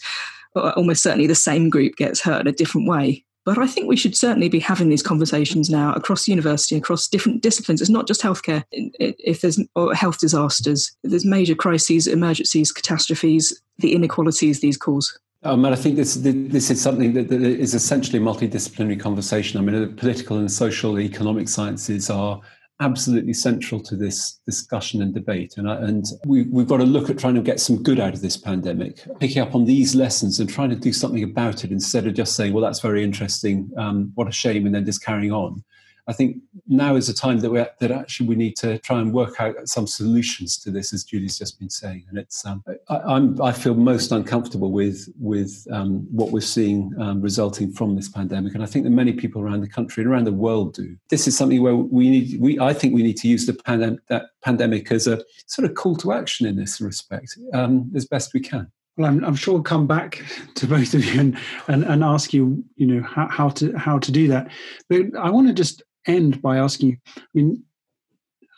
uh, 0.57 0.73
almost 0.77 1.03
certainly 1.03 1.27
the 1.27 1.35
same 1.35 1.69
group 1.69 1.97
gets 1.97 2.21
hurt 2.21 2.41
in 2.41 2.47
a 2.47 2.53
different 2.53 2.89
way. 2.89 3.25
But 3.45 3.59
i 3.59 3.67
think 3.67 3.89
we 3.89 3.97
should 3.97 4.17
certainly 4.17 4.51
be 4.51 4.59
having 4.61 4.91
these 4.91 5.03
conversations 5.03 5.71
now 5.71 5.93
across 5.95 6.29
university 6.29 6.77
across 6.77 7.09
different 7.09 7.43
disciplines. 7.43 7.81
It's 7.81 7.91
not 7.91 8.07
just 8.07 8.23
healthcare. 8.23 8.65
If 8.71 9.41
there's 9.41 9.61
health 9.95 10.21
disasters 10.21 10.95
there's 11.03 11.25
major 11.25 11.55
crises 11.55 12.07
emergencies 12.07 12.73
catastrophes 12.73 13.61
the 13.79 13.95
inequalities 13.95 14.61
these 14.61 14.77
cause 14.77 15.19
um, 15.45 15.65
and 15.65 15.75
I 15.75 15.79
think 15.79 15.97
this 15.97 16.15
this 16.15 16.71
is 16.71 16.81
something 16.81 17.13
that, 17.15 17.29
that 17.29 17.43
is 17.43 17.75
essentially 17.75 18.19
a 18.19 18.23
multidisciplinary 18.23 18.99
conversation. 18.99 19.59
I 19.59 19.63
mean, 19.63 19.81
the 19.81 19.95
political 19.95 20.39
and 20.39 20.51
social 20.51 20.99
economic 20.99 21.49
sciences 21.49 22.11
are 22.11 22.41
absolutely 22.81 23.33
central 23.33 23.81
to 23.81 23.97
this 23.97 24.41
discussion 24.47 25.03
and 25.03 25.13
debate. 25.13 25.55
And, 25.57 25.69
and 25.69 26.05
we, 26.25 26.45
we've 26.45 26.69
got 26.69 26.77
to 26.77 26.85
look 26.85 27.11
at 27.11 27.19
trying 27.19 27.35
to 27.35 27.41
get 27.41 27.61
some 27.61 27.83
good 27.83 27.99
out 27.99 28.15
of 28.15 28.23
this 28.23 28.37
pandemic, 28.37 29.01
picking 29.19 29.43
up 29.43 29.55
on 29.55 29.65
these 29.65 29.95
lessons 29.95 30.39
and 30.39 30.49
trying 30.49 30.71
to 30.71 30.77
do 30.77 30.93
something 30.93 31.25
about 31.25 31.65
it 31.65 31.73
instead 31.73 32.07
of 32.07 32.15
just 32.15 32.37
saying, 32.37 32.53
well, 32.53 32.63
that's 32.63 32.81
very 32.81 33.03
interesting, 33.03 33.69
um, 33.77 34.13
what 34.15 34.29
a 34.29 34.33
shame, 34.33 34.65
and 34.65 34.75
then 34.75 34.85
just 34.85 35.05
carrying 35.05 35.33
on. 35.33 35.63
I 36.09 36.15
think 36.15 36.39
now 36.67 36.97
is 36.97 37.11
a 37.11 37.15
time 37.15 37.41
that 37.41 37.51
we 37.51 37.59
that 37.59 37.91
actually 37.91 38.29
we 38.29 38.35
need 38.35 38.57
to 38.57 38.79
try 38.79 38.99
and 38.99 39.13
work 39.13 39.41
out 39.41 39.55
some 39.69 39.87
solutions 39.87 40.57
to 40.59 40.71
this, 40.71 40.95
as 40.95 41.05
Julie's 41.05 41.39
just 41.39 41.59
been 41.59 41.69
saying. 41.69 42.07
And 42.09 42.19
it's 42.19 42.47
um, 42.47 42.65
I, 42.89 43.17
am 43.17 43.41
I 43.43 43.53
feel 43.53 43.75
most 43.75 44.11
uncomfortable 44.11 44.73
with 44.73 45.09
with 45.21 45.67
um, 45.71 46.07
what 46.11 46.31
we're 46.31 46.41
seeing 46.41 46.95
um, 46.99 47.21
resulting 47.21 47.73
from 47.73 47.95
this 47.95 48.09
pandemic, 48.09 48.55
and 48.55 48.63
I 48.63 48.67
think 48.67 48.85
that 48.85 48.91
many 48.91 49.13
people 49.13 49.43
around 49.43 49.61
the 49.61 49.69
country 49.69 50.03
and 50.03 50.11
around 50.11 50.25
the 50.25 50.33
world 50.33 50.73
do. 50.73 50.97
This 51.11 51.29
is 51.29 51.37
something 51.37 51.63
where 51.63 51.77
we 51.77 52.09
need 52.09 52.41
we 52.41 52.59
I 52.59 52.73
think 52.73 52.95
we 52.95 53.03
need 53.03 53.19
to 53.19 53.29
use 53.29 53.45
the 53.45 53.53
pandemic 53.53 54.01
that 54.09 54.27
pandemic 54.43 54.91
as 54.91 55.07
a 55.07 55.23
sort 55.47 55.69
of 55.69 55.77
call 55.77 55.95
to 55.97 56.13
action 56.13 56.47
in 56.47 56.57
this 56.57 56.81
respect 56.81 57.37
um, 57.53 57.93
as 57.95 58.07
best 58.07 58.33
we 58.33 58.41
can. 58.41 58.73
Well, 58.97 59.07
I'm, 59.07 59.25
I'm, 59.25 59.37
sure 59.37 59.55
we'll 59.55 59.63
come 59.63 59.87
back 59.87 60.25
to 60.57 60.67
both 60.67 60.93
of 60.93 61.05
you 61.05 61.21
and, 61.21 61.39
and, 61.69 61.85
and 61.85 62.03
ask 62.03 62.35
you, 62.35 62.65
you 62.75 62.85
know, 62.85 63.01
how, 63.01 63.29
how 63.29 63.49
to 63.51 63.73
how 63.79 64.01
to 64.01 64.11
do 64.11 64.27
that. 64.27 64.51
But 64.89 65.17
I 65.17 65.31
want 65.31 65.47
to 65.47 65.55
just 65.55 65.85
end 66.09 66.43
by 66.43 66.59
asking 66.59 66.91
you, 66.91 66.97
I 67.17 67.23
mean, 67.35 67.63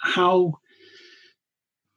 how 0.03 0.59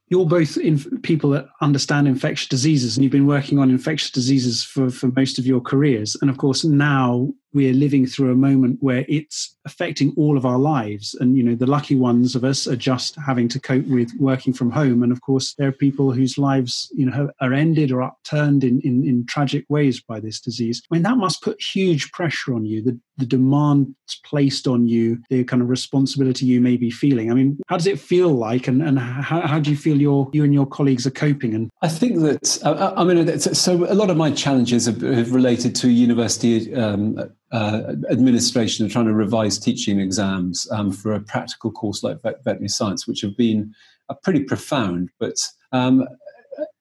you're 0.10 0.26
both 0.26 0.58
in 0.58 0.80
people 1.02 1.32
that 1.32 1.48
understand 1.62 2.08
infectious 2.08 2.48
diseases 2.48 2.96
and 2.96 3.04
you've 3.04 3.12
been 3.12 3.28
working 3.28 3.58
on 3.60 3.70
infectious 3.70 4.12
diseases 4.12 4.63
for, 4.63 4.89
for 4.89 5.08
most 5.08 5.39
of 5.39 5.46
your 5.46 5.62
careers. 5.62 6.16
And 6.22 6.30
of 6.30 6.38
course, 6.38 6.63
now 6.63 7.34
we're 7.54 7.74
living 7.74 8.06
through 8.06 8.32
a 8.32 8.36
moment 8.36 8.78
where 8.82 9.06
it's 9.08 9.56
affecting 9.66 10.13
all 10.18 10.38
of 10.38 10.46
our 10.46 10.58
lives. 10.58 11.16
And 11.20 11.38
you 11.38 11.44
know 11.44 11.56
the 11.56 11.68
lucky 11.68 11.96
ones 11.96 12.36
of 12.36 12.44
us 12.44 12.68
are 12.68 12.76
just 12.76 13.16
having 13.16 13.48
to 13.50 13.60
cope 13.60 13.88
with 13.88 14.12
working 14.20 14.54
from 14.54 14.72
home. 14.72 15.04
And 15.04 15.12
of 15.12 15.22
course 15.22 15.54
there 15.56 15.68
are 15.68 15.74
people 15.74 16.12
whose 16.12 16.38
lives 16.38 16.92
you 16.94 17.06
know 17.06 17.30
are 17.42 17.54
ended 17.54 17.92
or 17.92 18.02
upturned 18.02 18.63
in, 18.63 18.82
in, 18.82 19.08
in 19.08 19.26
tragic 19.26 19.66
ways 19.70 20.02
by 20.02 20.20
this 20.20 20.39
disease. 20.39 20.82
I 20.92 20.96
mean 20.96 21.04
that 21.04 21.18
must 21.18 21.42
put 21.42 21.62
huge 21.62 22.12
pressure 22.12 22.54
on 22.54 22.66
you. 22.66 22.82
The, 22.82 23.00
the 23.18 23.26
demands 23.26 23.94
placed 24.26 24.68
on 24.68 24.88
you 24.88 25.20
the 25.30 25.44
kind 25.44 25.62
of 25.62 25.70
responsibility 25.70 26.46
you 26.46 26.62
may 26.62 26.78
be 26.78 26.92
feeling. 26.92 27.32
I 27.32 27.36
mean 27.36 27.60
how 27.68 27.78
does 27.78 27.88
it 27.88 28.00
feel 28.00 28.30
like? 28.30 28.68
And, 28.68 28.82
and 28.82 29.00
how, 29.00 29.42
how 29.42 29.60
do 29.60 29.70
you 29.70 29.78
feel 29.78 30.00
your 30.00 30.30
you 30.34 30.44
and 30.44 30.54
your 30.54 30.66
colleagues 30.66 31.06
are 31.08 31.12
coping? 31.12 31.54
And 31.54 31.70
i 31.82 31.88
think 31.88 32.20
that 32.20 32.60
i, 32.66 33.02
I 33.02 33.04
mean 33.04 33.39
so 33.39 33.92
a 33.92 33.96
lot 33.96 34.10
of 34.10 34.18
my 34.18 34.32
challenges 34.32 34.86
have, 34.86 35.02
related 35.34 35.76
to 35.76 35.89
university 35.89 36.74
um, 36.76 37.18
uh, 37.54 37.94
administration 38.10 38.86
are 38.86 38.89
trying 38.89 39.06
to 39.06 39.13
revise 39.13 39.60
teaching 39.60 40.00
exams 40.00 40.68
um, 40.72 40.92
for 40.92 41.13
a 41.13 41.22
practical 41.22 41.72
course 41.72 42.04
like 42.04 42.22
veterinary 42.22 42.68
science, 42.68 43.08
which 43.08 43.22
have 43.22 43.38
been 43.38 43.74
uh, 44.10 44.16
pretty 44.24 44.44
profound. 44.44 45.10
But 45.20 45.36
um, 45.72 46.08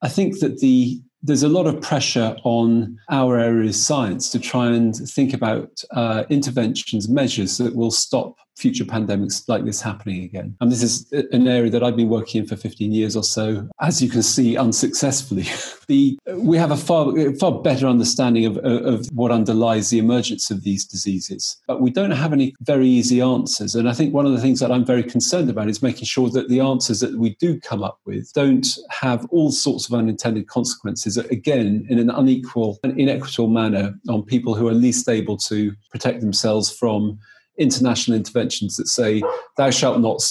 I 0.00 0.08
think 0.08 0.40
that 0.40 0.58
the 0.58 1.00
there's 1.24 1.44
a 1.44 1.48
lot 1.48 1.68
of 1.68 1.80
pressure 1.80 2.36
on 2.42 2.98
our 3.08 3.38
area 3.38 3.68
of 3.68 3.76
science 3.76 4.28
to 4.30 4.40
try 4.40 4.66
and 4.66 4.96
think 4.96 5.32
about 5.32 5.70
uh, 5.92 6.24
interventions, 6.30 7.08
measures 7.08 7.58
that 7.58 7.76
will 7.76 7.92
stop 7.92 8.34
future 8.56 8.84
pandemics 8.84 9.48
like 9.48 9.64
this 9.64 9.80
happening 9.80 10.24
again. 10.24 10.56
And 10.60 10.70
this 10.70 10.82
is 10.82 11.10
an 11.32 11.48
area 11.48 11.70
that 11.70 11.82
I've 11.82 11.96
been 11.96 12.08
working 12.08 12.42
in 12.42 12.46
for 12.46 12.56
15 12.56 12.92
years 12.92 13.16
or 13.16 13.24
so. 13.24 13.68
As 13.80 14.02
you 14.02 14.08
can 14.08 14.22
see, 14.22 14.56
unsuccessfully. 14.56 15.46
the, 15.88 16.18
we 16.34 16.56
have 16.58 16.70
a 16.70 16.76
far, 16.76 17.12
far 17.34 17.60
better 17.60 17.86
understanding 17.86 18.46
of, 18.46 18.58
of 18.58 19.06
what 19.12 19.30
underlies 19.30 19.90
the 19.90 19.98
emergence 19.98 20.50
of 20.50 20.62
these 20.62 20.84
diseases, 20.84 21.60
but 21.66 21.80
we 21.80 21.90
don't 21.90 22.10
have 22.10 22.32
any 22.32 22.54
very 22.60 22.88
easy 22.88 23.20
answers. 23.20 23.74
And 23.74 23.88
I 23.88 23.92
think 23.92 24.14
one 24.14 24.26
of 24.26 24.32
the 24.32 24.40
things 24.40 24.60
that 24.60 24.70
I'm 24.70 24.84
very 24.84 25.02
concerned 25.02 25.50
about 25.50 25.68
is 25.68 25.82
making 25.82 26.04
sure 26.04 26.28
that 26.30 26.48
the 26.48 26.60
answers 26.60 27.00
that 27.00 27.18
we 27.18 27.36
do 27.36 27.60
come 27.60 27.82
up 27.82 28.00
with 28.04 28.32
don't 28.32 28.66
have 28.90 29.26
all 29.30 29.50
sorts 29.50 29.88
of 29.88 29.94
unintended 29.94 30.46
consequences, 30.46 31.16
again, 31.16 31.86
in 31.88 31.98
an 31.98 32.10
unequal 32.10 32.78
and 32.84 32.98
inequitable 32.98 33.48
manner 33.48 33.94
on 34.08 34.22
people 34.22 34.54
who 34.54 34.68
are 34.68 34.74
least 34.74 35.08
able 35.08 35.36
to 35.36 35.72
protect 35.90 36.20
themselves 36.20 36.70
from 36.70 37.18
international 37.58 38.16
interventions 38.16 38.76
that 38.76 38.88
say 38.88 39.22
thou 39.56 39.70
shalt 39.70 40.00
not 40.00 40.22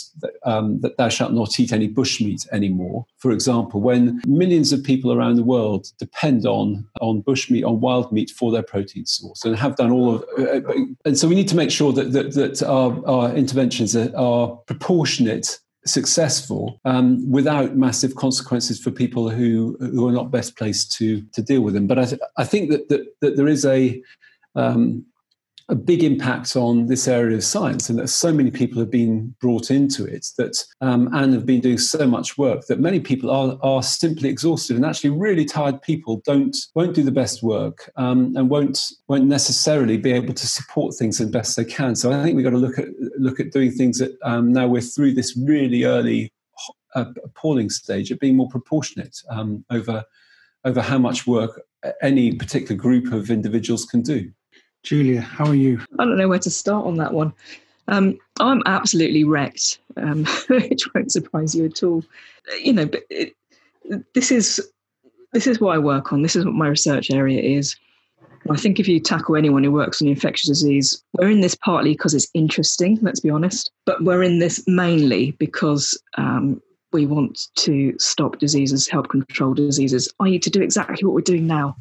um, 0.45 0.81
that 0.81 0.97
thou 0.97 1.10
shalt 1.10 1.34
not 1.34 1.60
eat 1.60 1.71
any 1.71 1.88
bushmeat 1.88 2.47
anymore. 2.51 3.05
For 3.17 3.31
example, 3.31 3.79
when 3.79 4.21
millions 4.25 4.73
of 4.73 4.84
people 4.84 5.13
around 5.13 5.36
the 5.36 5.43
world 5.43 5.88
depend 5.99 6.45
on 6.45 6.88
on 6.99 7.21
bushmeat, 7.23 7.65
on 7.65 7.79
wild 7.79 8.12
meat 8.12 8.31
for 8.31 8.51
their 8.51 8.63
protein 8.63 9.05
source, 9.05 9.45
and 9.45 9.55
have 9.55 9.75
done 9.75 9.91
all 9.91 10.15
of, 10.15 10.25
uh, 10.38 10.62
and 11.05 11.17
so 11.17 11.27
we 11.27 11.36
need 11.36 11.47
to 11.49 11.55
make 11.55 11.71
sure 11.71 11.93
that 11.93 12.12
that, 12.12 12.34
that 12.34 12.63
our, 12.63 13.07
our 13.07 13.36
interventions 13.36 13.95
are, 13.95 14.12
are 14.15 14.47
proportionate 14.65 15.60
successful 15.86 16.79
um, 16.86 17.29
without 17.31 17.75
massive 17.75 18.15
consequences 18.15 18.79
for 18.79 18.91
people 18.91 19.29
who 19.29 19.77
who 19.79 20.07
are 20.07 20.12
not 20.12 20.31
best 20.31 20.55
placed 20.55 20.91
to 20.93 21.21
to 21.34 21.41
deal 21.41 21.62
with 21.62 21.73
them. 21.73 21.88
But 21.88 21.99
I, 21.99 22.05
th- 22.05 22.21
I 22.38 22.43
think 22.43 22.69
that, 22.71 22.89
that 22.89 23.01
that 23.21 23.36
there 23.36 23.47
is 23.47 23.65
a 23.65 24.01
um, 24.55 25.05
a 25.69 25.76
big 25.76 26.04
impact 26.04 26.56
on 26.56 26.88
this 26.88 27.08
area 27.08 27.38
of 27.38 27.43
science, 27.43 27.89
and 27.89 27.97
that 28.00 28.08
so 28.08 28.34
many 28.34 28.52
people 28.52 28.80
have 28.80 28.91
been 28.91 29.36
brought 29.39 29.71
into 29.71 30.06
it 30.06 30.28
that 30.38 30.63
um, 30.82 31.10
and 31.13 31.34
have 31.34 31.45
been 31.45 31.62
doing 31.62 31.78
so 31.78 32.08
much 32.08 32.38
work 32.38 32.65
that 32.67 32.80
many 32.80 33.00
people 33.00 33.30
are 33.30 33.58
are 33.62 33.84
simply 33.84 34.30
exhausted, 34.30 34.76
and 34.76 34.86
actually 34.86 35.10
really 35.10 35.45
tired 35.45 35.82
people 35.82 36.21
don't 36.26 36.56
won't 36.76 36.95
do 36.95 37.04
the 37.04 37.12
best 37.12 37.43
work 37.43 37.91
um, 37.95 38.34
and 38.36 38.50
won't 38.50 38.93
won't 39.08 39.26
necessarily 39.26 39.97
be 39.97 40.12
able 40.12 40.34
to 40.34 40.47
support 40.47 40.95
things 40.95 41.19
as 41.21 41.30
best 41.30 41.56
they 41.56 41.65
can. 41.65 41.95
So 41.95 42.12
I 42.12 42.24
think 42.24 42.36
we've 42.36 42.45
got 42.45 42.52
to 42.52 42.58
look 42.58 42.78
at 42.78 42.88
look 43.17 43.39
at 43.39 43.52
doing 43.52 43.71
things 43.71 44.00
that 44.00 44.17
um, 44.24 44.52
now 44.52 44.67
we're 44.67 44.82
through 44.82 45.13
this 45.13 45.38
really 45.38 45.84
early 45.86 46.32
uh, 46.95 47.06
appalling 47.24 47.69
stage 47.69 48.12
of 48.12 48.19
being 48.19 48.36
more 48.36 48.50
proportionate 48.50 49.17
um, 49.30 49.63
over 49.69 50.04
over 50.65 50.82
how 50.82 50.97
much 50.97 51.26
work 51.26 51.62
any 52.02 52.34
particular 52.34 52.76
group 52.76 53.12
of 53.12 53.32
individuals 53.32 53.86
can 53.86 54.02
do. 54.02 54.32
Julia, 54.84 55.22
how 55.22 55.46
are 55.46 55.56
you? 55.56 55.80
I 56.00 56.06
don't 56.06 56.17
know 56.17 56.28
where 56.28 56.39
to 56.39 56.50
start 56.50 56.86
on 56.86 56.96
that 56.96 57.13
one. 57.13 57.34
Um, 57.88 58.17
I'm 58.39 58.63
absolutely 58.65 59.24
wrecked, 59.24 59.80
um, 59.98 60.26
which 60.50 60.94
won't 60.94 61.12
surprise 61.12 61.56
you 61.56 61.65
at 61.65 61.84
all. 61.84 62.04
You 62.62 62.74
know, 62.74 62.86
but 62.86 63.04
it, 63.10 63.36
this 64.13 64.32
is 64.32 64.62
this 65.34 65.48
is 65.48 65.60
what 65.60 65.76
I 65.76 65.78
work 65.78 66.12
on. 66.12 66.22
This 66.22 66.36
is 66.36 66.46
what 66.46 66.54
my 66.54 66.67
research 66.67 67.12
area 67.12 67.41
is. 67.41 67.76
I 68.50 68.58
think 68.58 68.80
if 68.80 68.88
you 68.88 69.00
tackle 69.00 69.36
anyone 69.36 69.63
who 69.63 69.72
works 69.72 70.02
on 70.02 70.08
infectious 70.08 70.48
disease, 70.48 71.04
we're 71.13 71.30
in 71.30 71.41
this 71.41 71.54
partly 71.54 71.91
because 71.91 72.15
it's 72.15 72.30
interesting. 72.34 72.98
Let's 73.02 73.20
be 73.20 73.30
honest, 73.30 73.72
but 73.86 74.04
we're 74.04 74.24
in 74.24 74.39
this 74.39 74.63
mainly 74.67 75.32
because 75.32 76.02
um, 76.17 76.62
we 76.91 77.06
want 77.06 77.48
to 77.58 77.96
stop 78.00 78.39
diseases, 78.39 78.88
help 78.88 79.10
control 79.10 79.54
diseases, 79.54 80.12
i.e., 80.22 80.39
to 80.39 80.50
do 80.50 80.62
exactly 80.62 81.06
what 81.06 81.13
we're 81.13 81.22
doing 81.22 81.46
now. 81.46 81.78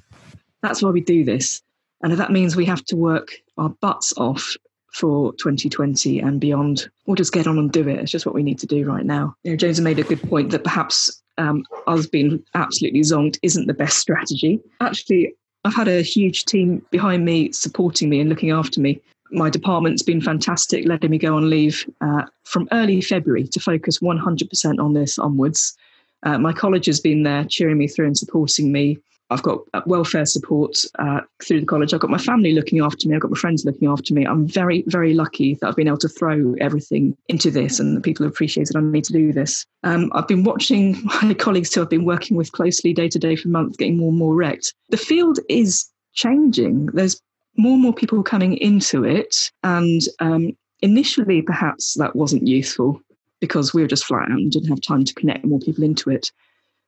That's 0.63 0.83
why 0.83 0.91
we 0.91 1.01
do 1.01 1.25
this. 1.25 1.63
And 2.03 2.13
if 2.13 2.19
that 2.19 2.33
means 2.33 2.57
we 2.57 2.65
have 2.65 2.85
to 2.87 2.97
work 2.97 3.33
our 3.59 3.69
butts 3.69 4.13
off 4.17 4.57
for 4.93 5.33
2020 5.35 6.19
and 6.19 6.41
beyond, 6.41 6.89
we'll 7.07 7.15
just 7.15 7.33
get 7.33 7.47
on 7.47 7.59
and 7.59 7.71
do 7.71 7.89
it. 7.89 7.99
It's 7.99 8.11
just 8.11 8.27
what 8.27 8.35
we 8.35 8.43
need 8.43 8.59
to 8.61 8.67
do 8.67 8.85
right 8.85 9.05
now. 9.05 9.35
You 9.45 9.53
know, 9.53 9.57
James 9.57 9.81
made 9.81 9.99
a 9.99 10.05
good 10.05 10.23
point 10.23 10.51
that 10.51 10.65
perhaps 10.65 11.23
um, 11.39 11.65
us 11.87 12.07
being 12.07 12.43
absolutely 12.55 13.01
zonked 13.01 13.39
isn't 13.43 13.67
the 13.67 13.75
best 13.75 13.99
strategy. 13.99 14.61
Actually, 14.81 15.35
I've 15.65 15.75
had 15.75 15.89
a 15.89 16.03
huge 16.03 16.45
team 16.45 16.85
behind 16.91 17.25
me 17.25 17.53
supporting 17.53 18.09
me 18.09 18.21
and 18.21 18.29
looking 18.29 18.51
after 18.51 18.81
me. 18.81 19.01
My 19.33 19.49
department's 19.49 20.03
been 20.03 20.21
fantastic, 20.21 20.87
letting 20.87 21.11
me 21.11 21.19
go 21.19 21.37
on 21.37 21.49
leave 21.49 21.89
uh, 22.01 22.25
from 22.45 22.69
early 22.73 23.01
February 23.01 23.47
to 23.49 23.61
focus 23.61 23.99
100% 24.01 24.79
on 24.81 24.95
this 24.95 25.19
onwards. 25.19 25.77
Uh, 26.25 26.39
my 26.39 26.53
college 26.53 26.87
has 26.87 27.01
been 27.01 27.23
there 27.23 27.45
cheering 27.45 27.79
me 27.79 27.87
through 27.87 28.07
and 28.07 28.19
supporting 28.19 28.73
me. 28.73 28.99
I've 29.31 29.43
got 29.43 29.61
uh, 29.75 29.81
welfare 29.87 30.27
support 30.27 30.77
uh, 30.99 31.21
through 31.43 31.61
the 31.61 31.67
college. 31.67 31.95
I've 31.95 32.01
got 32.01 32.11
my 32.11 32.19
family 32.19 32.53
looking 32.53 32.81
after 32.81 33.09
me. 33.09 33.15
I've 33.15 33.21
got 33.21 33.31
my 33.31 33.39
friends 33.39 33.65
looking 33.65 33.89
after 33.89 34.13
me. 34.13 34.27
I'm 34.27 34.47
very, 34.47 34.83
very 34.89 35.15
lucky 35.15 35.55
that 35.55 35.69
I've 35.69 35.77
been 35.77 35.89
able 35.89 35.99
to 35.99 36.09
throw 36.09 36.55
everything 36.61 37.17
into 37.29 37.51
this 37.51 37.79
and 37.79 37.97
the 37.97 38.01
people 38.01 38.25
have 38.25 38.33
appreciated 38.33 38.77
I 38.77 38.81
need 38.81 39.05
to 39.05 39.13
do 39.13 39.33
this. 39.33 39.65
Um, 39.85 40.11
I've 40.15 40.29
been 40.29 40.45
watching 40.45 41.03
my 41.23 41.35
colleagues 41.35 41.75
who 41.75 41.83
I've 41.83 41.91
been 41.91 42.05
working 42.05 42.37
with 42.37 42.53
closely 42.53 42.93
day 42.93 43.09
to 43.09 43.19
day 43.19 43.37
for 43.37 43.49
months 43.49 43.77
getting 43.77 43.97
more 43.97 44.09
and 44.09 44.19
more 44.19 44.35
wrecked. 44.35 44.75
The 44.91 44.97
field 44.97 45.39
is 45.49 45.89
changing. 46.13 46.87
There's 46.87 47.21
more 47.57 47.75
and 47.75 47.83
more 47.83 47.95
people 47.95 48.23
coming 48.23 48.57
into 48.57 49.05
it. 49.05 49.51
And 49.63 50.01
um, 50.19 50.57
initially, 50.83 51.43
perhaps 51.43 51.95
that 51.95 52.17
wasn't 52.17 52.47
useful 52.47 53.01
because 53.41 53.73
we 53.73 53.83
were 53.83 53.89
just 53.89 54.05
flat 54.05 54.31
out 54.31 54.39
and 54.39 54.51
didn't 54.51 54.69
have 54.69 54.81
time 54.81 55.05
to 55.05 55.15
connect 55.15 55.45
more 55.45 55.61
people 55.61 55.85
into 55.85 56.11
it. 56.11 56.31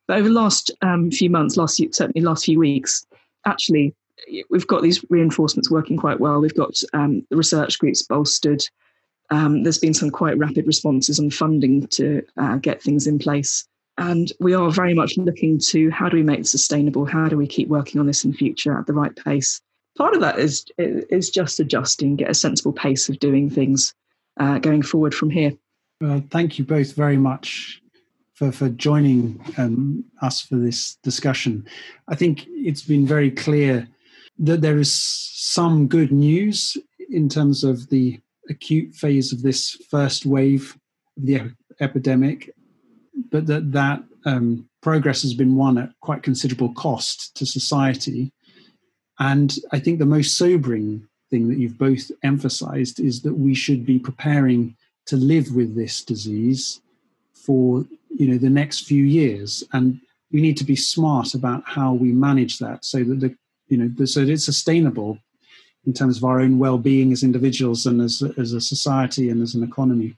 But 0.09 0.19
over 0.19 0.29
the 0.29 0.35
last 0.35 0.71
um, 0.83 1.11
few 1.11 1.31
months, 1.31 1.57
last 1.57 1.81
certainly 1.93 2.21
last 2.21 2.45
few 2.45 2.59
weeks, 2.59 3.07
actually, 3.47 3.95
we've 4.51 4.67
got 4.67 4.83
these 4.83 5.05
reinforcements 5.11 5.71
working 5.71 5.97
quite 5.97 6.21
well. 6.21 6.41
We've 6.41 6.55
got 6.55 6.81
um, 6.93 7.25
the 7.31 7.37
research 7.37 7.79
groups 7.79 8.03
bolstered. 8.03 8.65
Um, 9.31 9.63
there's 9.63 9.79
been 9.79 9.95
some 9.95 10.11
quite 10.11 10.37
rapid 10.39 10.67
responses 10.67 11.19
on 11.19 11.31
funding 11.31 11.87
to 11.89 12.23
uh, 12.37 12.57
get 12.57 12.83
things 12.83 13.07
in 13.07 13.19
place. 13.19 13.67
And 13.99 14.33
we 14.41 14.55
are 14.55 14.71
very 14.71 14.95
much 14.95 15.17
looking 15.17 15.59
to 15.69 15.91
how 15.91 16.09
do 16.09 16.17
we 16.17 16.23
make 16.23 16.41
it 16.41 16.47
sustainable? 16.47 17.05
How 17.05 17.29
do 17.29 17.37
we 17.37 17.47
keep 17.47 17.69
working 17.69 18.01
on 18.01 18.07
this 18.07 18.25
in 18.25 18.33
future 18.33 18.79
at 18.79 18.87
the 18.87 18.93
right 18.93 19.15
pace? 19.15 19.61
Part 19.97 20.15
of 20.15 20.21
that 20.21 20.39
is 20.39 20.65
is 20.79 21.29
just 21.29 21.61
adjusting, 21.61 22.17
get 22.17 22.31
a 22.31 22.35
sensible 22.35 22.73
pace 22.73 23.11
of 23.11 23.19
doing 23.19 23.51
things 23.51 23.95
uh, 24.41 24.59
going 24.59 24.81
forward 24.81 25.15
from 25.15 25.29
here. 25.29 25.53
Thank 26.31 26.59
you 26.59 26.65
both 26.65 26.95
very 26.95 27.19
much 27.19 27.82
for, 28.43 28.51
for 28.51 28.69
joining 28.71 29.41
um, 29.57 30.05
us 30.21 30.41
for 30.41 30.57
this 30.57 30.97
discussion. 31.05 31.65
I 32.09 32.17
think 32.17 32.45
it's 32.49 32.83
been 32.83 33.07
very 33.07 33.31
clear 33.31 33.87
that 34.41 34.63
there 34.63 34.79
is 34.79 34.93
some 34.93 35.87
good 35.87 36.11
news 36.11 36.77
in 37.11 37.29
terms 37.29 37.63
of 37.63 37.89
the 37.91 38.21
acute 38.51 38.95
phase 38.97 39.33
of 39.33 39.43
this 39.43 39.77
first 39.89 40.27
wave 40.27 40.77
of 41.17 41.25
the 41.25 41.53
epidemic, 41.81 42.51
but 43.31 43.47
that 43.47 43.71
that 43.71 44.03
um, 44.25 44.69
progress 44.81 45.23
has 45.23 45.35
been 45.35 45.55
won 45.55 45.79
at 45.79 45.91
quite 46.01 46.25
considerable 46.25 46.73
cost 46.75 47.37
to 47.37 47.47
society. 47.47 48.33
And 49.21 49.55
I 49.71 49.79
think 49.79 49.99
the 50.01 50.07
most 50.17 50.37
sobering 50.37 51.07
thing 51.31 51.49
that 51.49 51.59
you've 51.59 51.79
both 51.79 52.11
emphasized 52.25 52.99
is 52.99 53.23
that 53.23 53.35
we 53.35 53.55
should 53.55 53.87
be 53.87 54.01
preparing 54.01 54.77
to 55.07 55.17
live 55.17 55.55
with 55.55 55.77
this 55.77 56.03
disease 56.03 56.81
for 57.35 57.85
you 58.19 58.27
know 58.29 58.39
the 58.39 58.51
next 58.51 58.87
few 58.87 59.05
years 59.05 59.65
and 59.73 60.01
we 60.33 60.41
need 60.41 60.57
to 60.57 60.65
be 60.65 60.77
smart 60.77 61.35
about 61.35 61.63
how 61.67 61.93
we 61.93 62.13
manage 62.13 62.59
that 62.59 62.85
so 62.85 63.05
that 63.05 63.21
the 63.21 63.35
you 63.69 63.77
know 63.77 63.91
the, 63.97 64.07
so 64.07 64.21
it's 64.21 64.45
sustainable 64.45 65.19
in 65.87 65.93
terms 65.93 66.17
of 66.17 66.25
our 66.25 66.41
own 66.41 66.59
well-being 66.59 67.13
as 67.13 67.23
individuals 67.25 67.87
and 67.87 68.01
as, 68.01 68.23
as 68.39 68.53
a 68.53 68.61
society 68.61 69.31
and 69.31 69.43
as 69.43 69.57
an 69.57 69.65
economy. 69.65 70.15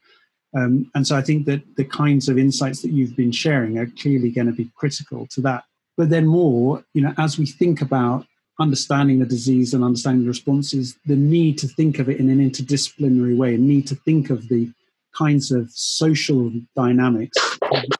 Um, 0.55 0.91
and 0.95 1.07
so 1.07 1.17
i 1.17 1.23
think 1.23 1.47
that 1.47 1.63
the 1.77 1.85
kinds 1.85 2.29
of 2.29 2.39
insights 2.39 2.81
that 2.83 2.93
you've 2.93 3.17
been 3.17 3.33
sharing 3.33 3.79
are 3.79 3.87
clearly 3.87 4.31
going 4.31 4.47
to 4.47 4.53
be 4.53 4.71
critical 4.77 5.27
to 5.29 5.41
that. 5.43 5.65
But 5.97 6.11
then 6.11 6.27
more 6.27 6.85
you 6.95 7.03
know 7.03 7.15
as 7.19 7.39
we 7.39 7.47
think 7.47 7.81
about 7.81 8.27
understanding 8.61 9.19
the 9.19 9.27
disease 9.27 9.75
and 9.75 9.83
understanding 9.83 10.23
the 10.23 10.29
responses 10.29 10.97
the 11.07 11.17
need 11.17 11.59
to 11.59 11.67
think 11.67 11.99
of 11.99 12.09
it 12.09 12.21
in 12.21 12.31
an 12.31 12.39
interdisciplinary 12.39 13.37
way 13.37 13.55
and 13.55 13.67
need 13.67 13.87
to 13.89 13.97
think 13.97 14.31
of 14.31 14.49
the 14.49 14.73
kinds 15.15 15.51
of 15.51 15.71
social 15.71 16.51
dynamics, 16.77 17.37